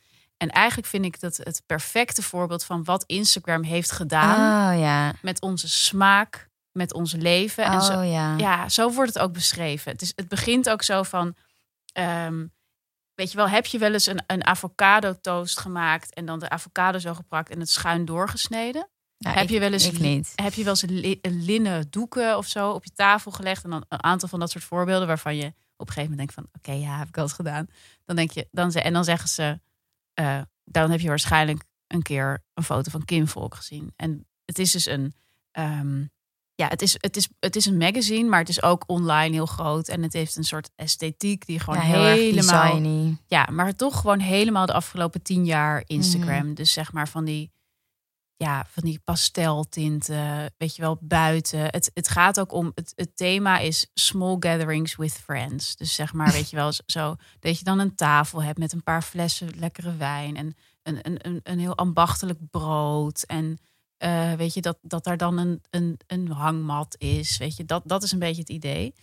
En 0.42 0.50
eigenlijk 0.50 0.88
vind 0.88 1.06
ik 1.06 1.20
dat 1.20 1.38
het 1.38 1.64
perfecte 1.66 2.22
voorbeeld 2.24 2.64
van 2.64 2.84
wat 2.84 3.04
Instagram 3.06 3.64
heeft 3.64 3.92
gedaan 3.92 4.74
Oh 4.74 4.80
ja. 4.80 5.14
met 5.22 5.42
onze 5.42 5.70
smaak, 5.70 6.50
met 6.72 6.94
ons 6.94 7.14
leven. 7.14 7.64
En 7.64 7.82
zo, 7.82 8.00
Oh 8.02 8.10
ja. 8.12 8.38
ja, 8.38 8.70
zo 8.70 8.92
wordt 8.92 9.14
het 9.14 9.24
ook 9.24 9.34
beschreven. 9.34 9.92
Het, 9.92 10.02
is, 10.02 10.12
het 10.16 10.28
begint 10.28 10.70
ook 10.70 10.84
zo 10.84 11.04
van. 11.04 11.36
ehm, 11.94 12.46
weet 13.16 13.32
je 13.32 13.38
wel, 13.38 13.50
heb 13.50 13.66
je 13.66 13.78
wel 13.78 13.94
eens 13.94 14.06
een, 14.06 14.24
een 14.28 14.46
avocado 14.46 15.14
toast 15.22 15.60
gemaakt 15.60 16.14
en 16.14 16.26
dan 16.26 16.40
de 16.40 16.50
avocado 16.50 17.00
zo 17.00 17.14
gepakt 17.14 17.50
en 17.50 17.60
het 17.60 17.70
schuin 17.70 18.06
doorgesneden? 18.06 18.90
Heb 19.18 19.44
ik- 19.44 19.50
je 19.50 19.60
wel 19.60 19.72
eens 19.74 19.92
niet. 19.92 20.32
heb 20.36 20.54
je 20.54 20.62
wel 20.64 20.72
eens 20.74 20.82
een, 20.82 21.00
li- 21.00 21.20
linnen 21.22 21.90
doeken 21.90 22.38
of 22.38 22.48
zo 22.48 22.72
op 22.72 22.84
je 22.84 22.92
tafel 22.94 23.32
gelegd 23.32 23.64
en 23.64 23.70
dan 23.70 23.86
een 23.90 24.04
aantal 24.04 24.30
van 24.30 24.40
dat 24.40 24.52
soort 24.52 24.64
voorbeelden 24.64 25.08
waarvan 25.08 25.36
je 25.36 25.46
op 25.78 25.88
een 25.88 25.94
gegeven 25.94 26.10
moment 26.18 26.18
denkt 26.18 26.34
van 26.34 26.48
oké 26.58 26.72
ja 26.88 26.98
heb 26.98 27.08
ik 27.08 27.18
al 27.18 27.24
eens 27.24 27.34
gedaan 27.34 27.68
dan 28.06 28.16
denk 28.16 28.32
je 28.32 28.48
dan 28.52 28.72
ze 28.72 28.82
en 28.82 28.94
dan 28.94 29.04
zeggen 29.04 29.30
ze 29.30 29.60
eh, 30.14 30.42
dan 30.64 30.92
heb 30.92 31.00
je 31.00 31.08
waarschijnlijk 31.08 31.64
een 31.88 32.02
keer 32.02 32.44
een 32.54 32.64
foto 32.64 32.92
van 32.92 33.06
Kim 33.06 33.28
Volk 33.28 33.56
gezien 33.56 33.94
en 33.96 34.28
het 34.46 34.60
is 34.60 34.72
dus 34.72 34.86
een 34.86 35.14
ehm, 35.52 36.04
ja 36.56 36.68
het 36.68 36.82
is 36.82 36.96
het 36.98 37.16
is 37.16 37.30
het 37.40 37.56
is 37.56 37.66
een 37.66 37.78
magazine 37.78 38.30
maar 38.30 38.40
het 38.40 38.50
is 38.50 38.64
ook 38.64 38.84
online 38.88 39.34
heel 39.34 39.46
groot 39.46 39.88
en 39.88 40.04
het 40.04 40.14
heeft 40.14 40.36
een 40.36 40.44
soort 40.44 40.70
esthetiek 40.76 41.46
die 41.46 41.60
gewoon 41.60 41.80
Ja, 41.80 41.86
heel 41.86 42.04
helemaal 42.04 42.82
ja, 43.28 43.48
maar 43.52 43.76
toch 43.76 44.00
gewoon 44.00 44.20
helemaal 44.20 44.66
de 44.66 44.74
afgelopen 44.74 45.22
tien 45.22 45.46
jaar 45.46 45.84
Instagram. 45.86 46.46
Mhm. 46.46 46.54
Dus 46.54 46.74
zeg 46.74 46.94
maar 46.94 47.08
van 47.08 47.26
die, 47.26 47.52
ja, 48.42 48.66
van 48.70 48.84
die 48.84 49.00
pasteltinten, 49.04 50.54
weet 50.58 50.76
je 50.76 50.82
wel, 50.82 50.98
buiten. 51.02 51.60
Het, 51.60 51.92
het 51.94 52.08
gaat 52.08 52.40
ook 52.40 52.52
om, 52.52 52.72
het, 52.76 52.94
het 52.96 53.16
thema 53.16 53.58
is 53.58 53.90
small 53.94 54.36
gatherings 54.40 54.96
with 54.96 55.14
friends. 55.14 55.76
Dus 55.76 55.96
zeg 55.96 56.14
maar, 56.14 56.32
weet 56.32 56.50
je 56.50 56.56
wel, 56.56 56.74
zo 56.86 57.16
dat 57.40 57.58
je 57.58 57.64
dan 57.64 57.80
een 57.80 57.96
tafel 57.96 58.44
hebt 58.44 58.58
met 58.58 58.74
een 58.74 58.84
paar 58.84 59.02
flessen 59.02 59.60
lekkere 59.60 59.96
wijn 59.96 60.36
en 60.36 60.56
een, 60.84 61.00
een, 61.02 61.18
een, 61.28 61.40
een 61.44 61.60
heel 61.60 61.78
ambachtelijk 61.78 62.40
brood. 62.50 63.24
En 63.24 63.58
eh, 63.98 64.34
weet 64.34 64.54
je, 64.54 64.62
dat, 64.62 64.78
dat 64.82 65.04
daar 65.04 65.18
dan 65.18 65.38
een, 65.38 65.62
een, 65.70 66.00
een 66.08 66.32
hangmat 66.32 66.96
is. 66.98 67.38
Weet 67.38 67.58
je, 67.58 67.66
dat, 67.66 67.82
dat 67.86 68.04
is 68.04 68.12
een 68.12 68.20
beetje 68.20 68.42
het 68.42 68.50
idee. 68.50 68.94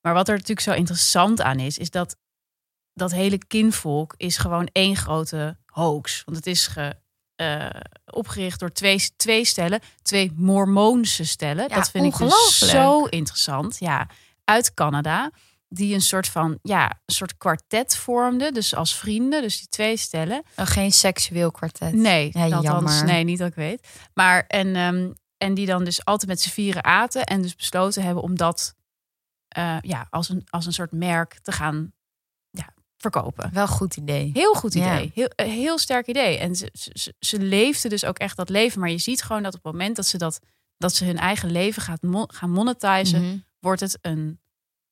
Maar 0.00 0.14
wat 0.14 0.28
er 0.28 0.34
natuurlijk 0.34 0.60
zo 0.60 0.72
interessant 0.72 1.40
aan 1.40 1.58
is, 1.58 1.78
is 1.78 1.90
dat 1.90 2.16
dat 2.92 3.10
hele 3.10 3.38
kinvolk 3.38 4.14
is 4.16 4.36
gewoon 4.36 4.68
één 4.72 4.96
grote 4.96 5.56
hoax. 5.66 6.22
Want 6.24 6.36
het 6.36 6.46
is 6.46 6.66
ge, 6.66 6.96
eh, 7.38 7.66
opgericht 8.06 8.60
door 8.60 8.72
twee, 8.72 9.00
twee 9.16 9.44
stellen, 9.44 9.80
twee 10.02 10.32
mormoonse 10.36 11.24
stellen. 11.24 11.68
Ja, 11.68 11.74
dat 11.74 11.90
vind 11.90 12.04
ik 12.04 12.16
dus 12.18 12.58
zo 12.58 13.04
interessant. 13.04 13.76
Ja, 13.78 14.08
uit 14.44 14.74
Canada. 14.74 15.30
Die 15.68 15.94
een 15.94 16.00
soort 16.00 16.28
van, 16.28 16.58
ja, 16.62 16.84
een 17.06 17.14
soort 17.14 17.36
kwartet 17.36 17.96
vormden. 17.96 18.54
Dus 18.54 18.74
als 18.74 18.94
vrienden, 18.96 19.42
dus 19.42 19.58
die 19.58 19.68
twee 19.68 19.96
stellen. 19.96 20.42
Oh, 20.56 20.66
geen 20.66 20.92
seksueel 20.92 21.50
kwartet. 21.50 21.92
Nee, 21.92 22.30
Ja, 22.32 22.44
althans, 22.44 22.64
jammer. 22.64 23.04
nee, 23.04 23.24
niet 23.24 23.38
dat 23.38 23.48
ik 23.48 23.54
weet. 23.54 23.88
Maar 24.14 24.44
en, 24.46 24.76
ehm, 24.76 25.12
en 25.38 25.54
die 25.54 25.66
dan 25.66 25.84
dus 25.84 26.04
altijd 26.04 26.30
met 26.30 26.40
z'n 26.40 26.48
vieren 26.50 26.84
aten. 26.84 27.24
En 27.24 27.42
dus 27.42 27.54
besloten 27.56 28.02
hebben 28.02 28.22
om 28.22 28.36
dat 28.36 28.74
eh, 29.48 29.76
ja, 29.80 30.06
als, 30.10 30.28
een, 30.28 30.46
als 30.50 30.66
een 30.66 30.72
soort 30.72 30.92
merk 30.92 31.38
te 31.42 31.52
gaan 31.52 31.92
verkopen. 32.98 33.50
Wel 33.52 33.62
een 33.62 33.68
goed 33.68 33.96
idee. 33.96 34.30
Heel 34.34 34.54
goed 34.54 34.72
Ja. 34.72 34.94
idee. 34.96 35.10
Heel, 35.14 35.28
eh, 35.28 35.46
heel 35.46 35.78
sterk 35.78 36.06
idee. 36.06 36.38
En 36.38 36.56
ze, 36.56 36.68
ze, 36.72 37.14
ze- 37.18 37.38
leefden 37.40 37.90
dus 37.90 38.04
ook 38.04 38.18
echt 38.18 38.36
dat 38.36 38.48
leven. 38.48 38.80
Maar 38.80 38.90
je 38.90 38.98
ziet 38.98 39.22
gewoon 39.22 39.42
dat 39.42 39.54
op 39.54 39.62
het 39.62 39.72
moment 39.72 39.96
dat 39.96 40.06
ze, 40.06 40.18
dat, 40.18 40.40
dat 40.76 40.94
ze 40.94 41.04
hun 41.04 41.18
eigen 41.18 41.50
leven 41.50 41.82
gaat 41.82 42.02
mon- 42.02 42.32
gaan 42.32 42.50
monetizen, 42.50 43.22
Mhm. 43.22 43.36
wordt 43.60 43.80
het 43.80 43.98
een 44.02 44.40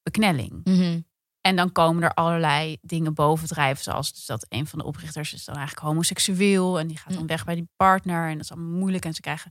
beknelling. 0.02 0.60
Mhm. 0.64 1.00
En 1.40 1.56
dan 1.56 1.72
komen 1.72 2.02
er 2.02 2.14
allerlei 2.14 2.76
dingen 2.82 3.14
bovendrijven. 3.14 3.84
Zoals 3.84 4.12
dus 4.12 4.26
dat 4.26 4.46
een 4.48 4.66
van 4.66 4.78
de 4.78 4.84
oprichters 4.84 5.32
is 5.32 5.44
dan 5.44 5.56
eigenlijk 5.56 5.86
homoseksueel. 5.86 6.78
En 6.78 6.86
die 6.86 6.96
gaat 6.96 7.12
dan 7.12 7.22
Hm. 7.22 7.26
weg 7.28 7.44
bij 7.44 7.54
die 7.54 7.68
partner. 7.76 8.26
En 8.28 8.32
dat 8.32 8.42
is 8.44 8.50
allemaal 8.52 8.78
moeilijk. 8.78 9.04
En 9.04 9.14
ze 9.14 9.20
krijgen, 9.20 9.50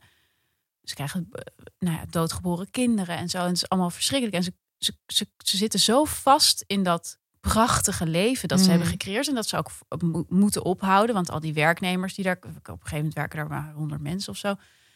ze 0.84 0.94
krijgen 0.94 1.28
eh, 1.32 1.42
nou 1.80 1.98
ja, 1.98 2.06
doodgeboren 2.10 2.72
kinderen 2.72 3.18
en 3.18 3.30
zo. 3.30 3.38
En 3.38 3.46
het 3.48 3.56
is 3.56 3.70
allemaal 3.70 3.90
verschrikkelijk. 3.90 4.36
En 4.38 4.44
ze, 4.44 4.54
ze, 4.78 4.94
ze, 5.08 5.28
ze 5.38 5.58
zitten 5.58 5.80
zo 5.80 6.04
vast 6.06 6.64
in 6.68 6.84
dat 6.84 7.18
prachtige 7.54 8.06
leven 8.08 8.48
dat 8.48 8.60
ze 8.60 8.70
hebben 8.70 8.88
gecreëerd. 8.88 9.28
En 9.28 9.36
dat 9.36 9.48
ze 9.48 9.58
ook 9.58 9.72
mo- 10.04 10.26
moeten 10.30 10.64
ophouden. 10.66 11.16
Want 11.16 11.30
al 11.30 11.40
die 11.40 11.54
werknemers 11.54 12.14
die 12.14 12.24
daar... 12.24 12.38
Op 12.38 12.44
een 12.46 12.62
gegeven 12.66 12.96
moment 12.98 13.14
werken 13.14 13.38
daar 13.38 13.48
maar 13.48 13.74
honderd 13.74 14.02
mensen 14.02 14.32
of 14.32 14.38
zo. 14.38 14.56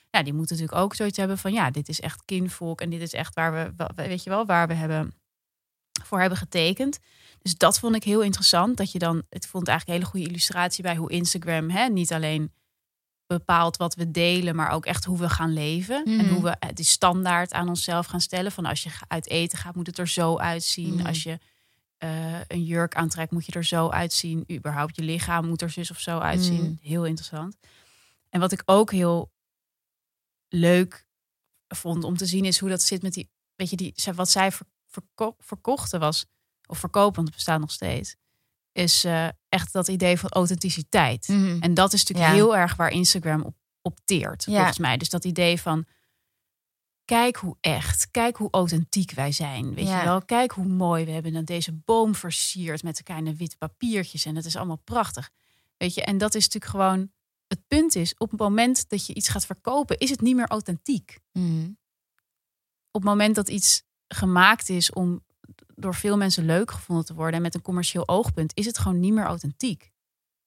Ja, 0.09 0.23
die 0.23 0.33
moeten 0.33 0.55
natuurlijk 0.55 0.83
ook 0.83 0.95
zoiets 0.95 1.17
hebben 1.17 1.38
van... 1.38 1.53
Ja, 1.53 1.71
dit 1.71 1.89
is 1.89 1.99
echt 1.99 2.21
kinvolk. 2.25 2.81
En 2.81 2.89
dit 2.89 3.01
is 3.01 3.13
echt 3.13 3.33
waar 3.35 3.53
we... 3.53 3.85
Weet 3.95 4.23
je 4.23 4.29
wel, 4.29 4.45
waar 4.45 4.67
we 4.67 4.73
hebben 4.73 5.13
voor 6.03 6.19
hebben 6.19 6.38
getekend. 6.38 6.99
Dus 7.41 7.57
dat 7.57 7.79
vond 7.79 7.95
ik 7.95 8.03
heel 8.03 8.21
interessant. 8.21 8.77
Dat 8.77 8.91
je 8.91 8.99
dan, 8.99 9.23
het 9.29 9.47
vond 9.47 9.67
eigenlijk 9.67 9.88
een 9.88 10.03
hele 10.05 10.17
goede 10.17 10.29
illustratie 10.35 10.83
bij 10.83 10.95
hoe 10.95 11.12
Instagram 11.12 11.69
hè, 11.69 11.85
niet 11.89 12.13
alleen 12.13 12.51
bepaalt 13.27 13.77
wat 13.77 13.95
we 13.95 14.12
delen, 14.12 14.55
maar 14.55 14.69
ook 14.71 14.85
echt 14.85 15.05
hoe 15.05 15.17
we 15.17 15.29
gaan 15.29 15.53
leven. 15.53 16.05
En 16.05 16.15
Mhm. 16.25 16.33
hoe 16.33 16.43
we 16.43 16.49
eh, 16.49 16.69
die 16.73 16.85
standaard 16.85 17.53
aan 17.53 17.69
onszelf 17.69 18.05
gaan 18.05 18.21
stellen. 18.21 18.51
Van 18.51 18.65
als 18.65 18.83
je 18.83 18.89
uit 19.07 19.27
eten 19.29 19.57
gaat, 19.57 19.75
moet 19.75 19.88
het 19.88 19.97
er 19.97 20.07
zo 20.07 20.38
uitzien. 20.38 20.93
Mhm. 20.95 21.05
Als 21.05 21.23
je 21.23 21.39
eh, 21.99 22.39
een 22.47 22.63
jurk 22.63 22.95
aantrekt, 22.95 23.31
moet 23.31 23.45
je 23.45 23.51
er 23.51 23.65
zo 23.65 23.89
uitzien. 23.89 24.43
Überhaupt 24.51 24.95
je 24.95 25.01
lichaam 25.01 25.47
moet 25.47 25.62
er 25.62 25.69
zus 25.69 25.91
of 25.91 25.99
zo 25.99 26.17
uitzien. 26.17 26.63
Mhm. 26.63 26.73
Heel 26.88 27.05
interessant. 27.05 27.57
En 28.29 28.39
wat 28.39 28.51
ik 28.51 28.62
ook 28.65 28.91
heel 28.91 29.31
leuk 30.47 31.07
vond 31.67 32.03
om 32.03 32.17
te 32.17 32.25
zien, 32.25 32.45
is 32.45 32.59
hoe 32.59 32.69
dat 32.69 32.81
zit 32.81 33.01
met 33.01 33.13
die, 33.13 33.29
weet 33.55 33.69
je, 33.69 33.75
die, 33.75 33.93
wat 34.15 34.29
zij 34.29 34.51
ver- 34.51 34.65
verko- 34.88 35.35
verkochten 35.39 35.99
was, 35.99 36.25
of 36.67 36.77
verkopen, 36.79 37.15
want 37.15 37.27
het 37.27 37.35
bestaat 37.35 37.59
nog 37.59 37.71
steeds, 37.71 38.15
is 38.71 39.03
eh, 39.03 39.27
echt 39.49 39.73
dat 39.73 39.88
idee 39.88 40.17
van 40.19 40.29
authenticiteit. 40.29 41.27
Mhm. 41.27 41.57
En 41.62 41.73
dat 41.73 41.93
is 41.93 41.99
natuurlijk 41.99 42.29
Ja. 42.29 42.35
heel 42.35 42.57
erg 42.57 42.75
waar 42.75 42.89
Instagram 42.91 43.41
op, 43.41 43.55
op 43.81 43.99
teert, 44.05 44.43
Ja. 44.45 44.55
volgens 44.55 44.77
mij. 44.77 44.97
Dus 44.97 45.09
dat 45.09 45.25
idee 45.25 45.62
van, 45.62 45.85
kijk 47.10 47.36
hoe 47.36 47.58
echt, 47.62 48.12
kijk 48.12 48.38
hoe 48.38 48.48
authentiek 48.52 49.12
wij 49.12 49.32
zijn. 49.32 49.74
Weet 49.74 49.88
Ja. 49.88 50.00
je 50.00 50.06
wel, 50.06 50.22
kijk 50.26 50.52
hoe 50.52 50.65
mooi 50.65 51.06
we 51.06 51.12
hebben 51.12 51.34
dan 51.34 51.43
deze 51.45 51.72
boom 51.74 52.15
versierd 52.15 52.84
met 52.84 52.98
de 52.98 53.04
kleine 53.04 53.34
witte 53.34 53.58
papiertjes 53.58 54.26
en 54.26 54.36
het 54.36 54.45
is 54.45 54.56
allemaal 54.56 54.82
prachtig. 54.84 55.30
Weet 55.78 55.93
je, 55.93 56.04
en 56.04 56.17
dat 56.17 56.36
is 56.36 56.43
natuurlijk 56.43 56.72
gewoon 56.72 57.12
het 57.48 57.67
punt 57.67 57.95
is 57.95 58.13
op 58.17 58.32
het 58.32 58.39
moment 58.39 58.89
dat 58.89 59.06
je 59.06 59.13
iets 59.13 59.30
gaat 59.30 59.45
verkopen, 59.45 59.98
is 59.98 60.10
het 60.10 60.22
niet 60.22 60.36
meer 60.36 60.48
authentiek. 60.48 61.19
Mhm. 61.32 61.69
Op 62.91 63.02
het 63.02 63.04
moment 63.04 63.36
dat 63.36 63.50
iets 63.50 63.84
gemaakt 64.08 64.69
is 64.69 64.93
om 64.93 65.24
door 65.76 65.95
veel 65.95 66.17
mensen 66.17 66.45
leuk 66.45 66.72
gevonden 66.72 67.06
te 67.06 67.13
worden 67.13 67.36
en 67.36 67.41
met 67.41 67.56
een 67.56 67.62
commercieel 67.62 68.08
oogpunt, 68.08 68.52
is 68.56 68.65
het 68.65 68.78
gewoon 68.78 69.00
niet 69.00 69.13
meer 69.13 69.26
authentiek, 69.26 69.91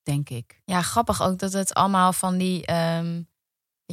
denk 0.03 0.29
ik. 0.31 0.61
Ja, 0.64 0.83
grappig 0.83 1.22
ook 1.22 1.38
dat 1.38 1.53
het 1.53 1.75
allemaal 1.75 2.12
van 2.12 2.38
die. 2.38 2.66
ehm, 2.66 3.22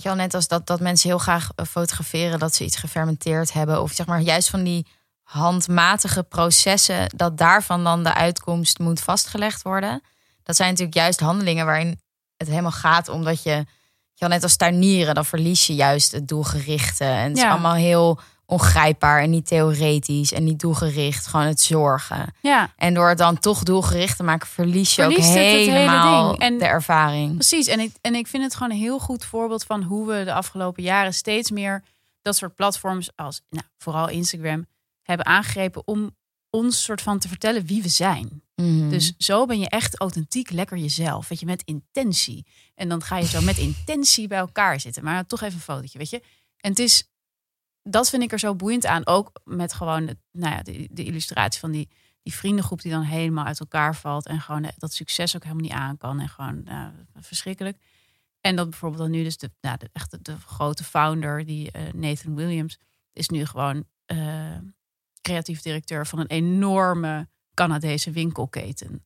weet 0.03 0.11
je 0.11 0.15
wel, 0.17 0.25
net 0.25 0.33
als 0.33 0.47
dat, 0.47 0.67
dat 0.67 0.79
mensen 0.79 1.09
heel 1.09 1.17
graag 1.17 1.49
eh, 1.55 1.65
fotograferen 1.65 2.39
dat 2.39 2.55
ze 2.55 2.63
iets 2.63 2.77
gefermenteerd 2.77 3.53
hebben. 3.53 3.81
Of 3.81 3.91
zeg 3.91 4.05
maar 4.05 4.19
juist 4.21 4.49
van 4.49 4.63
die 4.63 4.87
handmatige 5.23 6.23
processen, 6.23 7.09
dat 7.15 7.37
daarvan 7.37 7.83
dan 7.83 8.03
de 8.03 8.13
uitkomst 8.13 8.79
moet 8.79 8.99
vastgelegd 8.99 9.61
worden. 9.61 10.01
Dat 10.43 10.55
zijn 10.55 10.69
natuurlijk 10.69 10.97
juist 10.97 11.19
handelingen 11.19 11.65
waarin 11.65 11.99
het 12.37 12.47
helemaal 12.47 12.71
gaat 12.71 13.07
omdat 13.09 13.43
je. 13.43 13.65
Ja, 14.13 14.27
net 14.27 14.43
als 14.43 14.55
tuinieren, 14.55 15.15
dan 15.15 15.25
verlies 15.25 15.67
je 15.67 15.75
juist 15.75 16.11
het 16.11 16.27
doelgerichte. 16.27 17.03
En 17.03 17.27
het 17.27 17.37
is 17.37 17.43
Ja. 17.43 17.49
allemaal 17.51 17.73
heel 17.73 18.19
ongrijpbaar 18.49 19.21
en 19.21 19.29
niet 19.29 19.47
theoretisch 19.47 20.31
en 20.31 20.43
niet 20.43 20.59
doelgericht. 20.59 21.27
Gewoon 21.27 21.45
het 21.45 21.61
zorgen. 21.61 22.33
Ja, 22.41 22.73
En 22.75 22.93
door 22.93 23.09
het 23.09 23.17
dan 23.17 23.39
toch 23.39 23.63
doelgericht 23.63 24.17
te 24.17 24.23
maken, 24.23 24.47
verlies 24.47 24.95
je 24.95 25.01
Verliest 25.01 25.29
ook 25.29 25.35
hele 25.35 25.71
helemaal. 25.71 26.37
En- 26.37 26.57
de 26.57 26.65
ervaring. 26.65 27.33
Precies, 27.33 27.67
en 27.67 27.79
ik, 27.79 27.91
en 28.01 28.15
ik 28.15 28.27
vind 28.27 28.43
het 28.43 28.55
gewoon 28.55 28.71
een 28.71 28.77
heel 28.77 28.99
goed 28.99 29.25
voorbeeld 29.25 29.63
van 29.63 29.83
hoe 29.83 30.07
we 30.07 30.23
de 30.23 30.33
afgelopen 30.33 30.83
jaren 30.83 31.13
steeds 31.13 31.51
meer 31.51 31.83
dat 32.21 32.35
soort 32.35 32.55
platforms 32.55 33.09
als 33.15 33.41
nou, 33.49 33.65
vooral 33.77 34.09
Instagram 34.09 34.65
hebben 35.01 35.25
aangegrepen 35.25 35.81
om 35.87 36.15
ons 36.49 36.83
soort 36.83 37.01
van 37.01 37.19
te 37.19 37.27
vertellen 37.27 37.65
wie 37.65 37.81
we 37.81 37.89
zijn. 37.89 38.41
Mhm. 38.55 38.89
Dus 38.89 39.13
zo 39.17 39.45
ben 39.45 39.59
je 39.59 39.69
echt 39.69 39.99
authentiek 39.99 40.51
lekker 40.51 40.77
jezelf, 40.77 41.27
weet 41.27 41.39
je, 41.39 41.45
met 41.45 41.61
intentie. 41.65 42.45
En 42.75 42.89
dan 42.89 43.03
ga 43.03 43.17
je 43.17 43.25
zo 43.25 43.41
met 43.41 43.57
intentie 43.57 44.27
bij 44.27 44.37
elkaar 44.37 44.79
zitten. 44.79 45.03
Maar 45.03 45.25
toch 45.25 45.41
even 45.41 45.53
een 45.55 45.61
fotootje, 45.61 45.97
weet 45.97 46.09
je. 46.09 46.21
En 46.57 46.69
het 46.69 46.79
is, 46.79 47.03
dat 47.83 48.09
vind 48.09 48.23
ik 48.23 48.31
er 48.31 48.39
zo 48.39 48.55
boeiend 48.55 48.85
aan, 48.85 49.07
ook 49.07 49.31
met 49.43 49.73
gewoon 49.73 50.07
het, 50.07 50.17
nou 50.31 50.55
ja, 50.55 50.61
de, 50.61 50.87
de 50.91 51.03
illustratie 51.03 51.59
van 51.59 51.71
die, 51.71 51.89
die 52.23 52.33
vriendengroep 52.33 52.81
die 52.81 52.91
dan 52.91 53.01
helemaal 53.01 53.45
uit 53.45 53.59
elkaar 53.59 53.95
valt 53.95 54.25
en 54.25 54.41
gewoon 54.41 54.63
eh, 54.63 54.71
dat 54.77 54.93
succes 54.93 55.35
ook 55.35 55.43
helemaal 55.43 55.63
niet 55.63 55.73
aan 55.73 55.97
kan 55.97 56.19
en 56.19 56.29
gewoon 56.29 56.63
nou, 56.63 56.91
verschrikkelijk. 57.19 57.77
En 58.41 58.55
dat 58.55 58.69
bijvoorbeeld 58.69 59.01
dan 59.01 59.11
nu 59.11 59.23
dus 59.23 59.37
de, 59.37 59.51
nou, 59.61 59.77
de, 59.77 59.89
echt 59.93 60.11
de, 60.11 60.21
de 60.21 60.37
grote 60.39 60.83
founder, 60.83 61.45
die 61.45 61.71
eh, 61.71 61.93
Nathan 61.93 62.35
Williams, 62.35 62.79
is 63.13 63.29
nu 63.29 63.45
gewoon 63.45 63.85
eh, 64.05 64.57
creatief 65.21 65.61
directeur 65.61 66.07
van 66.07 66.19
een 66.19 66.27
enorme 66.27 67.27
Canadese 67.53 68.11
winkelketen. 68.11 69.05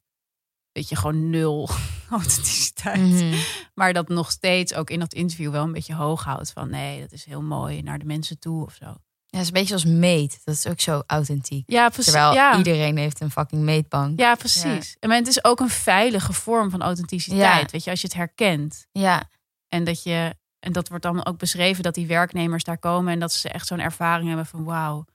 Weet 0.74 0.90
je, 0.90 0.96
gewoon 0.96 1.30
nul 1.30 1.70
authenticiteit. 2.10 3.00
Mhm. 3.00 3.36
Maar 3.74 3.94
dat 3.94 4.08
nog 4.08 4.32
steeds 4.32 4.74
ook 4.74 4.90
in 4.90 5.00
dat 5.00 5.14
interview 5.14 5.52
wel 5.52 5.64
een 5.64 5.72
beetje 5.72 5.96
hoog 5.96 6.24
houdt. 6.24 6.52
Van 6.52 6.70
nee, 6.70 7.02
dat 7.02 7.12
is 7.12 7.26
heel 7.26 7.42
mooi 7.42 7.82
naar 7.82 8.00
de 8.00 8.06
mensen 8.06 8.40
toe 8.40 8.66
of 8.66 8.74
zo. 8.74 8.96
Ja, 9.28 9.40
is 9.40 9.48
een 9.48 9.54
beetje 9.54 9.74
als 9.74 9.86
meet. 9.86 10.42
Dat 10.44 10.56
is 10.56 10.68
ook 10.68 10.80
zo 10.80 11.04
authentiek. 11.08 11.64
Ja, 11.72 11.90
precies. 11.90 12.12
Terwijl 12.12 12.34
ja. 12.34 12.58
iedereen 12.58 12.98
heeft 12.98 13.20
een 13.20 13.32
fucking 13.32 13.62
meetbank. 13.62 14.20
ja, 14.20 14.36
precies. 14.36 14.96
En 15.00 15.10
maar 15.10 15.18
het 15.18 15.28
is 15.28 15.44
ook 15.44 15.60
een 15.60 15.70
veilige 15.70 16.34
vorm 16.34 16.70
van 16.70 16.82
authenticiteit. 16.82 17.66
Ja. 17.66 17.68
Weet 17.72 17.84
je, 17.84 17.90
als 17.90 18.02
je 18.02 18.08
het 18.08 18.16
herkent. 18.16 18.88
Ja, 18.92 19.30
En 19.68 19.84
dat 19.84 20.04
je. 20.04 20.36
En 20.60 20.72
dat 20.72 20.88
wordt 20.88 21.04
dan 21.04 21.26
ook 21.26 21.38
beschreven 21.38 21.84
dat 21.84 21.96
die 21.96 22.08
werknemers 22.08 22.64
daar 22.64 22.78
komen 22.78 23.14
en 23.14 23.20
dat 23.20 23.34
ze 23.34 23.50
echt 23.50 23.68
zo'n 23.68 23.80
ervaring 23.80 24.28
hebben 24.28 24.46
van 24.46 24.64
wauw, 24.64 25.06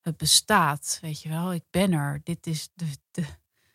het 0.00 0.16
bestaat. 0.16 0.98
Weet 1.00 1.22
je 1.22 1.28
wel, 1.28 1.52
ik 1.52 1.64
ben 1.70 1.92
er. 1.92 2.20
Dit 2.22 2.46
is 2.46 2.68
de, 2.74 2.86
de, 3.10 3.24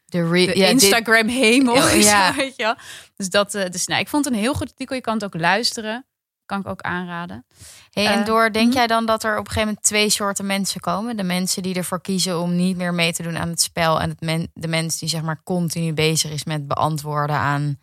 de, 0.09 0.29
re- 0.29 0.45
de 0.45 0.57
ja, 0.57 0.65
dit- 0.65 0.81
Instagram 0.81 1.27
hemel. 1.27 1.75
Ja, 1.75 1.89
ja. 2.29 2.35
weet 2.35 2.55
je 2.55 2.63
wel. 2.63 2.75
Dus 3.15 3.29
dat, 3.29 3.53
eh, 3.55 3.69
dus 3.69 3.87
nou, 3.87 4.01
ik 4.01 4.07
vond 4.07 4.25
het 4.25 4.33
een 4.33 4.39
heel 4.39 4.53
goed 4.53 4.69
artikel. 4.69 4.95
Je 4.95 5.01
kan 5.01 5.13
het 5.13 5.23
ook 5.23 5.35
luisteren. 5.41 6.03
Kan 6.45 6.59
ik 6.59 6.67
ook 6.67 6.81
aanraden. 6.81 7.45
Hey, 7.91 8.05
en 8.05 8.19
Eh, 8.19 8.25
door, 8.25 8.51
denk 8.51 8.67
mhm. 8.67 8.75
jij 8.75 8.87
dan 8.87 9.05
dat 9.05 9.23
er 9.23 9.31
op 9.31 9.37
een 9.39 9.45
gegeven 9.45 9.67
moment 9.67 9.85
twee 9.85 10.09
soorten 10.09 10.45
mensen 10.45 10.81
komen? 10.81 11.17
De 11.17 11.23
mensen 11.23 11.63
die 11.63 11.75
ervoor 11.75 12.01
kiezen 12.01 12.39
om 12.39 12.55
niet 12.55 12.77
meer 12.77 12.93
mee 12.93 13.13
te 13.13 13.23
doen 13.23 13.37
aan 13.37 13.49
het 13.49 13.61
spel. 13.61 14.01
En 14.01 14.09
het 14.09 14.21
men, 14.21 14.51
de 14.53 14.67
mens 14.67 14.99
die 14.99 15.09
zeg 15.09 15.21
maar 15.21 15.41
continu 15.43 15.93
bezig 15.93 16.31
is 16.31 16.43
met 16.43 16.67
beantwoorden 16.67 17.35
aan 17.35 17.79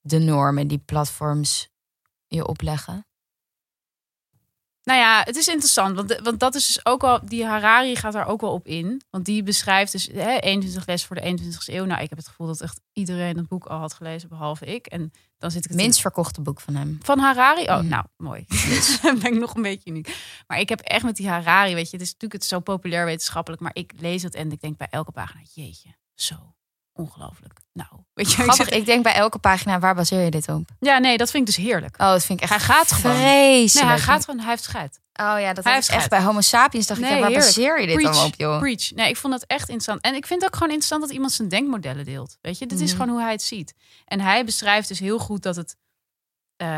de 0.00 0.18
normen 0.18 0.68
die 0.68 0.78
platforms 0.78 1.68
je 2.26 2.46
opleggen. 2.46 3.06
Nou 4.88 5.00
ja, 5.00 5.22
het 5.24 5.36
is 5.36 5.48
interessant, 5.48 5.96
want, 5.96 6.20
want 6.22 6.40
dat 6.40 6.54
is 6.54 6.66
dus 6.66 6.84
ook 6.86 7.02
al, 7.04 7.20
die 7.24 7.44
Harari 7.44 7.96
gaat 7.96 8.12
daar 8.12 8.26
ook 8.26 8.40
wel 8.40 8.52
op 8.52 8.66
in. 8.66 9.02
Want 9.10 9.24
die 9.24 9.42
beschrijft 9.42 9.92
dus 9.92 10.08
hè, 10.12 10.38
21 10.38 10.86
les 10.86 11.04
voor 11.04 11.16
de 11.16 11.22
21ste 11.22 11.74
eeuw. 11.74 11.84
Nou, 11.84 12.02
ik 12.02 12.08
heb 12.08 12.18
het 12.18 12.28
gevoel 12.28 12.46
dat 12.46 12.60
echt 12.60 12.80
iedereen 12.92 13.36
het 13.36 13.48
boek 13.48 13.64
al 13.66 13.78
had 13.78 13.94
gelezen, 13.94 14.28
behalve 14.28 14.64
ik. 14.66 14.86
En 14.86 15.10
dan 15.38 15.50
zit 15.50 15.64
ik 15.64 15.70
het 15.70 15.80
Minst 15.80 16.00
verkochte 16.00 16.40
boek 16.40 16.60
van 16.60 16.74
hem. 16.74 16.98
van 17.02 17.18
Harari. 17.18 17.62
Oh, 17.62 17.76
Mhm. 17.78 17.88
nou, 17.88 18.04
mooi. 18.16 18.44
Dan 19.02 19.18
ben 19.22 19.32
ik 19.32 19.38
nog 19.38 19.54
een 19.54 19.62
beetje 19.62 19.90
uniek. 19.90 20.16
Maar 20.46 20.58
ik 20.60 20.68
heb 20.68 20.80
echt 20.80 21.04
met 21.04 21.16
die 21.16 21.28
Harari, 21.28 21.74
weet 21.74 21.90
je, 21.90 21.96
het 21.96 22.06
is 22.06 22.12
natuurlijk 22.12 22.32
het 22.42 22.50
zo 22.50 22.60
populair 22.60 23.04
wetenschappelijk, 23.04 23.62
maar 23.62 23.74
ik 23.74 23.92
lees 23.96 24.22
het 24.22 24.34
en 24.34 24.52
ik 24.52 24.60
denk 24.60 24.76
bij 24.76 24.88
elke 24.90 25.12
pagina, 25.12 25.40
jeetje, 25.54 25.94
zo 26.14 26.54
ongelooflijk. 26.98 27.52
Nou, 27.72 27.88
weet 28.14 28.32
je, 28.32 28.44
ik 28.44 28.68
ik 28.68 28.86
denk 28.86 29.02
bij 29.02 29.14
elke 29.14 29.38
pagina, 29.38 29.78
waar 29.78 29.94
baseer 29.94 30.20
je 30.24 30.30
dit 30.30 30.48
op? 30.48 30.68
ja, 30.80 30.98
nee, 30.98 31.16
dat 31.16 31.30
vind 31.30 31.48
ik 31.48 31.54
dus 31.54 31.64
heerlijk. 31.64 31.94
Oh, 32.00 32.10
dat 32.10 32.24
vind 32.24 32.42
ik 32.42 32.48
echt 32.50 32.66
Hij 32.66 32.74
gaat 32.74 32.92
gewoon. 32.92 33.16
vreselijk. 33.16 33.86
Nee, 33.86 33.96
hij 33.96 34.04
gaat 34.04 34.24
gewoon, 34.24 34.40
hij 34.40 34.48
heeft 34.50 34.62
scheid. 34.62 35.00
Oh 35.12 35.40
ja, 35.40 35.52
dat 35.52 35.64
Hij 35.64 35.72
heeft 35.74 35.88
echt 35.88 36.02
scheid. 36.02 36.08
bij 36.08 36.22
Homo 36.22 36.40
sapiens 36.40 36.86
dacht 36.86 37.00
Nee, 37.00 37.08
ik, 37.10 37.14
ja, 37.16 37.20
waar 37.22 37.30
heerlijk. 37.30 37.54
baseer 37.56 37.80
je 37.80 37.86
dit 37.86 37.96
Preach, 37.96 38.14
dan 38.14 38.24
op, 38.24 38.34
joh? 38.36 38.58
Preach. 38.58 38.90
Nee, 38.94 39.08
ik 39.08 39.16
vond 39.16 39.32
dat 39.32 39.42
echt 39.42 39.60
interessant. 39.68 40.00
En 40.02 40.14
ik 40.14 40.26
vind 40.26 40.40
het 40.40 40.48
ook 40.50 40.56
gewoon 40.56 40.68
interessant 40.72 41.02
dat 41.02 41.12
iemand 41.12 41.32
zijn 41.32 41.48
denkmodellen 41.48 42.04
deelt. 42.04 42.36
Weet 42.40 42.58
je, 42.58 42.66
dit 42.66 42.80
is 42.80 42.90
Mhm. 42.92 43.00
gewoon 43.00 43.14
hoe 43.14 43.22
hij 43.22 43.32
het 43.32 43.42
ziet. 43.42 43.74
En 44.04 44.20
hij 44.20 44.44
beschrijft 44.44 44.88
dus 44.88 44.98
heel 44.98 45.18
goed 45.18 45.42
dat 45.42 45.56
het, 45.56 45.76
eh, 46.58 46.68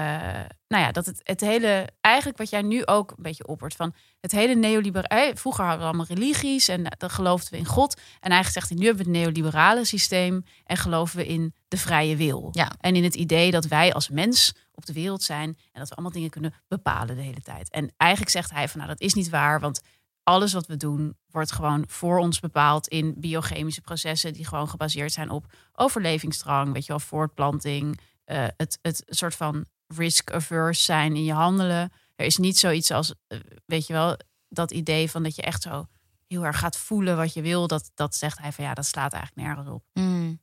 nou 0.69 0.83
ja, 0.83 0.93
dat 0.93 1.07
het, 1.07 1.21
het 1.23 1.41
hele, 1.41 1.89
eigenlijk 2.01 2.39
wat 2.39 2.51
jij 2.51 2.63
nu 2.63 2.87
ook 2.87 3.11
een 3.11 3.23
beetje 3.23 3.47
oppert 3.47 3.75
van 3.75 3.95
het 4.21 4.33
hele 4.33 4.55
neoliberale. 4.55 5.37
Vroeger 5.37 5.65
hadden 5.65 5.81
we 5.81 5.87
allemaal 5.87 6.17
religies 6.17 6.69
en 6.69 6.85
eh, 6.85 6.93
dan 6.99 7.11
geloofden 7.11 7.53
we 7.53 7.59
in 7.59 7.65
God. 7.65 7.95
En 7.95 8.31
eigenlijk 8.31 8.53
zegt 8.53 8.69
hij, 8.69 8.79
nu 8.79 8.87
hebben 8.87 9.05
we 9.05 9.11
het 9.11 9.21
neoliberale 9.21 9.85
systeem 9.85 10.45
en 10.65 10.77
geloven 10.77 11.17
we 11.17 11.27
in 11.27 11.55
de 11.69 11.77
vrije 11.77 12.17
wil. 12.17 12.49
Ja. 12.53 12.73
En 12.81 12.97
in 12.97 13.05
het 13.05 13.15
idee 13.15 13.51
dat 13.51 13.65
wij 13.65 13.93
als 13.93 14.09
mens 14.09 14.55
op 14.75 14.87
de 14.87 14.93
wereld 14.93 15.23
zijn 15.23 15.49
en 15.49 15.81
dat 15.81 15.89
we 15.89 15.95
allemaal 15.95 16.13
dingen 16.13 16.31
kunnen 16.31 16.55
bepalen 16.69 17.17
de 17.17 17.23
hele 17.23 17.41
tijd. 17.43 17.71
En 17.71 17.93
eigenlijk 17.97 18.31
zegt 18.31 18.51
hij 18.51 18.69
van, 18.69 18.81
nou, 18.81 18.91
dat 18.91 19.01
is 19.01 19.15
niet 19.15 19.29
waar, 19.29 19.61
want 19.61 19.81
alles 20.23 20.53
wat 20.53 20.67
we 20.67 20.77
doen 20.77 21.17
wordt 21.31 21.53
gewoon 21.53 21.85
voor 21.89 22.19
ons 22.19 22.41
bepaald 22.41 22.89
in 22.89 23.15
biochemische 23.17 23.81
processen 23.81 24.33
die 24.33 24.47
gewoon 24.47 24.69
gebaseerd 24.69 25.13
zijn 25.13 25.31
op 25.31 25.53
overlevingsdrang, 25.73 26.73
weet 26.73 26.83
je 26.83 26.93
wel, 26.93 27.01
voortplanting, 27.01 28.01
eh, 28.31 28.47
het, 28.57 28.79
het 28.83 29.03
soort 29.07 29.35
van 29.35 29.67
risk-averse 29.87 30.83
zijn 30.83 31.17
in 31.17 31.25
je 31.25 31.33
handelen. 31.33 31.93
Er 32.17 32.27
is 32.27 32.37
niet 32.37 32.59
zoiets 32.59 32.91
als, 32.91 33.15
eh, 33.27 33.39
weet 33.67 33.87
je 33.87 33.93
wel, 33.93 34.17
dat 34.49 34.71
idee 34.71 35.11
van 35.11 35.23
dat 35.23 35.37
je 35.37 35.43
echt 35.43 35.63
zo 35.63 35.87
heel 36.27 36.45
erg 36.45 36.59
gaat 36.59 36.77
voelen 36.77 37.17
wat 37.17 37.33
je 37.33 37.43
wil. 37.43 37.67
Dat, 37.67 37.91
dat 37.95 38.15
zegt 38.15 38.39
hij 38.39 38.53
van 38.53 38.65
ja, 38.65 38.75
dat 38.75 38.87
slaat 38.87 39.13
eigenlijk 39.13 39.47
nergens 39.47 39.69
op. 39.69 39.85
Mm. 39.93 40.41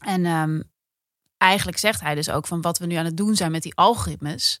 En 0.00 0.26
ehm, 0.26 0.62
eigenlijk 1.36 1.78
zegt 1.78 2.00
hij 2.00 2.14
dus 2.14 2.30
ook 2.30 2.46
van 2.46 2.60
wat 2.60 2.78
we 2.78 2.86
nu 2.86 2.94
aan 2.94 3.04
het 3.04 3.16
doen 3.16 3.36
zijn 3.36 3.50
met 3.50 3.62
die 3.62 3.74
algoritmes, 3.74 4.60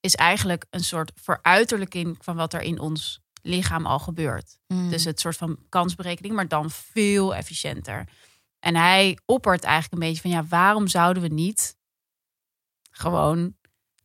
is 0.00 0.14
eigenlijk 0.14 0.66
een 0.70 0.84
soort 0.84 1.12
veruiterlijking 1.14 2.16
van 2.20 2.36
wat 2.36 2.52
er 2.52 2.62
in 2.62 2.78
ons 2.78 3.20
lichaam 3.42 3.86
al 3.86 3.98
gebeurt. 3.98 4.58
Mm. 4.66 4.90
Dus 4.90 5.04
het 5.04 5.20
soort 5.20 5.36
van 5.36 5.58
kansberekening, 5.68 6.34
maar 6.34 6.48
dan 6.48 6.70
veel 6.70 7.34
efficiënter. 7.34 8.08
En 8.58 8.76
hij 8.76 9.18
oppert 9.24 9.64
eigenlijk 9.64 9.92
een 10.02 10.08
beetje 10.08 10.22
van 10.22 10.30
ja, 10.30 10.44
waarom 10.44 10.88
zouden 10.88 11.22
we 11.22 11.28
niet 11.28 11.76
gewoon 12.98 13.56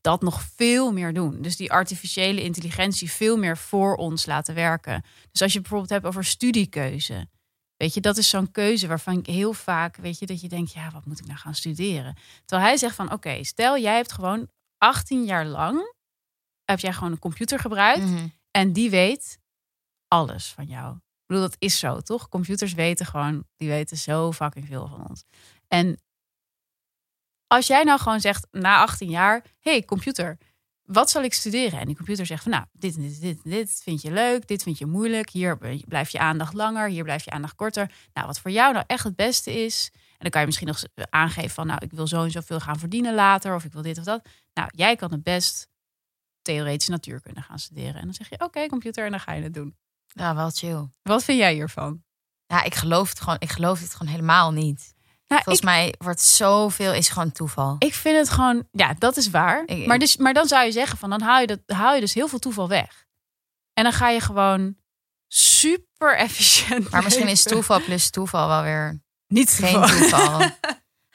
dat 0.02 0.22
nog 0.22 0.41
veel 0.41 0.91
meer 0.91 1.14
doen? 1.14 1.41
Dus 1.41 1.56
die 1.56 1.72
artificiële 1.72 2.41
intelligentie 2.44 3.12
veel 3.12 3.38
meer 3.38 3.58
voor 3.58 3.96
ons 3.96 4.26
laten 4.26 4.56
werken. 4.56 5.04
Dus 5.32 5.41
als 5.41 5.54
je 5.54 5.60
bijvoorbeeld 5.60 5.89
hebt 5.89 6.06
over 6.06 6.26
studiekeuze. 6.26 7.28
Weet 7.78 7.94
je, 7.94 8.02
dat 8.02 8.18
is 8.18 8.30
zo'n 8.30 8.52
keuze 8.52 8.88
waarvan 8.88 9.18
ik 9.18 9.26
heel 9.26 9.54
vaak, 9.54 9.96
weet 9.96 10.20
je, 10.20 10.26
dat 10.26 10.41
je 10.41 10.48
denkt, 10.48 10.72
ja, 10.74 10.91
wat 10.91 11.06
moet 11.06 11.20
ik 11.20 11.26
nou 11.26 11.38
gaan 11.39 11.56
studeren? 11.56 12.18
Terwijl 12.46 12.68
hij 12.70 12.78
zegt 12.78 12.96
van, 12.96 13.12
oké, 13.12 13.44
stel 13.44 13.78
jij 13.78 13.96
hebt 13.96 14.12
gewoon 14.12 14.50
18 14.78 15.24
jaar 15.26 15.46
lang, 15.46 15.94
heb 16.66 16.80
jij 16.80 16.94
gewoon 16.94 17.12
een 17.12 17.20
computer 17.20 17.60
gebruikt 17.60 18.06
Mhm. 18.10 18.28
en 18.52 18.74
die 18.74 18.89
weet 18.89 19.39
alles 20.08 20.48
van 20.52 20.66
jou. 20.66 20.96
Ik 20.96 21.26
bedoel, 21.26 21.44
dat 21.44 21.56
is 21.60 21.80
zo, 21.80 22.00
toch? 22.00 22.30
Computers 22.30 22.74
weten 22.74 23.06
gewoon, 23.06 23.44
die 23.56 23.70
weten 23.70 23.98
zo 23.98 24.32
fucking 24.32 24.68
veel 24.68 24.88
van 24.88 25.08
ons. 25.10 25.24
En 25.68 25.98
als 27.56 27.68
jij 27.68 27.84
nou 27.84 27.99
gewoon 27.99 28.22
zegt 28.22 28.47
na 28.51 28.82
18 28.82 29.10
jaar, 29.10 29.45
hey 29.60 29.84
computer, 29.84 30.38
wat 30.84 31.10
zal 31.10 31.24
ik 31.24 31.34
studeren? 31.34 31.80
En 31.80 31.86
die 31.86 31.95
computer 31.95 32.26
zegt 32.26 32.43
van, 32.43 32.51
nou, 32.51 32.66
dit 32.72 32.95
en 32.95 33.16
dit, 33.20 33.43
dit 33.43 33.82
vind 33.84 34.01
je 34.01 34.12
leuk, 34.12 34.47
dit 34.47 34.64
vind 34.64 34.78
je 34.78 34.86
moeilijk, 34.86 35.30
hier 35.30 35.58
blijft 35.88 36.12
je 36.12 36.20
aandacht 36.20 36.54
langer, 36.54 36.89
hier 36.89 37.04
blijft 37.04 37.26
je 37.26 37.32
aandacht 37.32 37.56
korter. 37.56 37.91
Nou, 38.14 38.28
wat 38.28 38.39
voor 38.39 38.51
jou 38.51 38.74
nou 38.74 38.84
echt 38.88 39.04
het 39.04 39.16
beste 39.16 39.64
is. 39.64 39.89
En 39.93 40.20
dan 40.20 40.30
kan 40.30 40.39
je 40.39 40.45
misschien 40.45 40.68
nog 40.68 40.84
aangeven 41.10 41.49
van, 41.49 41.68
nou, 41.68 41.80
ik 41.84 41.91
wil 41.91 42.08
zo 42.08 42.24
en 42.24 42.32
zoveel 42.32 42.60
gaan 42.60 42.80
verdienen 42.80 43.14
later, 43.14 43.56
of 43.56 43.64
ik 43.64 43.74
wil 43.74 43.82
dit 43.82 43.97
of 43.97 44.04
dat. 44.04 44.28
Nou, 44.54 44.70
jij 44.76 44.95
kan 44.95 45.12
het 45.12 45.24
best 45.24 45.68
theoretische 46.41 46.91
natuurkunde 46.91 47.41
gaan 47.41 47.60
studeren. 47.60 47.95
En 47.95 48.04
dan 48.04 48.14
zeg 48.14 48.30
je, 48.30 48.39
oké, 48.39 48.68
computer, 48.68 49.06
en 49.06 49.12
dan 49.12 49.20
ga 49.20 49.34
je 49.34 49.43
het 49.43 49.54
doen. 49.54 49.76
Ja, 50.06 50.36
wel 50.36 50.49
chill. 50.49 50.88
Wat 51.01 51.24
vind 51.24 51.39
jij 51.39 51.54
hiervan? 51.54 52.04
Ja, 52.45 52.64
ik 52.64 52.76
geloof 52.76 53.10
het 53.10 53.20
gewoon. 53.20 53.39
Ik 53.39 53.51
geloof 53.51 53.80
het 53.80 53.95
gewoon 53.95 54.12
helemaal 54.12 54.51
niet. 54.51 54.93
Nou, 55.34 55.44
Volgens 55.44 55.66
mij 55.66 55.94
wordt 55.98 56.22
zoveel 56.22 56.94
is 56.94 57.10
gewoon 57.10 57.32
toeval. 57.32 57.76
Ik 57.80 57.94
vind 57.94 58.18
het 58.18 58.30
gewoon, 58.30 58.68
ja, 58.72 58.94
dat 58.98 59.18
is 59.18 59.30
waar. 59.30 59.64
Ik- 59.66 59.86
maar, 59.88 60.00
dus, 60.00 60.18
maar 60.18 60.34
dan 60.34 60.48
zou 60.48 60.66
je 60.66 60.72
zeggen 60.72 60.98
van, 60.98 61.10
dan 61.10 61.22
haal 61.22 61.40
je, 61.42 61.48
dat, 61.48 61.60
haal 61.66 61.94
je 61.94 62.00
dus 62.00 62.14
heel 62.14 62.28
veel 62.28 62.40
toeval 62.40 62.68
weg. 62.68 63.06
En 63.74 63.84
dan 63.84 63.94
ga 63.94 64.10
je 64.10 64.20
gewoon 64.20 64.76
super 65.28 66.18
efficiënt. 66.18 66.90
Maar 66.90 67.04
misschien 67.04 67.28
is 67.28 67.44
toeval 67.44 67.82
plus 67.82 68.10
toeval 68.10 68.48
wel 68.48 68.62
weer 68.64 69.02
niet 69.28 69.50
geen 69.52 69.74
toeval. 69.74 69.98
toeval. 70.00 70.40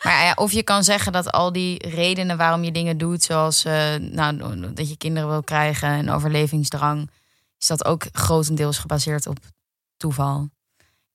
Maar 0.02 0.24
ja, 0.24 0.32
of 0.34 0.52
je 0.52 0.62
kan 0.62 0.84
zeggen 0.84 1.12
dat 1.12 1.32
al 1.32 1.52
die 1.52 1.88
redenen 1.88 2.36
waarom 2.36 2.64
je 2.64 2.72
dingen 2.72 2.98
doet, 2.98 3.22
zoals 3.22 3.64
eh, 3.64 3.94
nou, 3.94 4.60
dat 4.74 4.88
je 4.88 4.96
kinderen 4.96 5.28
wil 5.28 5.42
krijgen 5.42 5.88
en 5.88 6.10
overlevingsdrang, 6.10 7.10
is 7.58 7.66
dat 7.66 7.84
ook 7.84 8.04
grotendeels 8.12 8.78
gebaseerd 8.78 9.26
op 9.26 9.38
toeval. 9.96 10.48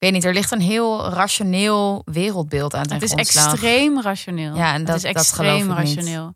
Ik 0.04 0.10
weet 0.10 0.18
niet, 0.18 0.28
er 0.28 0.34
ligt 0.34 0.52
een 0.52 0.62
heel 0.62 1.10
rationeel 1.10 2.02
wereldbeeld 2.06 2.74
aan 2.74 2.84
ten 2.84 2.94
Het 2.94 3.02
is 3.04 3.12
grondslag. 3.12 3.52
extreem 3.52 4.02
rationeel. 4.02 4.56
Ja, 4.56 4.74
en 4.74 4.86
dat- 4.86 4.96
is 4.96 5.02
dat 5.02 5.16
extreem 5.16 5.68
niet. 5.68 5.78
rationeel. 5.78 6.36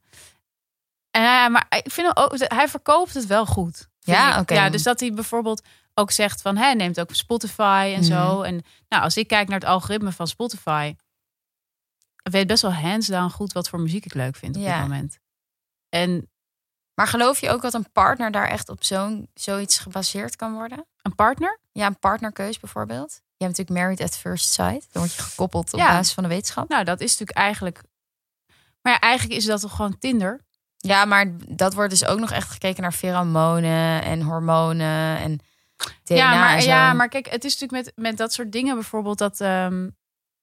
En 1.12 1.22
hij, 1.24 1.50
maar 1.50 1.66
ik 1.70 1.92
vind 1.92 2.18
ook, 2.18 2.34
hij 2.38 2.68
verkoopt 2.68 3.14
het 3.14 3.26
wel 3.26 3.46
goed. 3.46 3.88
Ja, 4.00 4.40
oké. 4.40 4.54
Ja, 4.54 4.70
dus 4.70 4.84
dat 4.84 5.00
hij 5.00 5.14
bijvoorbeeld 5.14 5.62
ook 5.94 6.12
zegt 6.12 6.42
van 6.42 6.58
hij 6.58 6.74
neemt 6.74 7.00
ook 7.00 7.16
Spotify 7.16 7.94
en 7.96 8.04
zo. 8.04 8.36
Mhm. 8.36 8.44
En 8.44 8.64
nou, 8.90 9.04
als 9.04 9.18
ik 9.18 9.28
kijk 9.28 9.48
naar 9.48 9.60
het 9.60 9.68
algoritme 9.70 10.12
van 10.12 10.28
Spotify, 10.28 10.96
weet 12.24 12.48
best 12.48 12.62
wel 12.62 12.74
hands 12.74 13.08
down 13.08 13.30
goed 13.30 13.54
wat 13.54 13.70
voor 13.70 13.80
muziek 13.80 14.06
ik 14.06 14.14
leuk 14.14 14.36
vind 14.36 14.56
op 14.56 14.62
Ja. 14.62 14.74
dit 14.74 14.82
moment. 14.90 15.20
En 15.90 16.30
Maar 16.94 17.08
geloof 17.08 17.40
je 17.40 17.50
ook 17.50 17.62
dat 17.62 17.74
een 17.74 17.92
partner 17.92 18.32
daar 18.32 18.48
echt 18.48 18.70
op 18.70 18.84
zo'n 18.84 19.30
zoiets 19.34 19.80
gebaseerd 19.80 20.36
kan 20.36 20.54
worden? 20.54 20.86
een 21.02 21.16
partner? 21.16 21.60
Ja, 21.72 21.86
een 21.86 22.00
partnerkeus 22.00 22.60
bijvoorbeeld. 22.60 23.22
Je 23.38 23.46
hebt 23.46 23.58
natuurlijk 23.58 23.80
Married 23.80 24.02
at 24.02 24.18
First 24.18 24.50
Sight. 24.54 24.88
Dan 24.92 25.02
word 25.02 25.14
je 25.14 25.22
gekoppeld 25.22 25.74
op 25.74 25.80
Ja. 25.80 25.88
basis 25.92 26.14
van 26.14 26.24
de 26.24 26.30
wetenschap. 26.30 26.70
Nou, 26.70 26.84
dat 26.84 27.00
is 27.02 27.10
natuurlijk 27.12 27.38
eigenlijk. 27.38 27.82
Maar 28.82 28.94
ja, 28.94 29.00
eigenlijk 29.00 29.40
is 29.40 29.46
dat 29.46 29.62
toch 29.62 29.76
gewoon 29.76 29.98
Tinder. 29.98 30.46
Ja, 30.78 31.06
maar 31.06 31.26
dat 31.48 31.74
wordt 31.74 31.90
dus 31.90 32.06
ook 32.06 32.20
nog 32.20 32.32
echt 32.32 32.50
gekeken 32.52 32.82
naar 32.82 32.94
pheromonen 32.94 34.04
en 34.04 34.22
hormonen 34.22 35.18
en 35.18 35.40
DNA 36.04 36.16
ja, 36.16 36.40
maar, 36.40 36.56
en 36.56 36.62
zo. 36.62 36.68
ja, 36.68 36.94
maar 36.94 37.08
kijk, 37.10 37.28
het 37.30 37.44
is 37.46 37.60
natuurlijk 37.60 37.86
met, 37.96 38.06
met 38.08 38.18
dat 38.18 38.34
soort 38.34 38.52
dingen 38.52 38.76
bijvoorbeeld 38.76 39.18
dat 39.18 39.42
ehm, 39.42 39.90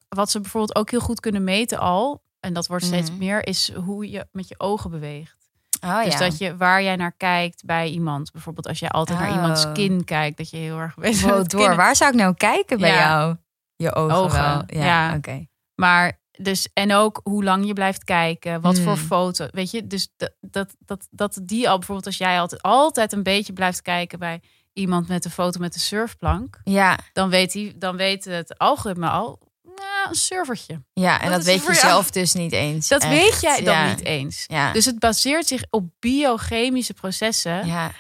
wat 0.09 0.31
ze 0.31 0.41
bijvoorbeeld 0.41 0.77
ook 0.79 0.91
heel 0.91 1.01
goed 1.01 1.21
kunnen 1.21 1.45
meten 1.45 1.79
al, 1.79 2.23
en 2.41 2.53
dat 2.53 2.67
wordt 2.67 2.85
steeds 2.85 3.11
Mhm. 3.11 3.19
meer, 3.19 3.47
is 3.47 3.73
hoe 3.73 4.11
je 4.11 4.27
met 4.33 4.49
je 4.49 4.55
ogen 4.59 4.91
beweegt. 4.91 5.44
Oh, 5.85 6.03
dus 6.05 6.13
ja. 6.13 6.19
dat 6.19 6.39
je 6.39 6.57
waar 6.57 6.83
jij 6.83 6.97
naar 6.97 7.13
kijkt 7.17 7.65
bij 7.65 7.89
iemand, 7.89 8.33
bijvoorbeeld 8.33 8.67
als 8.69 8.79
jij 8.79 8.89
altijd 8.89 9.19
naar 9.19 9.29
Oh. 9.29 9.35
iemands 9.35 9.73
kin 9.73 10.05
kijkt, 10.05 10.37
dat 10.37 10.51
je 10.51 10.57
heel 10.57 10.79
erg 10.79 10.95
weet 10.95 11.21
Wow, 11.21 11.49
door. 11.49 11.77
Waar 11.77 11.97
zou 11.97 12.11
ik 12.11 12.17
nou 12.19 12.35
kijken 12.35 12.79
bij 12.79 12.91
Ja. 12.91 13.09
jou? 13.09 13.37
Je 13.77 13.95
ogen, 13.95 14.17
Ogen, 14.17 14.41
wel. 14.41 14.63
Ja, 14.83 14.85
ja. 15.09 15.15
oké. 15.17 15.47
Maar 15.75 16.21
dus 16.31 16.69
en 16.73 16.93
ook 16.95 17.21
hoe 17.23 17.45
lang 17.45 17.67
je 17.67 17.73
blijft 17.73 18.05
kijken, 18.05 18.61
wat 18.61 18.79
voor 18.79 18.93
Hmm. 18.97 19.03
foto, 19.07 19.47
weet 19.51 19.71
je, 19.71 19.87
dus 19.87 20.09
dat, 20.17 20.33
dat, 20.41 20.75
dat, 20.79 21.07
dat 21.11 21.39
die 21.43 21.69
al 21.69 21.77
bijvoorbeeld 21.77 22.07
als 22.07 22.19
jij 22.19 22.41
altijd 22.41 22.63
altijd 22.63 23.13
een 23.13 23.23
beetje 23.23 23.53
blijft 23.53 23.83
kijken 23.83 24.19
bij 24.19 24.41
iemand 24.73 25.09
met 25.09 25.25
een 25.25 25.31
foto 25.31 25.61
met 25.61 25.73
de 25.73 25.79
surfplank, 25.79 26.61
Ja, 26.65 26.99
dan 27.13 27.29
weet 27.31 27.53
hij, 27.53 27.73
dan 27.77 27.97
weet 27.97 28.25
het 28.25 28.59
algoritme 28.59 29.09
al, 29.09 29.39
nou, 29.77 30.09
een 30.09 30.15
servertje. 30.15 30.83
ja, 30.93 31.21
en 31.21 31.31
Dat 31.31 31.45
weet 31.45 31.67
je 31.67 31.75
zelf 31.75 32.11
dus 32.11 32.33
niet 32.33 32.53
eens. 32.53 32.89
Dat 32.89 33.03
Echt. 33.03 33.13
weet 33.13 33.41
jij 33.41 33.63
dan 33.63 33.75
Ja. 33.75 33.89
niet 33.89 34.05
eens. 34.05 34.45
Ja. 34.47 34.73
Dus 34.73 34.85
het 34.85 34.99
baseert 34.99 35.47
zich 35.47 35.65
op 35.71 35.85
biochemische 35.99 36.95
processen 36.95 37.67
ja. 37.67 37.93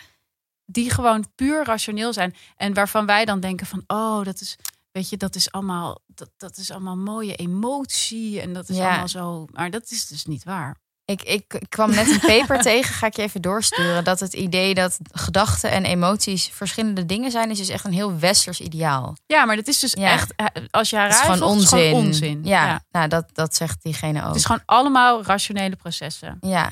die 0.64 0.90
gewoon 0.90 1.26
puur 1.34 1.64
rationeel 1.64 2.12
zijn 2.12 2.34
en 2.56 2.74
waarvan 2.74 3.06
wij 3.06 3.24
dan 3.24 3.40
denken 3.40 3.66
van, 3.66 3.82
oh, 3.86 4.24
dat 4.24 4.40
is, 4.40 4.56
weet 4.90 5.08
je, 5.08 5.16
dat 5.16 5.34
is 5.34 5.50
allemaal, 5.52 6.00
dat, 6.06 6.30
dat 6.36 6.56
is 6.56 6.70
allemaal 6.70 6.96
mooie 6.96 7.34
emotie 7.34 8.40
en 8.40 8.52
dat 8.52 8.68
is 8.68 8.78
allemaal 8.78 9.08
zo, 9.08 9.46
maar 9.52 9.70
dat 9.70 9.90
is 9.90 10.06
dus 10.06 10.24
niet 10.24 10.44
waar. 10.44 10.82
Ik, 11.06 11.22
ik, 11.22 11.54
ik 11.54 11.66
kwam 11.70 11.90
net 11.90 12.06
een 12.10 12.20
paper 12.20 12.58
tegen, 12.72 12.94
ga 12.94 13.06
ik 13.06 13.16
je 13.16 13.22
even 13.22 13.42
doorsturen. 13.42 14.04
Dat 14.04 14.20
het 14.20 14.32
idee 14.32 14.74
dat 14.74 14.98
gedachten 15.12 15.70
en 15.70 15.84
emoties 15.84 16.46
verschillende 16.52 17.06
dingen 17.06 17.30
zijn, 17.30 17.50
is 17.50 17.58
dus 17.58 17.68
echt 17.68 17.84
een 17.84 17.92
heel 17.92 18.18
westers 18.18 18.60
ideaal. 18.60 19.16
Ja, 19.26 19.44
maar 19.44 19.56
dat 19.56 19.66
is 19.66 19.78
dus 19.78 19.92
Ja. 19.92 20.10
echt, 20.10 20.32
eh, 20.36 20.46
als 20.70 20.90
je 20.90 20.96
haar 20.96 21.06
Het 21.08 21.14
is 21.14 21.20
gewoon 21.20 21.42
onzin. 21.42 21.78
is 21.78 21.88
gewoon 21.88 22.04
onzin. 22.06 22.40
Ja, 22.44 22.82
nou 22.90 23.08
dat, 23.08 23.24
dat 23.32 23.54
zegt 23.54 23.82
diegene 23.82 24.20
ook. 24.20 24.26
Het 24.26 24.36
is 24.36 24.44
gewoon 24.44 24.62
allemaal 24.64 25.22
rationele 25.24 25.76
processen. 25.76 26.38
ja. 26.40 26.70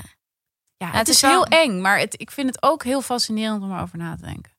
Ja, 0.76 0.88
het, 0.88 0.96
het 0.96 1.08
is, 1.08 1.20
wel- 1.20 1.30
heel 1.30 1.44
eng, 1.60 1.80
maar 1.80 1.98
het, 1.98 2.14
ik 2.20 2.30
vind 2.30 2.48
het 2.48 2.62
ook 2.62 2.84
heel 2.84 3.02
fascinerend 3.02 3.62
om 3.62 3.72
erover 3.76 3.98
na 3.98 4.16
te 4.16 4.22
denken. 4.24 4.52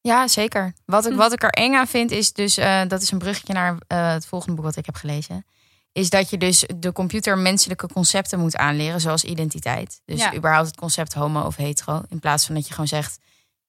ja, 0.00 0.28
zeker. 0.28 0.72
Wat 0.84 1.06
ik, 1.06 1.12
Hm. 1.12 1.18
wat 1.18 1.32
ik 1.32 1.42
er 1.42 1.50
eng 1.50 1.74
aan 1.74 1.86
vind, 1.86 2.10
is 2.10 2.32
dus, 2.32 2.56
eh, 2.56 2.80
dat 2.88 3.02
is 3.02 3.10
een 3.10 3.18
bruggetje 3.18 3.52
naar 3.52 3.76
eh, 3.86 4.12
het 4.12 4.26
volgende 4.26 4.54
boek 4.56 4.64
wat 4.64 4.76
ik 4.76 4.86
heb 4.86 4.94
gelezen. 4.94 5.46
Is 5.94 6.10
dat 6.10 6.30
je 6.30 6.38
dus 6.38 6.64
de 6.76 6.92
computer 6.92 7.38
menselijke 7.38 7.86
concepten 7.86 8.38
moet 8.38 8.56
aanleren, 8.56 9.00
zoals 9.00 9.24
identiteit. 9.24 10.00
Dus 10.04 10.20
Ja. 10.20 10.34
überhaupt 10.34 10.66
het 10.66 10.76
concept 10.76 11.14
homo 11.14 11.40
of 11.42 11.56
hetero. 11.56 12.02
In 12.08 12.18
plaats 12.18 12.46
van 12.46 12.54
dat 12.54 12.64
je 12.66 12.70
gewoon 12.70 12.88
zegt, 12.88 13.18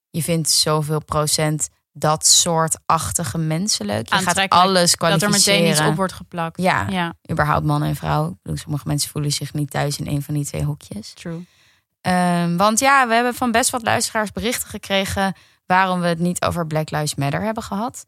je 0.10 0.24
vindt 0.24 0.50
zoveel 0.50 1.04
procent 1.04 1.70
dat 1.92 2.26
soortachtige 2.26 3.38
mensen 3.38 3.86
leuk. 3.86 4.10
Je 4.14 4.16
gaat 4.16 4.50
alles 4.50 4.90
Dat 4.92 5.00
kwalificeren. 5.00 5.34
er 5.56 5.62
meteen 5.62 5.72
iets 5.72 5.90
op 5.92 5.96
wordt 5.96 6.14
geplakt. 6.14 6.62
Ja, 6.62 6.88
ja 6.90 7.14
überhaupt 7.32 7.66
man 7.66 7.84
en 7.84 7.96
vrouw. 7.96 8.38
Sommige 8.54 8.88
mensen 8.88 9.10
voelen 9.10 9.32
zich 9.32 9.54
niet 9.54 9.70
thuis 9.72 9.98
in 10.00 10.08
een 10.08 10.22
van 10.22 10.34
die 10.34 10.46
twee 10.46 10.64
hoekjes. 10.64 11.14
true. 11.14 11.46
Ehm, 12.02 12.56
want 12.58 12.80
ja, 12.80 13.08
we 13.08 13.14
hebben 13.14 13.34
van 13.36 13.52
best 13.52 13.70
wat 13.70 13.84
luisteraars 13.84 14.32
berichten 14.32 14.68
gekregen 14.70 15.36
waarom 15.66 16.00
we 16.00 16.08
het 16.08 16.20
niet 16.20 16.42
over 16.46 16.68
Black 16.68 16.90
Lives 16.92 17.16
Matter 17.16 17.42
hebben 17.42 17.64
gehad. 17.64 18.06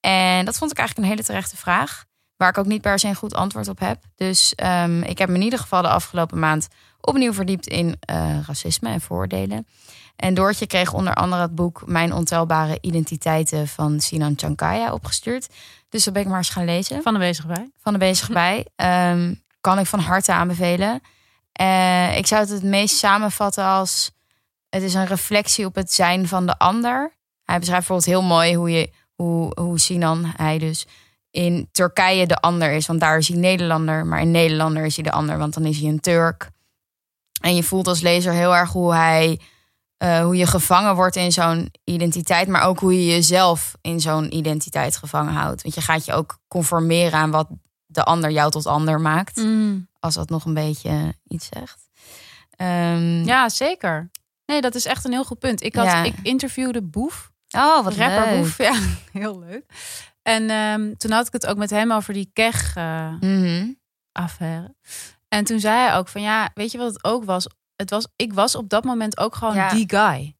En 0.00 0.44
dat 0.44 0.58
vond 0.58 0.70
ik 0.70 0.78
eigenlijk 0.78 1.08
een 1.08 1.14
hele 1.14 1.26
terechte 1.26 1.56
vraag, 1.56 2.04
waar 2.42 2.50
ik 2.50 2.58
ook 2.58 2.66
niet 2.66 2.82
per 2.82 2.98
se 2.98 3.08
een 3.08 3.14
goed 3.14 3.34
antwoord 3.34 3.68
op 3.68 3.78
heb. 3.78 4.02
Dus 4.16 4.54
ehm, 4.54 5.02
ik 5.02 5.18
heb 5.18 5.28
me 5.28 5.34
in 5.34 5.42
ieder 5.42 5.58
geval 5.58 5.82
de 5.82 5.88
afgelopen 5.88 6.38
maand 6.38 6.68
opnieuw 7.00 7.32
verdiept 7.32 7.66
in 7.66 7.96
eh, 8.00 8.38
racisme 8.46 8.88
en 8.88 9.00
vooroordelen. 9.00 9.66
En 10.16 10.34
Doortje 10.34 10.66
kreeg 10.66 10.92
onder 10.92 11.14
andere 11.14 11.42
het 11.42 11.54
boek 11.54 11.82
Mijn 11.86 12.12
ontelbare 12.12 12.78
identiteiten 12.80 13.68
van 13.68 14.00
Sinan 14.00 14.32
Chankaya 14.36 14.92
opgestuurd. 14.92 15.48
Dus 15.88 16.04
dat 16.04 16.12
ben 16.12 16.22
ik 16.22 16.28
maar 16.28 16.38
eens 16.38 16.50
gaan 16.50 16.64
lezen 16.64 17.02
Van 17.02 17.12
de 17.12 17.18
bezig 17.18 17.46
bij. 17.46 17.70
van 17.78 17.92
de 17.92 17.98
bezig 17.98 18.30
bij. 18.30 18.66
Ehm, 18.76 19.34
kan 19.60 19.78
ik 19.78 19.86
van 19.86 20.00
harte 20.00 20.32
aanbevelen. 20.32 21.00
Eh, 21.52 22.16
ik 22.16 22.26
zou 22.26 22.40
het 22.40 22.50
het 22.50 22.62
meest 22.62 22.96
samenvatten 22.96 23.64
als... 23.64 24.10
het 24.68 24.82
is 24.82 24.94
een 24.94 25.06
reflectie 25.06 25.66
op 25.66 25.74
het 25.74 25.92
zijn 25.92 26.28
van 26.28 26.46
de 26.46 26.58
ander. 26.58 27.12
Hij 27.44 27.58
beschrijft 27.58 27.88
bijvoorbeeld 27.88 28.18
heel 28.18 28.36
mooi 28.36 28.56
hoe, 28.56 28.70
je, 28.70 28.90
hoe, 29.14 29.52
hoe 29.60 29.78
Sinan, 29.78 30.32
hij 30.36 30.58
dus... 30.58 30.86
in 31.32 31.68
Turkije 31.72 32.26
de 32.26 32.36
ander 32.36 32.72
is, 32.72 32.86
want 32.86 33.00
daar 33.00 33.18
is 33.18 33.28
hij 33.28 33.36
Nederlander. 33.36 34.06
Maar 34.06 34.20
in 34.20 34.30
Nederlander 34.30 34.84
is 34.84 34.94
hij 34.94 35.04
de 35.04 35.10
ander, 35.12 35.38
want 35.38 35.54
dan 35.54 35.64
is 35.64 35.78
hij 35.78 35.88
een 35.88 36.00
Turk. 36.00 36.50
En 37.40 37.54
je 37.54 37.62
voelt 37.62 37.86
als 37.86 38.00
lezer 38.00 38.32
heel 38.32 38.54
erg 38.56 38.70
hoe 38.72 38.94
hij... 38.94 39.40
eh, 39.96 40.20
hoe 40.24 40.36
je 40.36 40.46
gevangen 40.46 40.94
wordt 40.94 41.16
in 41.16 41.32
zo'n 41.32 41.70
identiteit, 41.84 42.48
maar 42.48 42.62
ook 42.62 42.78
hoe 42.80 42.94
je 42.94 43.06
jezelf 43.06 43.74
in 43.80 44.00
zo'n 44.00 44.34
identiteit 44.36 44.96
gevangen 44.96 45.32
houdt. 45.32 45.62
Want 45.62 45.74
je 45.74 45.80
gaat 45.80 46.04
je 46.04 46.12
ook 46.12 46.38
conformeren 46.48 47.18
aan 47.18 47.30
wat 47.30 47.48
de 47.86 48.02
ander 48.04 48.30
jou 48.30 48.50
tot 48.50 48.66
ander 48.66 49.00
maakt. 49.00 49.36
Mm. 49.36 49.88
Als 50.00 50.14
dat 50.14 50.28
nog 50.30 50.44
een 50.44 50.54
beetje 50.54 51.14
iets 51.28 51.48
zegt. 51.52 51.88
Ehm, 52.56 53.24
Ja, 53.24 53.48
zeker. 53.48 54.10
Nee, 54.46 54.60
dat 54.60 54.74
is 54.74 54.84
echt 54.86 55.04
een 55.04 55.12
heel 55.12 55.24
goed 55.24 55.38
punt. 55.38 55.62
Ik, 55.62 55.74
had, 55.74 55.84
Ja. 55.86 56.02
ik 56.04 56.14
interviewde 56.22 56.82
Boef, 56.82 57.30
Oh, 57.56 57.84
wat 57.84 57.94
rapper 57.94 58.24
leuk. 58.32 58.40
Boef. 58.42 58.56
Ja, 58.68 58.74
heel 59.12 59.38
leuk. 59.38 59.64
En 60.22 60.50
ehm, 60.50 60.94
toen 60.94 61.10
had 61.10 61.26
ik 61.26 61.32
het 61.32 61.46
ook 61.46 61.56
met 61.56 61.70
hem 61.70 61.92
over 61.92 62.12
die 62.14 62.30
keg-affaire. 62.32 63.20
Mhm. 63.22 64.70
En 65.28 65.44
toen 65.44 65.60
zei 65.60 65.76
hij 65.78 65.96
ook 65.96 66.08
van 66.08 66.22
ja, 66.22 66.50
weet 66.54 66.72
je 66.72 66.78
wat 66.78 66.92
het 66.92 67.04
ook 67.04 67.24
was? 67.24 67.46
Het 67.76 67.90
was 67.90 68.06
ik 68.16 68.32
was 68.32 68.54
op 68.54 68.68
dat 68.68 68.84
moment 68.84 69.18
ook 69.18 69.34
gewoon 69.34 69.54
Ja. 69.54 69.70
die 69.70 69.90
guy. 69.90 70.36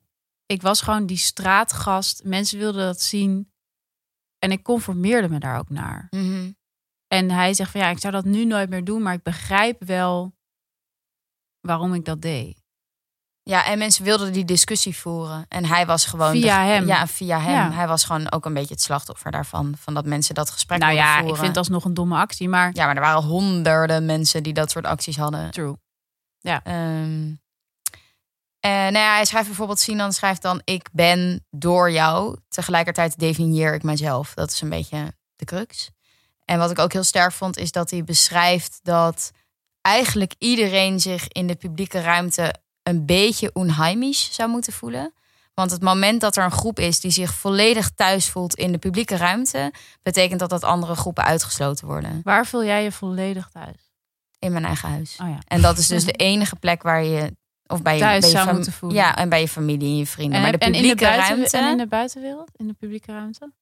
Ik 0.46 0.62
was 0.62 0.80
gewoon 0.80 1.06
die 1.06 1.16
straatgast. 1.16 2.24
Mensen 2.24 2.58
wilden 2.58 2.84
dat 2.86 3.00
zien. 3.00 3.52
En 4.38 4.52
ik 4.52 4.62
conformeerde 4.62 5.28
me 5.28 5.38
daar 5.38 5.58
ook 5.58 5.68
naar. 5.70 6.06
Mhm. 6.10 6.50
En 7.06 7.30
hij 7.30 7.54
zegt 7.54 7.70
van 7.70 7.80
ja, 7.80 7.88
ik 7.88 7.98
zou 7.98 8.12
dat 8.12 8.24
nu 8.24 8.44
nooit 8.44 8.68
meer 8.70 8.84
doen, 8.84 9.02
maar 9.02 9.14
ik 9.14 9.22
begrijp 9.22 9.84
wel 9.84 10.34
waarom 11.60 11.94
ik 11.94 12.04
dat 12.04 12.22
deed. 12.22 12.61
Ja, 13.44 13.66
en 13.66 13.78
mensen 13.78 14.04
wilden 14.04 14.32
die 14.32 14.44
discussie 14.44 14.96
voeren. 14.96 15.44
En 15.48 15.64
hij 15.64 15.86
was 15.86 16.04
gewoon... 16.04 16.30
Via 16.32 16.62
de- 16.64 16.70
hem. 16.70 16.86
Ja, 16.86 17.06
via 17.06 17.40
hem. 17.40 17.52
Ja. 17.52 17.72
Hij 17.72 17.88
was 17.88 18.04
gewoon 18.04 18.32
ook 18.32 18.44
een 18.44 18.54
beetje 18.54 18.74
het 18.74 18.82
slachtoffer 18.82 19.30
daarvan. 19.30 19.74
Van 19.78 19.94
dat 19.94 20.04
mensen 20.04 20.34
dat 20.34 20.50
gesprek 20.50 20.78
nou 20.78 20.92
ja, 20.92 21.12
voeren. 21.12 21.28
ik 21.34 21.34
vind 21.40 21.46
dat 21.54 21.56
alsnog 21.56 21.84
een 21.84 21.94
domme 21.94 22.16
actie, 22.16 22.48
maar 22.48 22.70
Ja, 22.74 22.86
maar 22.86 22.94
er 22.96 23.02
waren 23.02 23.22
honderden 23.22 24.04
mensen 24.06 24.42
die 24.42 24.52
dat 24.52 24.70
soort 24.70 24.86
acties 24.86 25.16
hadden. 25.16 25.50
true. 25.50 25.76
Ehm 26.40 27.34
en 28.60 28.92
nou 28.92 29.04
ja, 29.04 29.14
hij 29.14 29.24
schrijft 29.24 29.46
bijvoorbeeld, 29.46 29.80
Sinan 29.80 30.12
schrijft 30.12 30.42
dan... 30.42 30.60
ik 30.64 30.88
ben 30.92 31.46
door 31.50 31.90
jou. 31.90 32.36
Tegelijkertijd 32.48 33.18
definieer 33.18 33.74
ik 33.74 33.82
mezelf. 33.82 34.34
Dat 34.34 34.50
is 34.50 34.60
een 34.60 34.68
beetje 34.68 35.14
de 35.36 35.44
crux. 35.44 35.90
En 36.44 36.58
wat 36.58 36.70
ik 36.70 36.78
ook 36.78 36.92
heel 36.92 37.02
sterk 37.04 37.32
vond, 37.32 37.56
is 37.56 37.72
dat 37.72 37.90
hij 37.90 38.04
beschrijft 38.04 38.80
dat 38.82 39.30
eigenlijk 39.80 40.34
iedereen 40.38 41.00
zich 41.00 41.28
in 41.28 41.46
de 41.46 41.54
publieke 41.54 42.00
ruimte 42.00 42.54
een 42.82 43.06
beetje 43.06 43.50
onheimisch 43.52 44.28
zou 44.32 44.50
moeten 44.50 44.72
voelen. 44.72 45.12
Want 45.54 45.70
het 45.70 45.82
moment 45.82 46.20
dat 46.20 46.36
er 46.36 46.44
een 46.44 46.50
groep 46.50 46.78
is 46.78 47.00
die 47.00 47.10
zich 47.10 47.34
volledig 47.34 47.90
thuis 47.90 48.28
voelt 48.28 48.54
in 48.54 48.72
de 48.72 48.78
publieke 48.78 49.16
ruimte, 49.16 49.72
betekent 50.02 50.40
dat 50.40 50.50
dat 50.50 50.64
andere 50.64 50.94
groepen 50.94 51.24
uitgesloten 51.24 51.86
worden. 51.86 52.20
Waar 52.24 52.46
voel 52.46 52.64
jij 52.64 52.82
je 52.82 52.92
volledig 52.92 53.48
thuis? 53.52 53.92
In 54.38 54.52
mijn 54.52 54.64
eigen 54.64 54.88
huis. 54.88 55.18
Oh 55.22 55.28
ja. 55.28 55.38
En 55.46 55.60
dat 55.60 55.78
is 55.78 55.86
dus 55.86 56.04
de 56.10 56.12
enige 56.12 56.56
plek 56.56 56.82
waar 56.82 57.04
je. 57.04 57.36
Of 57.66 57.82
bij 57.82 57.94
je, 57.94 58.00
Thuis 58.00 58.20
bij 58.20 58.30
je 58.30 58.36
zou 58.36 58.54
moeten 58.54 58.72
voelen. 58.72 58.98
Ja, 58.98 59.16
en 59.16 59.28
bij 59.28 59.40
je 59.40 59.48
familie 59.48 59.88
en 59.88 59.96
je 59.96 60.06
vrienden. 60.06 60.36
En, 60.36 60.42
maar 60.42 60.52
de 60.52 60.58
en 60.58 60.66
in 60.66 60.72
de 60.72 60.78
publieke 60.78 61.04
buiten, 61.04 61.36
ruimte. 61.36 61.56
en 61.58 61.70
in 61.70 61.76
de 61.76 61.86
buitenwereld? 61.86 62.50
In 62.56 62.66
de 62.66 62.72
publieke 62.72 63.12
ruimte? 63.12 63.52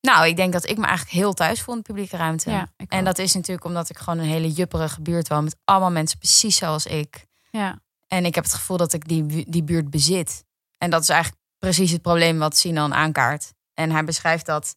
Nou, 0.00 0.26
ik 0.26 0.36
denk 0.36 0.52
dat 0.52 0.68
ik 0.68 0.76
me 0.76 0.86
eigenlijk 0.86 1.16
heel 1.16 1.32
thuis 1.32 1.62
voel 1.62 1.74
in 1.74 1.80
de 1.80 1.86
publieke 1.86 2.16
ruimte. 2.16 2.50
Ja, 2.50 2.68
en 2.88 3.04
dat 3.04 3.18
is 3.18 3.34
natuurlijk 3.34 3.64
omdat 3.64 3.90
ik 3.90 3.98
gewoon 3.98 4.18
een 4.18 4.24
hele 4.24 4.52
jupperige 4.52 5.00
buurt 5.00 5.28
woon 5.28 5.44
met 5.44 5.56
allemaal 5.64 5.90
mensen 5.90 6.18
precies 6.18 6.56
zoals 6.56 6.86
ik. 6.86 7.26
Ja. 7.58 7.78
En 8.06 8.24
ik 8.24 8.34
heb 8.34 8.44
het 8.44 8.54
gevoel 8.54 8.76
dat 8.76 8.92
ik 8.92 9.08
die, 9.08 9.50
die 9.50 9.62
buurt 9.62 9.90
bezit. 9.90 10.44
En 10.78 10.90
dat 10.90 11.02
is 11.02 11.08
eigenlijk 11.08 11.42
precies 11.58 11.90
het 11.90 12.02
probleem 12.02 12.38
wat 12.38 12.56
Sinan 12.56 12.94
aankaart. 12.94 13.52
En 13.74 13.90
hij 13.90 14.04
beschrijft 14.04 14.46
dat 14.46 14.76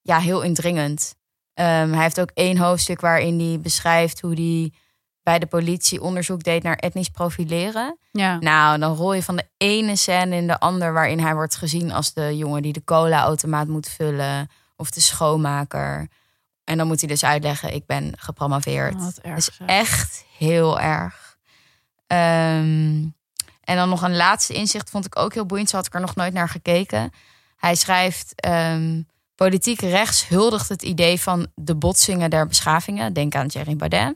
ja, 0.00 0.18
heel 0.18 0.42
indringend. 0.42 1.14
Ehm, 1.54 1.92
hij 1.92 2.02
heeft 2.02 2.20
ook 2.20 2.30
één 2.34 2.56
hoofdstuk 2.56 3.00
waarin 3.00 3.40
hij 3.40 3.60
beschrijft 3.60 4.20
hoe 4.20 4.34
hij 4.34 4.72
bij 5.22 5.38
de 5.38 5.46
politie 5.46 6.02
onderzoek 6.02 6.42
deed 6.42 6.62
naar 6.62 6.76
etnisch 6.76 7.08
profileren. 7.08 7.98
Ja. 8.10 8.38
Nou, 8.38 8.78
dan 8.78 8.94
rol 8.96 9.12
je 9.14 9.22
van 9.22 9.36
de 9.36 9.48
ene 9.56 9.96
scène 9.96 10.36
in 10.36 10.46
de 10.46 10.60
ander 10.60 10.92
waarin 10.92 11.20
hij 11.20 11.34
wordt 11.34 11.56
gezien 11.56 11.92
als 11.92 12.12
de 12.12 12.36
jongen 12.36 12.62
die 12.62 12.72
de 12.72 12.84
cola-automaat 12.84 13.68
moet 13.68 13.88
vullen 13.88 14.50
of 14.76 14.90
de 14.90 15.00
schoonmaker. 15.00 16.08
En 16.64 16.78
dan 16.78 16.86
moet 16.86 17.00
hij 17.00 17.08
dus 17.08 17.24
uitleggen: 17.24 17.74
ik 17.74 17.86
ben 17.86 18.12
gepromoveerd. 18.18 18.94
Oh, 18.94 19.00
erg, 19.00 19.14
Dat 19.22 19.36
is 19.36 19.44
zeg. 19.44 19.66
echt 19.66 20.24
heel 20.38 20.80
erg. 20.80 21.23
Ehm, 22.06 23.04
en 23.64 23.76
dan 23.76 23.88
nog 23.88 24.02
een 24.02 24.16
laatste 24.16 24.52
inzicht 24.54 24.90
vond 24.90 25.06
ik 25.06 25.18
ook 25.18 25.34
heel 25.34 25.46
boeiend. 25.46 25.68
Zo 25.70 25.76
had 25.76 25.86
ik 25.86 25.94
er 25.94 26.00
nog 26.00 26.14
nooit 26.14 26.32
naar 26.32 26.48
gekeken. 26.48 27.12
Hij 27.56 27.74
schrijft: 27.74 28.32
ehm, 28.36 29.00
Politiek 29.34 29.80
rechts 29.80 30.28
huldigt 30.28 30.68
het 30.68 30.82
idee 30.82 31.20
van 31.20 31.46
de 31.54 31.74
botsingen 31.74 32.30
der 32.30 32.46
beschavingen. 32.46 33.12
Denk 33.12 33.34
aan 33.34 33.48
Thierry 33.48 33.76
Baudet. 33.76 34.14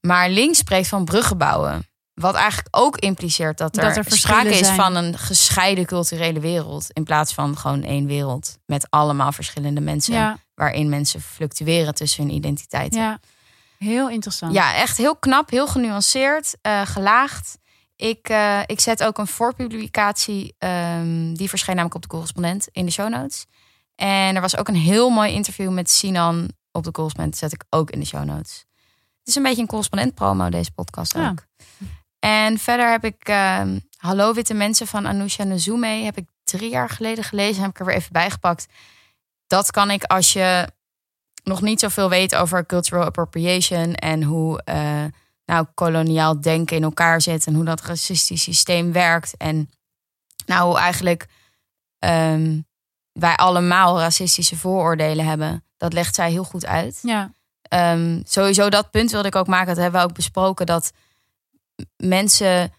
Maar 0.00 0.30
links 0.30 0.58
spreekt 0.58 0.88
van 0.88 1.04
bruggen 1.04 1.38
bouwen. 1.38 1.86
Wat 2.14 2.34
eigenlijk 2.34 2.68
ook 2.76 2.96
impliceert 2.96 3.58
dat 3.58 3.76
er, 3.76 3.82
Dat 3.82 3.96
er 3.96 4.16
sprake 4.16 4.48
is 4.48 4.58
zijn. 4.66 4.76
van 4.76 4.94
een 4.96 5.18
gescheiden 5.18 5.86
culturele 5.86 6.40
wereld. 6.40 6.86
In 6.92 7.04
plaats 7.04 7.34
van 7.34 7.56
gewoon 7.58 7.82
één 7.82 8.06
wereld. 8.06 8.58
Met 8.66 8.86
allemaal 8.90 9.32
verschillende 9.32 9.80
mensen. 9.80 10.14
Ja, 10.14 10.38
Waarin 10.54 10.88
mensen 10.88 11.20
fluctueren 11.20 11.94
tussen 11.94 12.24
hun 12.24 12.34
identiteiten. 12.34 13.00
ja. 13.00 13.18
Heel 13.78 14.08
interessant. 14.10 14.52
Ja, 14.52 14.74
echt 14.74 14.96
heel 14.96 15.16
knap, 15.16 15.50
heel 15.50 15.66
genuanceerd, 15.66 16.56
eh, 16.62 16.86
gelaagd. 16.86 17.58
Ik, 17.96 18.28
eh, 18.28 18.60
ik 18.66 18.80
zet 18.80 19.04
ook 19.04 19.18
een 19.18 19.26
voorpublicatie, 19.26 20.54
ehm, 20.58 21.32
die 21.34 21.48
verscheen 21.48 21.74
namelijk 21.74 21.94
op 21.96 22.02
de 22.02 22.08
correspondent 22.08 22.68
in 22.72 22.84
de 22.86 22.92
show 22.92 23.08
notes. 23.08 23.46
En 23.94 24.34
er 24.34 24.40
was 24.40 24.56
ook 24.56 24.68
een 24.68 24.74
heel 24.76 25.10
mooi 25.10 25.32
interview 25.32 25.70
met 25.72 25.90
Sinan 25.90 26.50
op 26.72 26.84
de 26.84 26.90
correspondent, 26.90 27.36
zet 27.36 27.52
ik 27.52 27.64
ook 27.70 27.90
in 27.90 28.00
de 28.00 28.06
show 28.06 28.24
notes. 28.24 28.64
Het 29.18 29.28
is 29.28 29.34
een 29.34 29.42
beetje 29.42 29.62
een 29.62 29.68
correspondent 29.68 30.14
promo, 30.14 30.48
deze 30.48 30.72
podcast 30.72 31.12
Ja. 31.14 31.28
ook. 31.30 31.46
En 32.18 32.58
verder 32.58 32.90
heb 32.90 33.04
ik 33.04 33.28
ehm, 33.28 33.78
Hallo 33.96 34.32
Witte 34.34 34.54
Mensen 34.54 34.86
van 34.86 35.06
Anousha 35.06 35.44
Nazume, 35.44 35.86
heb 35.86 36.16
ik 36.16 36.28
drie 36.44 36.70
jaar 36.70 36.88
geleden 36.90 37.24
gelezen, 37.24 37.62
heb 37.62 37.70
ik 37.70 37.78
er 37.78 37.86
weer 37.86 37.94
even 37.94 38.12
bijgepakt. 38.12 38.66
Dat 39.46 39.70
kan 39.70 39.90
ik 39.90 40.04
als 40.04 40.32
je 40.32 40.68
nog 41.48 41.62
niet 41.62 41.80
zoveel 41.80 42.08
weet 42.08 42.34
over 42.34 42.66
cultural 42.66 43.04
appropriation 43.04 43.94
en 43.94 44.22
hoe 44.22 44.62
eh, 44.62 45.04
nou, 45.44 45.66
koloniaal 45.74 46.40
denken 46.40 46.76
in 46.76 46.82
elkaar 46.82 47.20
zit 47.20 47.46
en 47.46 47.54
hoe 47.54 47.64
dat 47.64 47.82
racistisch 47.82 48.42
systeem 48.42 48.92
werkt. 48.92 49.36
En 49.36 49.70
nou, 50.46 50.68
hoe 50.68 50.78
eigenlijk 50.78 51.26
ehm, 51.98 52.60
wij 53.12 53.36
allemaal 53.36 53.98
racistische 54.00 54.56
vooroordelen 54.56 55.24
hebben. 55.26 55.64
Dat 55.76 55.92
legt 55.92 56.14
zij 56.14 56.30
heel 56.30 56.44
goed 56.44 56.66
uit. 56.66 56.98
Ja, 57.02 57.30
Ehm, 57.68 58.20
sowieso 58.24 58.68
dat 58.68 58.90
punt 58.90 59.10
wilde 59.10 59.28
ik 59.28 59.36
ook 59.36 59.46
maken. 59.46 59.66
Dat 59.66 59.82
hebben 59.82 60.00
we 60.00 60.06
ook 60.06 60.14
besproken. 60.14 60.66
Dat 60.66 60.92
mensen. 61.96 62.72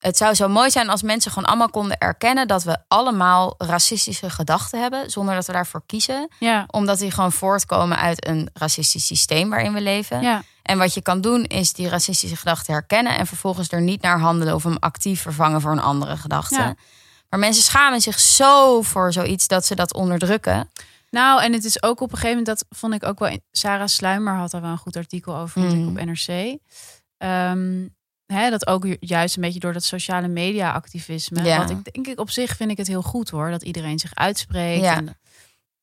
Het 0.00 0.16
zou 0.16 0.34
zo 0.34 0.48
mooi 0.48 0.70
zijn 0.70 0.88
als 0.88 1.02
mensen 1.02 1.30
gewoon 1.32 1.48
allemaal 1.48 1.70
konden 1.70 1.98
erkennen 1.98 2.48
dat 2.48 2.62
we 2.62 2.78
allemaal 2.88 3.54
racistische 3.58 4.30
gedachten 4.30 4.80
hebben, 4.80 5.10
zonder 5.10 5.34
dat 5.34 5.46
we 5.46 5.52
daarvoor 5.52 5.82
kiezen 5.86 6.28
ja, 6.38 6.64
omdat 6.70 6.98
die 6.98 7.10
gewoon 7.10 7.32
voortkomen 7.32 7.98
uit 7.98 8.26
een 8.26 8.50
racistisch 8.54 9.06
systeem 9.06 9.50
waarin 9.50 9.72
we 9.72 9.80
leven. 9.80 10.20
ja. 10.22 10.42
En 10.62 10.78
wat 10.78 10.94
je 10.94 11.02
kan 11.02 11.20
doen 11.20 11.44
is 11.44 11.72
die 11.72 11.88
racistische 11.88 12.36
gedachte 12.36 12.72
herkennen 12.72 13.16
en 13.18 13.26
vervolgens 13.26 13.68
er 13.70 13.80
niet 13.80 14.02
naar 14.02 14.18
handelen 14.20 14.54
of 14.54 14.62
hem 14.62 14.76
actief 14.76 15.22
vervangen 15.22 15.60
voor 15.60 15.72
een 15.72 15.80
andere 15.80 16.16
gedachte. 16.16 16.54
Ja. 16.54 16.74
Maar 17.28 17.40
mensen 17.40 17.62
schamen 17.62 18.00
zich 18.00 18.18
zo 18.20 18.82
voor 18.82 19.12
zoiets 19.12 19.46
dat 19.48 19.66
ze 19.66 19.74
dat 19.74 19.94
onderdrukken. 19.94 20.70
Nou, 21.10 21.42
en 21.42 21.52
het 21.52 21.64
is 21.64 21.82
ook 21.82 22.00
op 22.00 22.10
een 22.12 22.18
gegeven 22.18 22.38
moment, 22.38 22.58
dat 22.58 22.78
vond 22.78 22.94
ik 22.94 23.04
ook 23.04 23.18
wel. 23.18 23.38
Sarah 23.52 23.86
Sluimer 23.86 24.34
had 24.34 24.50
daar 24.50 24.60
wel 24.60 24.70
een 24.70 24.78
goed 24.78 24.96
artikel 24.96 25.36
over, 25.36 25.60
Mm. 25.60 25.88
op 25.88 26.04
NRC. 26.04 26.58
Ehm, 27.18 27.86
hè, 28.32 28.50
dat 28.50 28.66
ook 28.66 28.84
ju- 28.84 28.96
juist 29.00 29.36
een 29.36 29.42
beetje 29.42 29.60
door 29.60 29.72
dat 29.72 29.84
sociale 29.84 30.28
media 30.28 30.72
activisme. 30.72 31.42
Ja. 31.44 31.58
Wat 31.58 31.70
ik 31.70 31.92
denk 31.92 32.06
ik 32.06 32.18
op 32.20 32.30
zich 32.30 32.56
vind 32.56 32.70
ik 32.70 32.76
het 32.76 32.86
heel 32.86 33.02
goed 33.02 33.30
hoor, 33.30 33.50
dat 33.50 33.62
iedereen 33.62 33.98
zich 33.98 34.14
uitspreekt. 34.14 34.82
Ja. 34.84 34.96
En, 34.96 35.18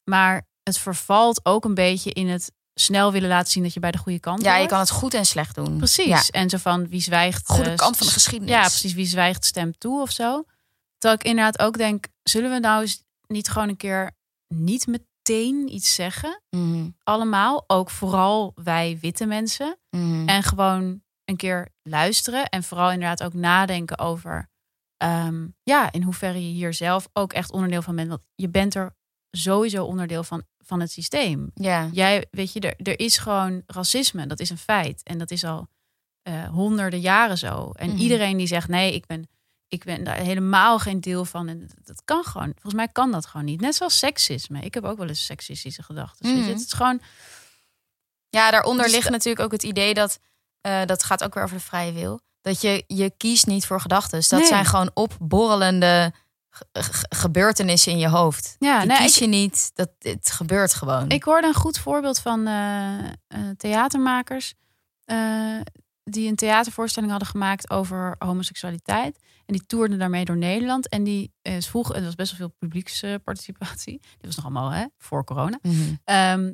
maar 0.03 0.47
het 0.63 0.77
vervalt 0.77 1.45
ook 1.45 1.65
een 1.65 1.73
beetje 1.73 2.11
in 2.13 2.27
het 2.29 2.51
snel 2.73 3.11
willen 3.11 3.29
laten 3.29 3.51
zien 3.51 3.63
dat 3.63 3.73
je 3.73 3.79
bij 3.79 3.91
de 3.91 3.97
goede 3.97 4.19
kant 4.19 4.41
Ja, 4.43 4.55
je 4.57 4.67
kan 4.67 4.79
het 4.79 4.89
goed 4.89 5.13
en 5.13 5.25
slecht 5.25 5.55
doen. 5.55 5.77
Precies. 5.77 6.05
Ja. 6.05 6.23
En 6.31 6.49
zo 6.49 6.57
van 6.57 6.87
wie 6.87 7.01
zwijgt. 7.01 7.47
Goede 7.47 7.69
eh, 7.69 7.75
kant 7.75 7.97
van 7.97 8.07
de 8.07 8.13
geschiedenis. 8.13 8.53
Ja, 8.53 8.61
precies. 8.61 8.93
Wie 8.93 9.05
zwijgt 9.05 9.45
stemt 9.45 9.79
toe 9.79 10.01
of 10.01 10.11
zo. 10.11 10.43
Terwijl 10.97 11.19
ik 11.21 11.27
inderdaad 11.27 11.59
ook 11.59 11.77
denk, 11.77 12.07
zullen 12.23 12.51
we 12.51 12.59
nou 12.59 12.81
eens 12.81 13.03
niet 13.27 13.49
gewoon 13.49 13.69
een 13.69 13.77
keer 13.77 14.11
niet 14.47 14.87
meteen 14.87 15.73
iets 15.73 15.95
zeggen? 15.95 16.41
Mhm, 16.49 16.87
Allemaal, 17.03 17.63
ook 17.67 17.89
vooral 17.89 18.51
wij 18.55 18.97
witte 19.01 19.25
mensen. 19.25 19.77
mhm. 19.89 20.27
En 20.29 20.43
gewoon 20.43 21.01
een 21.29 21.35
keer 21.37 21.69
luisteren 21.83 22.45
en 22.49 22.63
vooral 22.63 22.91
inderdaad 22.91 23.23
ook 23.23 23.33
nadenken 23.33 23.97
over, 23.99 24.49
ehm, 24.97 25.47
ja, 25.63 25.91
in 25.91 26.03
hoeverre 26.03 26.47
je 26.47 26.53
hier 26.53 26.73
zelf 26.73 27.07
ook 27.13 27.33
echt 27.33 27.51
onderdeel 27.51 27.81
van 27.81 27.95
bent. 27.95 28.07
Want 28.09 28.21
je 28.35 28.49
bent 28.49 28.75
er 28.75 28.95
sowieso 29.31 29.85
onderdeel 29.85 30.23
van, 30.23 30.43
van 30.57 30.79
het 30.79 30.91
systeem. 30.91 31.51
ja. 31.53 31.89
Jij, 31.91 32.27
weet 32.31 32.53
je, 32.53 32.59
er, 32.59 32.75
er 32.87 32.99
is 32.99 33.17
gewoon 33.17 33.63
racisme, 33.65 34.27
dat 34.27 34.39
is 34.39 34.49
een 34.49 34.57
feit. 34.57 35.03
En 35.03 35.17
dat 35.17 35.31
is 35.31 35.43
al 35.43 35.67
eh, 36.21 36.47
honderden 36.49 36.99
jaren 36.99 37.37
zo. 37.37 37.71
En 37.71 37.89
Mhm. 37.89 37.97
iedereen 37.97 38.37
die 38.37 38.47
zegt, 38.47 38.67
nee, 38.67 38.93
ik 38.93 39.05
ben, 39.05 39.29
ik 39.67 39.83
ben 39.83 40.03
daar 40.03 40.15
helemaal 40.17 40.79
geen 40.79 41.01
deel 41.01 41.25
van. 41.25 41.47
En 41.47 41.69
dat, 41.83 42.01
kan 42.05 42.23
gewoon. 42.23 42.51
Volgens 42.53 42.73
mij 42.73 42.87
kan 42.87 43.11
dat 43.11 43.25
gewoon 43.25 43.45
niet. 43.45 43.61
Net 43.61 43.75
zoals 43.75 43.97
seksisme. 43.99 44.61
Ik 44.61 44.73
heb 44.73 44.83
ook 44.83 44.97
wel 44.97 45.07
eens 45.07 45.25
seksistische 45.25 45.83
gedachten. 45.83 46.25
weet 46.25 46.35
je. 46.35 46.41
Mhm. 46.41 46.49
Het 46.51 46.59
is 46.65 46.73
gewoon, 46.73 47.01
Ja, 48.29 48.51
daaronder 48.51 48.83
Dus 48.85 48.93
ligt 48.93 49.09
natuurlijk 49.09 49.45
ook 49.45 49.51
het 49.51 49.63
idee 49.63 49.93
dat, 49.93 50.19
eh, 50.67 50.85
dat 50.85 51.03
gaat 51.03 51.23
ook 51.23 51.33
weer 51.33 51.43
over 51.43 51.57
de 51.57 51.63
vrije 51.63 51.91
wil. 51.91 52.19
Dat 52.41 52.61
je, 52.61 52.83
je 52.87 53.13
kiest 53.17 53.47
niet 53.47 53.65
voor 53.65 53.81
gedachten. 53.81 54.21
Dat 54.29 54.39
Nee. 54.39 54.47
zijn 54.47 54.65
gewoon 54.65 54.91
opborrelende 54.93 56.13
ge- 56.49 56.65
ge- 56.71 57.05
gebeurtenissen 57.09 57.91
in 57.91 57.97
je 57.97 58.07
hoofd. 58.09 58.55
Ja, 58.59 58.79
Die 58.79 58.87
nee, 58.87 58.97
kies 58.97 59.15
ik- 59.15 59.21
je 59.21 59.27
niet. 59.27 59.71
Dat, 59.73 59.89
het 59.99 60.31
gebeurt 60.31 60.73
gewoon. 60.73 61.09
Ik 61.09 61.23
hoorde 61.23 61.47
een 61.47 61.53
goed 61.53 61.77
voorbeeld 61.79 62.19
van 62.19 62.47
eh, 62.47 62.97
eh, 63.07 63.09
theatermakers. 63.57 64.53
die 66.03 66.29
een 66.29 66.35
theatervoorstelling 66.35 67.11
hadden 67.11 67.29
gemaakt 67.29 67.69
over 67.69 68.15
homoseksualiteit. 68.19 69.17
En 69.45 69.53
die 69.53 69.65
toerden 69.65 69.99
daarmee 69.99 70.25
door 70.25 70.37
Nederland. 70.37 70.89
En 70.89 71.03
die 71.03 71.33
vroegen, 71.59 71.95
het 71.95 72.03
was 72.03 72.15
best 72.15 72.29
wel 72.37 72.47
veel 72.47 72.55
publieksparticipatie. 72.59 73.99
Dit 74.17 74.25
was 74.25 74.35
nog 74.35 74.45
allemaal 74.45 74.69
hè, 74.69 74.85
voor 74.97 75.23
corona. 75.23 75.59
Mhm. 75.61 75.93
Ehm, 76.03 76.53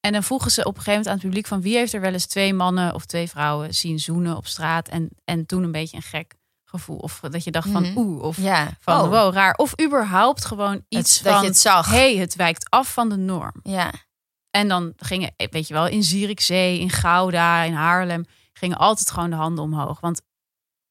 en 0.00 0.12
dan 0.12 0.22
vroegen 0.22 0.50
ze 0.50 0.60
op 0.60 0.66
een 0.76 0.82
gegeven 0.82 0.90
moment 0.92 1.08
aan 1.08 1.14
het 1.14 1.22
publiek 1.24 1.46
van 1.46 1.60
wie 1.60 1.76
heeft 1.76 1.92
er 1.92 2.00
wel 2.00 2.12
eens 2.12 2.26
twee 2.26 2.54
mannen 2.54 2.94
of 2.94 3.04
twee 3.04 3.28
vrouwen 3.28 3.74
zien 3.74 3.98
zoenen 3.98 4.36
op 4.36 4.46
straat. 4.46 4.88
En, 4.88 5.08
en 5.24 5.46
toen 5.46 5.62
een 5.62 5.72
beetje 5.72 5.96
een 5.96 6.02
gek 6.02 6.34
gevoel. 6.64 6.96
Of 6.98 7.20
dat 7.30 7.44
je 7.44 7.50
dacht 7.50 7.68
van 7.68 7.82
Mhm. 7.82 7.98
oeh. 7.98 8.22
Of 8.22 8.36
Ja, 8.36 8.76
van 8.80 9.00
Oh, 9.00 9.08
wow, 9.10 9.34
raar. 9.34 9.54
Of 9.54 9.80
überhaupt 9.82 10.44
gewoon 10.44 10.84
iets 10.88 11.14
het- 11.14 11.24
dat 11.24 11.32
van 11.32 11.42
je 11.42 11.48
het 11.48 11.58
zag. 11.58 11.90
hey, 11.90 12.16
het 12.16 12.34
wijkt 12.34 12.70
af 12.70 12.92
van 12.92 13.08
de 13.08 13.16
norm. 13.16 13.54
Ja, 13.62 13.92
En 14.50 14.68
dan 14.68 14.92
gingen, 14.96 15.34
weet 15.36 15.68
je 15.68 15.74
wel, 15.74 15.86
in 15.86 16.02
Zierikzee, 16.02 16.78
in 16.80 16.90
Gouda, 16.90 17.62
in 17.62 17.72
Haarlem, 17.72 18.24
gingen 18.52 18.76
altijd 18.78 19.10
gewoon 19.10 19.30
de 19.30 19.36
handen 19.36 19.64
omhoog. 19.64 20.00
Want 20.00 20.20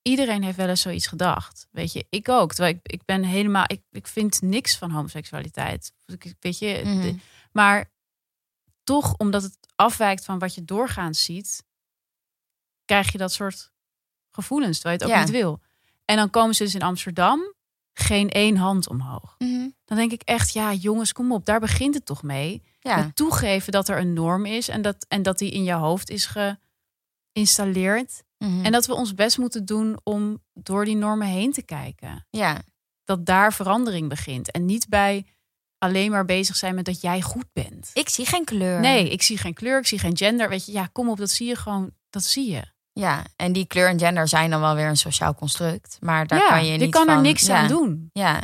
iedereen 0.01 0.43
heeft 0.43 0.57
wel 0.57 0.67
eens 0.69 0.81
zoiets 0.81 1.07
gedacht. 1.07 1.67
Weet 1.71 1.93
je, 1.93 2.05
ik 2.09 2.29
ook. 2.29 2.53
Terwijl 2.53 2.75
ik, 2.75 2.91
ik 2.91 3.05
ben 3.05 3.23
helemaal, 3.23 3.63
ik, 3.67 3.81
ik 3.91 4.07
vind 4.07 4.41
niks 4.41 4.77
van 4.77 4.91
homoseksualiteit. 4.91 5.91
Ik- 6.05 6.33
Weet 6.39 6.59
je, 6.59 6.81
Mhm. 6.83 7.01
de- 7.01 7.15
maar 7.51 7.91
toch, 8.87 9.13
omdat 9.17 9.43
het 9.43 9.57
afwijkt 9.75 10.25
van 10.25 10.39
wat 10.39 10.55
je 10.55 10.65
doorgaans 10.65 11.23
ziet, 11.23 11.63
krijg 12.85 13.11
je 13.11 13.17
dat 13.17 13.31
soort 13.31 13.71
gevoelens, 14.31 14.79
terwijl 14.79 14.97
je 14.99 15.03
het 15.05 15.13
ook 15.13 15.19
Ja. 15.19 15.25
niet 15.25 15.41
wil. 15.43 15.59
En 16.05 16.15
dan 16.15 16.29
komen 16.29 16.55
ze 16.55 16.63
dus 16.63 16.75
in 16.75 16.81
Amsterdam, 16.81 17.53
geen 17.93 18.29
één 18.29 18.55
hand 18.57 18.89
omhoog. 18.89 19.35
Mhm. 19.37 19.69
Dan 19.85 19.97
denk 19.97 20.11
ik 20.11 20.21
echt, 20.21 20.53
ja 20.53 20.73
jongens, 20.73 21.11
kom 21.13 21.31
op, 21.31 21.45
daar 21.45 21.59
begint 21.59 21.93
het 21.93 22.05
toch 22.05 22.23
mee 22.23 22.63
ja. 22.79 23.03
het 23.03 23.15
toegeven 23.15 23.71
dat 23.71 23.87
er 23.87 23.97
een 23.99 24.13
norm 24.13 24.45
is 24.45 24.67
en 24.67 24.81
dat, 24.81 25.05
en 25.07 25.21
dat 25.23 25.37
die 25.37 25.51
in 25.51 25.63
je 25.63 25.73
hoofd 25.73 26.09
is 26.09 26.25
geïnstalleerd. 27.33 28.23
Mhm. 28.37 28.65
En 28.65 28.71
dat 28.71 28.85
we 28.85 28.93
ons 28.93 29.13
best 29.13 29.37
moeten 29.37 29.65
doen 29.65 29.99
om 30.03 30.43
door 30.53 30.85
die 30.85 30.95
normen 30.95 31.27
heen 31.27 31.51
te 31.51 31.61
kijken. 31.61 32.25
ja, 32.29 32.61
Dat 33.03 33.25
daar 33.25 33.53
verandering 33.53 34.09
begint. 34.09 34.51
En 34.51 34.65
niet 34.65 34.87
bij 34.89 35.25
alleen 35.77 36.11
maar 36.11 36.25
bezig 36.25 36.55
zijn 36.55 36.75
met 36.75 36.85
dat 36.85 37.01
jij 37.01 37.21
goed 37.21 37.45
bent. 37.53 37.89
ik 37.93 38.09
zie 38.09 38.25
geen 38.25 38.45
kleur. 38.45 38.79
Nee, 38.79 39.09
ik 39.09 39.21
zie 39.21 39.37
geen 39.37 39.53
kleur, 39.53 39.79
ik 39.79 39.87
zie 39.87 39.99
geen 39.99 40.17
gender. 40.17 40.49
Weet 40.49 40.65
je, 40.65 40.71
ja, 40.71 40.89
kom 40.91 41.09
op, 41.09 41.17
dat 41.17 41.29
zie 41.29 41.47
je 41.47 41.55
gewoon. 41.55 41.91
Dat 42.09 42.23
zie 42.23 42.51
je. 42.51 42.61
Ja, 42.93 43.23
en 43.35 43.51
die 43.51 43.65
kleur 43.65 43.89
en 43.89 43.99
gender 43.99 44.27
zijn 44.27 44.49
dan 44.49 44.61
wel 44.61 44.75
weer 44.75 44.87
een 44.87 44.97
sociaal 44.97 45.35
construct. 45.35 45.97
Maar 45.99 46.27
daar 46.27 46.39
ja, 46.39 46.47
kan 46.47 46.65
je 46.65 46.71
niet 46.71 46.81
je 46.81 46.89
kan 46.89 47.09
er 47.09 47.21
niks 47.21 47.45
ja, 47.45 47.57
aan 47.57 47.67
doen, 47.67 48.09
Ja, 48.13 48.41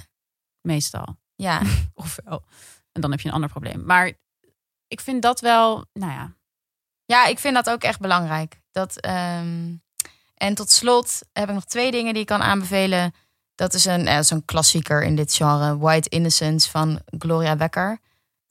meestal. 0.61 1.17
ja. 1.35 1.61
Ofwel. 1.93 2.43
En 2.91 3.01
dan 3.01 3.11
heb 3.11 3.19
je 3.19 3.27
een 3.27 3.33
ander 3.33 3.49
probleem. 3.49 3.83
Maar 3.85 4.11
ik 4.87 5.01
vind 5.01 5.21
dat 5.21 5.39
wel, 5.39 5.85
nou 5.93 6.11
ja. 6.11 6.35
Ja, 7.05 7.25
ik 7.25 7.39
vind 7.39 7.55
dat 7.55 7.69
ook 7.69 7.83
echt 7.83 7.99
belangrijk. 7.99 8.61
Dat, 8.71 8.99
ehm, 8.99 9.75
En 10.33 10.55
tot 10.55 10.71
slot 10.71 11.19
heb 11.31 11.47
ik 11.47 11.53
nog 11.53 11.65
twee 11.65 11.91
dingen 11.91 12.13
die 12.13 12.21
ik 12.21 12.27
kan 12.27 12.41
aanbevelen. 12.41 13.13
Dat 13.63 13.73
is 13.73 13.85
een, 13.85 14.07
eh, 14.07 14.19
klassieker 14.45 15.03
in 15.03 15.15
dit 15.15 15.33
genre. 15.33 15.77
White 15.77 16.09
Innocence 16.09 16.69
van 16.69 16.99
Gloria 17.17 17.57
Wekker. 17.57 17.99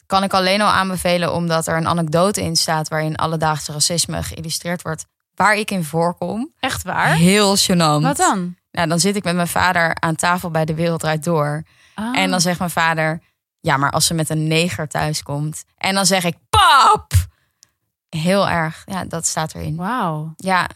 Kan 0.06 0.22
ik 0.22 0.32
alleen 0.32 0.60
al 0.60 0.68
aanbevelen 0.68 1.34
omdat 1.34 1.66
er 1.66 1.76
een 1.76 1.88
anekdote 1.88 2.42
in 2.42 2.56
staat... 2.56 2.88
waarin 2.88 3.16
alledaagse 3.16 3.72
racisme 3.72 4.22
geïllustreerd 4.22 4.82
wordt. 4.82 5.06
Waar 5.34 5.56
ik 5.56 5.70
in 5.70 5.84
voorkom. 5.84 6.52
Echt 6.60 6.82
waar? 6.82 7.14
Heel 7.14 7.56
gênant. 7.56 8.02
Wat 8.02 8.16
dan? 8.16 8.56
Nou, 8.70 8.88
dan 8.88 9.00
zit 9.00 9.16
ik 9.16 9.24
met 9.24 9.34
mijn 9.34 9.48
vader 9.48 9.94
aan 10.00 10.14
tafel 10.14 10.50
bij 10.50 10.64
De 10.64 10.74
Wereld 10.74 11.00
Draait 11.00 11.24
Door. 11.24 11.62
Ah. 11.94 12.18
En 12.18 12.30
dan 12.30 12.40
zegt 12.40 12.58
mijn 12.58 12.70
vader, 12.70 13.22
ja, 13.60 13.76
maar 13.76 13.90
als 13.90 14.06
ze 14.06 14.14
met 14.14 14.30
een 14.30 14.46
neger 14.46 14.88
thuis 14.88 15.22
komt. 15.22 15.64
En 15.76 15.94
dan 15.94 16.06
zeg 16.06 16.24
ik, 16.24 16.36
pap! 16.50 17.12
Heel 18.08 18.48
erg. 18.48 18.82
Ja, 18.86 19.04
dat 19.04 19.26
staat 19.26 19.54
erin. 19.54 19.76
Wauw. 19.76 20.32
Ja. 20.36 20.68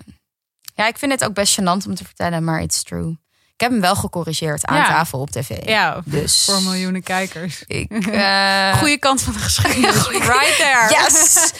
ja, 0.74 0.86
ik 0.86 0.98
vind 0.98 1.12
het 1.12 1.24
ook 1.24 1.34
best 1.34 1.60
gênant 1.60 1.86
om 1.86 1.94
te 1.94 2.04
vertellen, 2.04 2.44
maar 2.44 2.60
it's 2.60 2.82
true. 2.82 3.16
Ik 3.56 3.62
heb 3.62 3.70
hem 3.70 3.80
wel 3.80 3.96
gecorrigeerd 3.96 4.64
aan 4.66 4.76
Ja. 4.76 4.86
tafel 4.86 5.20
op 5.20 5.30
tv. 5.30 5.68
Ja, 5.68 6.00
Dus 6.04 6.44
voor 6.44 6.62
miljoenen 6.62 7.02
kijkers. 7.02 7.62
ik... 7.66 7.90
eh, 8.06 8.76
Goede 8.78 8.98
kant 8.98 9.22
van 9.22 9.32
de 9.32 9.38
geschiedenis. 9.38 10.08
right 10.36 10.56
there. 10.56 10.88
Yes! 11.02 11.34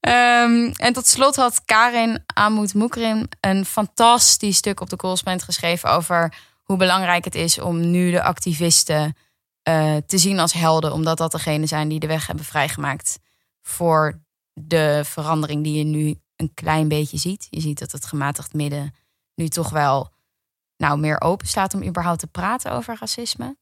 Ehm, 0.00 0.70
en 0.76 0.92
tot 0.92 1.06
slot 1.06 1.36
had 1.36 1.64
Karin 1.64 2.24
Amoud 2.34 2.74
Moekrim 2.74 3.26
een 3.40 3.64
fantastisch 3.64 4.56
stuk 4.56 4.80
op 4.80 4.90
de 4.90 4.96
correspondent 4.96 5.44
geschreven 5.44 5.90
over 5.90 6.34
hoe 6.62 6.76
belangrijk 6.76 7.24
het 7.24 7.34
is 7.34 7.58
om 7.58 7.90
nu 7.90 8.10
de 8.10 8.22
activisten 8.22 9.16
eh, 9.62 9.96
te 10.06 10.18
zien 10.18 10.38
als 10.38 10.52
helden, 10.52 10.92
omdat 10.92 11.18
dat 11.18 11.32
degene 11.32 11.66
zijn 11.66 11.88
die 11.88 12.00
de 12.00 12.06
weg 12.06 12.26
hebben 12.26 12.44
vrijgemaakt 12.44 13.18
voor 13.62 14.20
de 14.52 15.00
verandering 15.04 15.64
die 15.64 15.78
je 15.78 15.84
nu 15.84 16.14
een 16.36 16.50
klein 16.54 16.88
beetje 16.88 17.18
ziet. 17.18 17.46
Je 17.50 17.60
ziet 17.60 17.78
dat 17.78 17.92
het 17.92 18.04
gematigd 18.06 18.52
midden 18.52 18.94
nu 19.34 19.48
toch 19.48 19.70
wel 19.70 20.12
nou, 20.80 20.98
meer 20.98 21.20
open 21.20 21.46
staat 21.46 21.74
om 21.74 21.84
überhaupt 21.84 22.18
te 22.20 22.26
praten 22.26 22.72
over 22.72 22.96
racisme. 23.00 23.56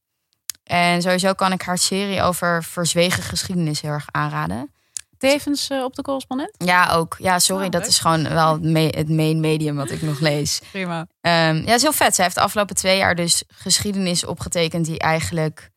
En 0.65 1.03
sowieso 1.03 1.33
kan 1.33 1.53
ik 1.53 1.63
haar 1.63 1.79
serie 1.79 2.23
over 2.23 2.65
verzwegen 2.65 3.23
geschiedenis 3.23 3.81
heel 3.81 3.91
erg 3.91 4.07
aanraden. 4.11 4.73
Tevens 5.19 5.69
eh, 5.69 5.85
op 5.85 5.95
de 5.95 6.03
correspondent? 6.03 6.55
Ja, 6.59 6.91
ook. 6.91 7.17
Ja, 7.19 7.39
sorry, 7.39 7.65
Oh, 7.65 7.71
dat 7.71 7.81
leuk. 7.81 7.91
is 7.91 7.99
gewoon 7.99 8.29
wel 8.29 8.53
het, 8.53 8.63
me- 8.63 8.95
het 8.97 9.09
main 9.09 9.41
medium 9.41 9.77
wat 9.77 9.91
ik 9.91 10.03
nog 10.03 10.21
lees. 10.21 10.61
Prima. 10.73 11.07
Ehm, 11.21 11.57
ja, 11.67 11.75
is 11.75 11.83
heel 11.83 11.93
vet. 11.93 12.15
Zij 12.15 12.25
heeft 12.25 12.37
de 12.37 12.43
afgelopen 12.43 12.77
twee 12.77 12.97
jaar 12.99 13.15
dus 13.15 13.43
geschiedenis 13.49 14.25
opgetekend 14.27 14.85
die 14.87 14.99
eigenlijk 14.99 15.71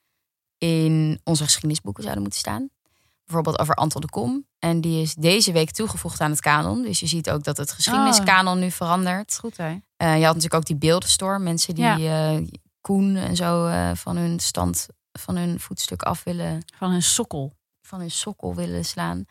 in 0.58 1.20
onze 1.24 1.44
geschiedenisboeken 1.44 2.04
zouden 2.04 2.24
moeten 2.24 2.42
staan. 2.42 2.70
Bijvoorbeeld 3.26 3.60
over 3.60 3.76
Anton 3.76 4.02
de 4.02 4.10
Kom. 4.10 4.46
En 4.60 4.82
die 4.82 5.02
is 5.02 5.14
deze 5.14 5.52
week 5.52 5.72
toegevoegd 5.72 6.22
aan 6.22 6.32
het 6.32 6.40
kanon. 6.42 6.82
Dus 6.82 7.00
je 7.00 7.08
ziet 7.08 7.30
ook 7.30 7.44
dat 7.44 7.58
het 7.58 7.72
geschiedeniskanon 7.72 8.60
nu 8.60 8.72
verandert. 8.72 9.38
Goed 9.40 9.58
hè? 9.58 9.76
Eh, 10.02 10.18
je 10.18 10.26
had 10.26 10.36
natuurlijk 10.36 10.54
ook 10.54 10.66
die 10.66 10.76
beeldenstorm. 10.76 11.44
Mensen 11.44 11.76
die 11.76 11.86
eh, 11.86 12.38
Koen 12.82 13.16
en 13.16 13.36
zo 13.36 13.66
eh, 13.66 13.92
van 13.94 14.18
hun 14.18 14.40
stand, 14.40 14.88
van 15.20 15.36
hun 15.36 15.60
voetstuk 15.60 16.02
af 16.02 16.24
willen 16.24 16.66
Van 16.78 16.92
een 16.92 17.04
sokkel. 17.04 17.54
van 17.82 18.00
hun 18.00 18.12
sokkel 18.12 18.56
willen 18.56 18.86
slaan. 18.86 19.26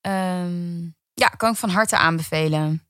Ehm, 0.00 0.82
ja, 1.14 1.28
kan 1.28 1.50
ik 1.50 1.56
van 1.56 1.68
harte 1.68 1.96
aanbevelen. 1.96 2.86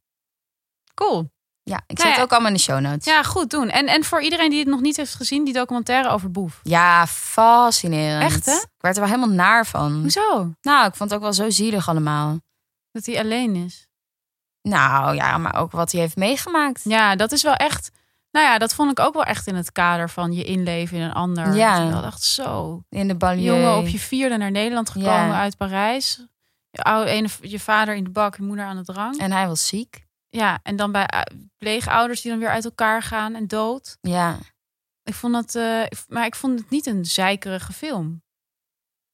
Cool. 0.95 1.31
Ja, 1.63 1.83
ik 1.87 1.97
Nou 1.97 2.09
zet 2.09 2.17
ja. 2.17 2.23
ook 2.23 2.31
allemaal 2.31 2.51
in 2.51 2.57
de 2.57 2.63
show 2.63 2.81
notes. 2.81 3.05
Ja, 3.05 3.23
goed 3.23 3.51
doen. 3.51 3.71
En, 3.71 3.87
en 3.87 4.05
voor 4.05 4.23
iedereen 4.23 4.51
die 4.51 4.59
het 4.59 4.69
nog 4.69 4.81
niet 4.81 4.97
heeft 4.97 5.15
gezien, 5.15 5.45
die 5.45 5.55
documentaire 5.55 6.09
over 6.09 6.31
Boef. 6.31 6.61
Ja, 6.63 7.07
fascinerend. 7.07 8.33
Echt, 8.33 8.47
hè? 8.47 8.53
Ik 8.53 8.69
werd 8.81 8.97
er 8.97 9.03
wel 9.03 9.11
helemaal 9.11 9.37
naar 9.37 9.67
van. 9.67 10.01
Hoezo? 10.01 10.55
Nou, 10.61 10.87
ik 10.87 10.95
vond 10.95 11.11
het 11.11 11.13
ook 11.19 11.25
wel 11.25 11.33
zo 11.33 11.51
zielig 11.51 11.89
allemaal. 11.89 12.41
Dat 12.91 13.07
hij 13.07 13.19
alleen 13.19 13.57
is. 13.57 13.87
Nou 14.63 15.15
ja, 15.15 15.39
maar 15.39 15.55
ook 15.57 15.71
wat 15.73 15.93
hij 15.93 16.01
heeft 16.01 16.17
meegemaakt. 16.17 16.81
Ja, 16.85 17.17
dat 17.17 17.33
is 17.33 17.43
wel 17.43 17.55
echt. 17.55 17.91
Nou 18.31 18.47
ja, 18.47 18.59
dat 18.59 18.75
vond 18.75 18.91
ik 18.91 19.01
ook 19.01 19.15
wel 19.15 19.25
echt 19.25 19.47
in 19.47 19.55
het 19.55 19.73
kader 19.73 20.11
van 20.11 20.33
je 20.33 20.45
inleven 20.45 20.97
in 20.97 21.03
een 21.03 21.13
ander. 21.13 21.55
Ja. 21.55 21.89
Wel 21.89 22.01
dacht 22.03 22.23
zo. 22.23 22.83
In 22.89 23.09
de 23.09 23.15
banlieue. 23.17 23.57
Jongen 23.61 23.77
op 23.79 23.87
je 23.87 23.99
vierde 23.99 24.37
naar 24.37 24.51
Nederland 24.51 24.91
gekomen 24.91 25.13
Ja. 25.27 25.41
uit 25.41 25.57
Parijs. 25.57 26.27
Je, 26.71 26.83
oude, 26.83 27.11
ene, 27.11 27.29
je 27.41 27.61
vader 27.61 27.95
in 27.95 28.05
de 28.05 28.11
bak, 28.11 28.37
je 28.37 28.43
moeder 28.43 28.65
aan 28.65 28.77
de 28.77 28.85
drank. 28.85 29.17
En 29.21 29.33
hij 29.33 29.47
was 29.47 29.67
ziek. 29.67 30.07
Ja, 30.29 30.59
en 30.63 30.77
dan 30.77 30.93
bij 30.93 31.07
eh, 31.07 31.21
pleegouders 31.59 32.21
die 32.21 32.31
dan 32.31 32.41
weer 32.41 32.51
uit 32.51 32.65
elkaar 32.65 33.03
gaan 33.03 33.35
en 33.35 33.47
dood. 33.47 33.97
Ja. 34.01 34.39
Ik 35.03 35.15
vond 35.15 35.33
dat, 35.35 35.55
eh, 35.55 35.83
ik- 35.83 36.05
maar 36.09 36.27
ik 36.27 36.35
vond 36.35 36.59
het 36.59 36.71
niet 36.71 36.87
een 36.87 37.05
zeikerige 37.05 37.73
film. 37.73 38.23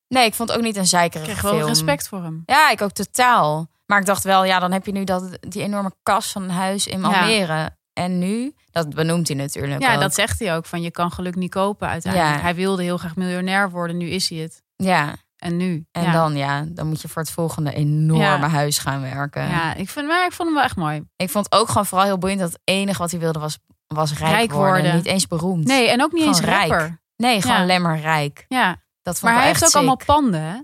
Nee, 0.08 0.26
ik 0.26 0.34
vond 0.34 0.48
het 0.48 0.58
ook 0.58 0.64
niet 0.64 0.76
een 0.76 0.82
Ik 0.82 0.88
zeikerige 0.88 1.30
kreeg 1.30 1.42
wel 1.42 1.52
film. 1.54 1.66
respect 1.68 2.08
voor 2.08 2.22
hem. 2.22 2.42
Ja, 2.46 2.70
ik 2.70 2.80
ook 2.82 2.92
totaal. 2.92 3.68
Maar 3.90 4.00
ik 4.00 4.06
dacht 4.06 4.24
wel, 4.24 4.44
ja, 4.44 4.58
dan 4.58 4.72
heb 4.72 4.86
je 4.86 4.92
nu 4.92 5.04
dat, 5.04 5.38
die 5.40 5.62
enorme 5.62 5.92
kas 6.02 6.32
van 6.32 6.42
een 6.42 6.50
huis 6.50 6.86
in 6.86 7.04
Almere. 7.04 7.76
En 7.92 8.18
nu, 8.18 8.54
dat 8.70 8.94
benoemt 8.94 9.28
hij 9.28 9.36
natuurlijk 9.36 9.82
Ja, 9.82 9.94
ook. 9.94 10.00
dat 10.00 10.14
zegt 10.14 10.38
hij 10.38 10.56
ook. 10.56 10.66
Van 10.66 10.82
je 10.82 10.90
kan 10.90 11.12
geluk 11.12 11.34
niet 11.34 11.50
kopen 11.50 11.88
uiteindelijk. 11.88 12.34
Ja. 12.36 12.40
Hij 12.42 12.54
wilde 12.54 12.82
heel 12.82 12.98
graag 12.98 13.16
miljonair 13.16 13.70
worden. 13.70 13.96
Nu 13.96 14.08
is 14.08 14.28
hij 14.28 14.38
het. 14.38 14.62
Ja, 14.76 15.14
En 15.36 15.56
nu. 15.56 15.84
en 15.92 16.02
ja. 16.02 16.12
dan 16.12 16.36
ja, 16.36 16.64
dan 16.68 16.86
moet 16.86 17.00
je 17.00 17.08
voor 17.08 17.22
het 17.22 17.30
volgende 17.30 17.72
enorme 17.74 18.22
Ja. 18.24 18.48
huis 18.48 18.78
gaan 18.78 19.00
werken. 19.00 19.48
Ja, 19.48 19.74
ik 19.74 19.88
vind, 19.88 20.06
maar 20.06 20.26
ik 20.26 20.32
vond 20.32 20.48
hem 20.48 20.56
wel 20.56 20.64
echt 20.66 20.76
mooi. 20.76 21.02
Ik 21.16 21.30
vond 21.30 21.52
ook 21.52 21.68
gewoon 21.68 21.86
vooral 21.86 22.06
heel 22.06 22.18
boeiend 22.18 22.40
dat 22.40 22.52
het 22.52 22.60
enige 22.64 22.98
wat 22.98 23.10
hij 23.10 23.20
wilde 23.20 23.38
was, 23.38 23.58
was 23.86 24.18
rijk, 24.18 24.32
Rijk 24.32 24.52
worden. 24.52 24.72
worden. 24.72 24.94
Niet 24.94 25.06
eens 25.06 25.26
beroemd. 25.26 25.66
Nee, 25.66 25.88
en 25.88 26.02
ook 26.02 26.12
niet 26.12 26.26
eens 26.26 26.40
rijk. 26.40 26.68
rapper. 26.70 27.00
Nee, 27.16 27.42
gewoon 27.42 27.56
alleen 27.56 27.82
maar 27.82 28.00
rijk. 28.00 28.44
Ja, 28.48 28.76
Dat 29.02 29.18
vond 29.18 29.32
maar 29.32 29.40
hij 29.40 29.50
heeft 29.50 29.64
ook 29.66 29.72
allemaal 29.74 30.00
panden, 30.06 30.40
hè? 30.42 30.56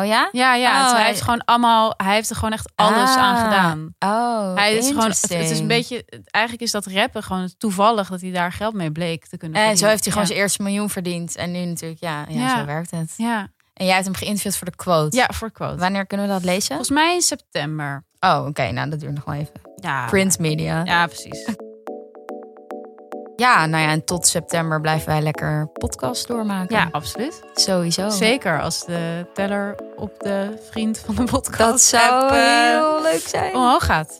Oh 0.00 0.06
ja? 0.06 0.28
Ja, 0.32 0.54
ja. 0.54 0.86
Oh, 0.90 0.94
hij 0.96 1.06
heeft 1.06 1.20
gewoon 1.22 1.44
allemaal, 1.44 1.94
hij 1.96 2.14
heeft 2.14 2.30
er 2.30 2.36
gewoon 2.36 2.52
echt 2.52 2.70
alles 2.74 3.10
Ah. 3.10 3.16
aan 3.16 3.36
gedaan. 3.44 3.94
Oh, 3.98 4.54
Hij 4.54 4.74
is 4.76 4.86
gewoon, 4.88 5.08
het, 5.08 5.20
het 5.22 5.50
is 5.50 5.58
een 5.58 5.66
beetje, 5.66 6.04
eigenlijk 6.30 6.64
is 6.64 6.70
dat 6.70 6.86
rappen 6.86 7.22
gewoon 7.22 7.50
toevallig 7.58 8.08
dat 8.08 8.20
hij 8.20 8.30
daar 8.30 8.52
geld 8.52 8.74
mee 8.74 8.92
bleek 8.92 9.26
te 9.26 9.36
kunnen 9.36 9.56
En 9.56 9.62
zo 9.62 9.66
verdienen. 9.68 9.90
heeft 9.90 10.04
hij 10.04 10.12
gewoon 10.12 10.28
ja. 10.28 10.32
zijn 10.34 10.44
eerste 10.44 10.62
miljoen 10.62 10.90
verdiend. 10.90 11.36
En 11.36 11.50
nu 11.52 11.64
natuurlijk, 11.64 12.00
ja, 12.00 12.24
ja, 12.28 12.40
Ja. 12.40 12.58
zo 12.58 12.64
werkt 12.64 12.90
het. 12.90 13.14
Ja. 13.16 13.48
En 13.74 13.84
jij 13.84 13.94
hebt 13.94 14.06
hem 14.06 14.14
geïnterviewd 14.14 14.56
voor 14.56 14.66
de 14.70 14.76
quote. 14.76 15.16
ja, 15.16 15.28
voor 15.34 15.50
quote. 15.50 15.76
Wanneer 15.76 16.06
kunnen 16.06 16.26
we 16.26 16.32
dat 16.32 16.44
lezen? 16.44 16.66
Volgens 16.68 16.90
mij 16.90 17.14
in 17.14 17.20
september. 17.22 18.04
Oh, 18.20 18.44
oké. 18.48 18.70
nou, 18.70 18.90
dat 18.90 19.00
duurt 19.00 19.14
nog 19.14 19.24
wel 19.24 19.34
even. 19.34 19.52
Ja, 19.76 20.06
Print 20.06 20.38
media. 20.38 20.80
Ja, 20.84 21.06
precies. 21.06 21.48
Ja, 23.38 23.66
nou 23.66 23.82
ja, 23.82 23.90
en 23.90 24.04
tot 24.04 24.26
september 24.26 24.80
blijven 24.80 25.08
wij 25.08 25.20
lekker 25.22 25.66
podcast 25.72 26.26
doormaken. 26.28 26.76
Ja, 26.76 26.88
absoluut. 26.90 27.42
sowieso. 27.54 28.08
Zeker 28.08 28.60
als 28.62 28.84
de 28.84 29.26
teller 29.34 29.74
op 29.96 30.12
de 30.18 30.58
vriend 30.70 30.98
van 31.04 31.14
de 31.14 31.24
podcast 31.24 31.58
Dat 31.70 31.80
zou 31.80 32.22
app, 32.22 32.30
eh, 32.30 32.38
heel 32.68 33.02
leuk 33.02 33.28
zijn. 33.28 33.54
omhoog 33.54 33.84
gaat. 33.84 34.18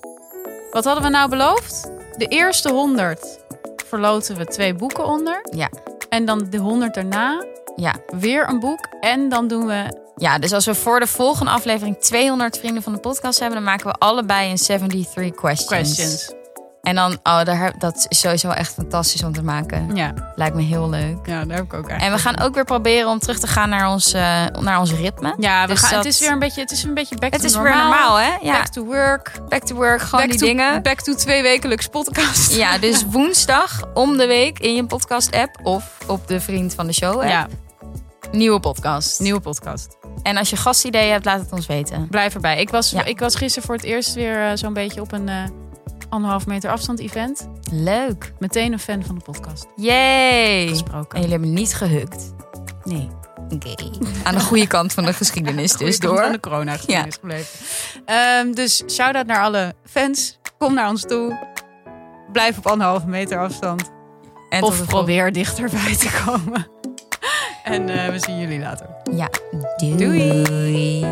Wat 0.70 0.84
hadden 0.84 1.02
we 1.04 1.10
nou 1.10 1.28
beloofd? 1.28 1.90
De 2.16 2.26
eerste 2.26 2.70
100 2.72 3.38
verloten 3.86 4.36
we 4.36 4.44
twee 4.44 4.74
boeken 4.74 5.04
onder. 5.04 5.46
Ja. 5.50 5.68
En 6.08 6.24
dan 6.24 6.46
de 6.50 6.58
100 6.58 6.94
daarna 6.94 7.44
Ja. 7.76 7.94
weer 8.18 8.48
een 8.48 8.60
boek. 8.60 8.86
En 9.00 9.28
dan 9.28 9.48
doen 9.48 9.66
we. 9.66 10.06
ja, 10.16 10.38
dus 10.38 10.52
als 10.52 10.64
we 10.66 10.74
voor 10.74 11.00
de 11.00 11.06
volgende 11.06 11.50
aflevering 11.50 11.98
200 11.98 12.58
vrienden 12.58 12.82
van 12.82 12.92
de 12.92 12.98
podcast 12.98 13.38
hebben, 13.38 13.56
dan 13.56 13.66
maken 13.66 13.86
we 13.86 13.92
allebei 13.92 14.50
een 14.50 14.56
73 14.56 15.34
questions. 15.34 15.66
Questions. 15.66 16.32
En 16.88 16.94
dan, 16.94 17.12
oh, 17.22 17.42
daar, 17.44 17.72
dat 17.78 18.06
is 18.08 18.20
sowieso 18.20 18.50
echt 18.50 18.72
fantastisch 18.74 19.22
om 19.22 19.32
te 19.32 19.42
maken. 19.42 19.96
Ja, 19.96 20.12
Lijkt 20.34 20.56
me 20.56 20.62
heel 20.62 20.88
leuk. 20.90 21.16
ja 21.26 21.44
daar 21.44 21.56
heb 21.56 21.64
ik 21.64 21.74
ook 21.74 21.88
echt. 21.88 22.02
En 22.02 22.12
we 22.12 22.18
gaan 22.18 22.40
ook 22.40 22.54
weer 22.54 22.64
proberen 22.64 23.08
om 23.10 23.18
terug 23.18 23.38
te 23.38 23.46
gaan 23.46 23.68
naar 23.68 23.88
ons, 23.90 24.12
eh, 24.12 24.22
naar 24.60 24.78
ons 24.80 24.92
ritme. 24.92 25.34
Ja, 25.38 25.62
we 25.62 25.68
Dus 25.68 25.80
gaan, 25.80 25.90
dat- 25.90 26.04
het 26.04 26.12
is 26.14 26.20
weer 26.20 26.30
een 26.30 26.38
beetje, 26.38 26.60
het 26.60 26.70
is 26.70 26.82
een 26.82 26.94
beetje 26.94 27.16
back 27.16 27.32
Het 27.32 27.40
to 27.40 27.46
is 27.46 27.54
normaal. 27.54 27.72
weer 27.72 27.82
normaal, 27.82 28.16
hè? 28.16 28.30
Ja. 28.42 28.52
Back 28.52 28.66
to 28.68 28.84
work. 28.84 29.32
Back 29.48 29.62
to 29.64 29.74
work, 29.74 30.00
gewoon 30.00 30.20
back 30.20 30.30
die 30.30 30.38
to, 30.40 30.46
dingen. 30.46 30.82
Back 30.82 31.00
to 31.00 31.14
twee 31.14 31.42
wekelijks 31.42 31.86
podcast. 31.88 32.52
Ja, 32.54 32.78
dus 32.88 33.04
woensdag 33.04 33.82
om 33.94 34.16
de 34.16 34.26
week 34.26 34.58
in 34.58 34.74
je 34.74 34.84
podcast-app 34.86 35.58
of 35.62 35.84
op 36.06 36.26
de 36.28 36.40
Vriend 36.40 36.74
van 36.74 36.86
de 36.86 36.92
Show 36.92 37.14
app. 37.20 37.28
ja, 37.28 37.46
Nieuwe 38.32 38.60
podcast. 38.60 39.20
nieuwe 39.20 39.40
podcast. 39.40 39.96
En 40.22 40.36
als 40.36 40.50
je 40.50 40.56
gastideeën 40.56 41.12
hebt, 41.12 41.24
laat 41.24 41.40
het 41.40 41.52
ons 41.52 41.66
weten. 41.66 42.08
Blijf 42.08 42.34
erbij. 42.34 42.60
Ik 42.60 42.70
was, 42.70 42.90
Ja. 42.90 43.04
ik 43.04 43.18
was 43.18 43.34
gisteren 43.34 43.66
voor 43.66 43.76
het 43.76 43.84
eerst 43.84 44.14
weer 44.14 44.46
eh, 44.46 44.50
zo'n 44.54 44.72
beetje 44.72 45.00
op 45.00 45.12
een 45.12 45.28
eh, 45.28 45.36
anderhalf 46.08 46.46
meter 46.46 46.70
afstand 46.70 47.00
event. 47.00 47.48
Leuk. 47.72 48.32
Meteen 48.38 48.72
een 48.72 48.78
fan 48.78 49.04
van 49.04 49.14
de 49.14 49.24
podcast 49.24 49.66
Yay. 49.76 50.62
En 50.62 50.68
gesproken. 50.68 51.18
jullie 51.18 51.34
hebben 51.34 51.52
niet 51.52 51.74
gehukt. 51.74 52.34
Nee. 52.84 53.08
Oké. 53.50 53.74
Aan 54.24 54.34
de 54.34 54.40
goede 54.40 54.66
kant 54.66 54.92
van 54.92 55.04
de 55.04 55.12
geschiedenis 55.22 55.72
dus 55.72 55.98
door. 55.98 56.28
de 56.32 56.40
corona 56.40 56.72
is 56.72 57.14
gebleven. 57.14 57.66
Ehm, 58.04 58.52
dus 58.52 58.82
shout-out 58.86 59.26
naar 59.26 59.42
alle 59.42 59.74
fans 59.84 60.38
Kom 60.58 60.74
naar 60.74 60.88
ons 60.88 61.02
toe. 61.02 61.38
Blijf 62.32 62.58
op 62.58 62.66
anderhalve 62.66 63.06
meter 63.06 63.38
afstand. 63.38 63.90
En 64.48 64.62
of 64.62 64.86
probeer 64.86 65.32
dichterbij 65.32 65.96
te 65.96 66.22
komen. 66.24 66.66
en 67.64 67.88
eh, 67.88 68.08
we 68.10 68.18
zien 68.18 68.38
jullie 68.38 68.60
later. 68.60 68.86
Ja, 69.10 69.28
Doei. 69.76 70.42
doei. 70.42 71.06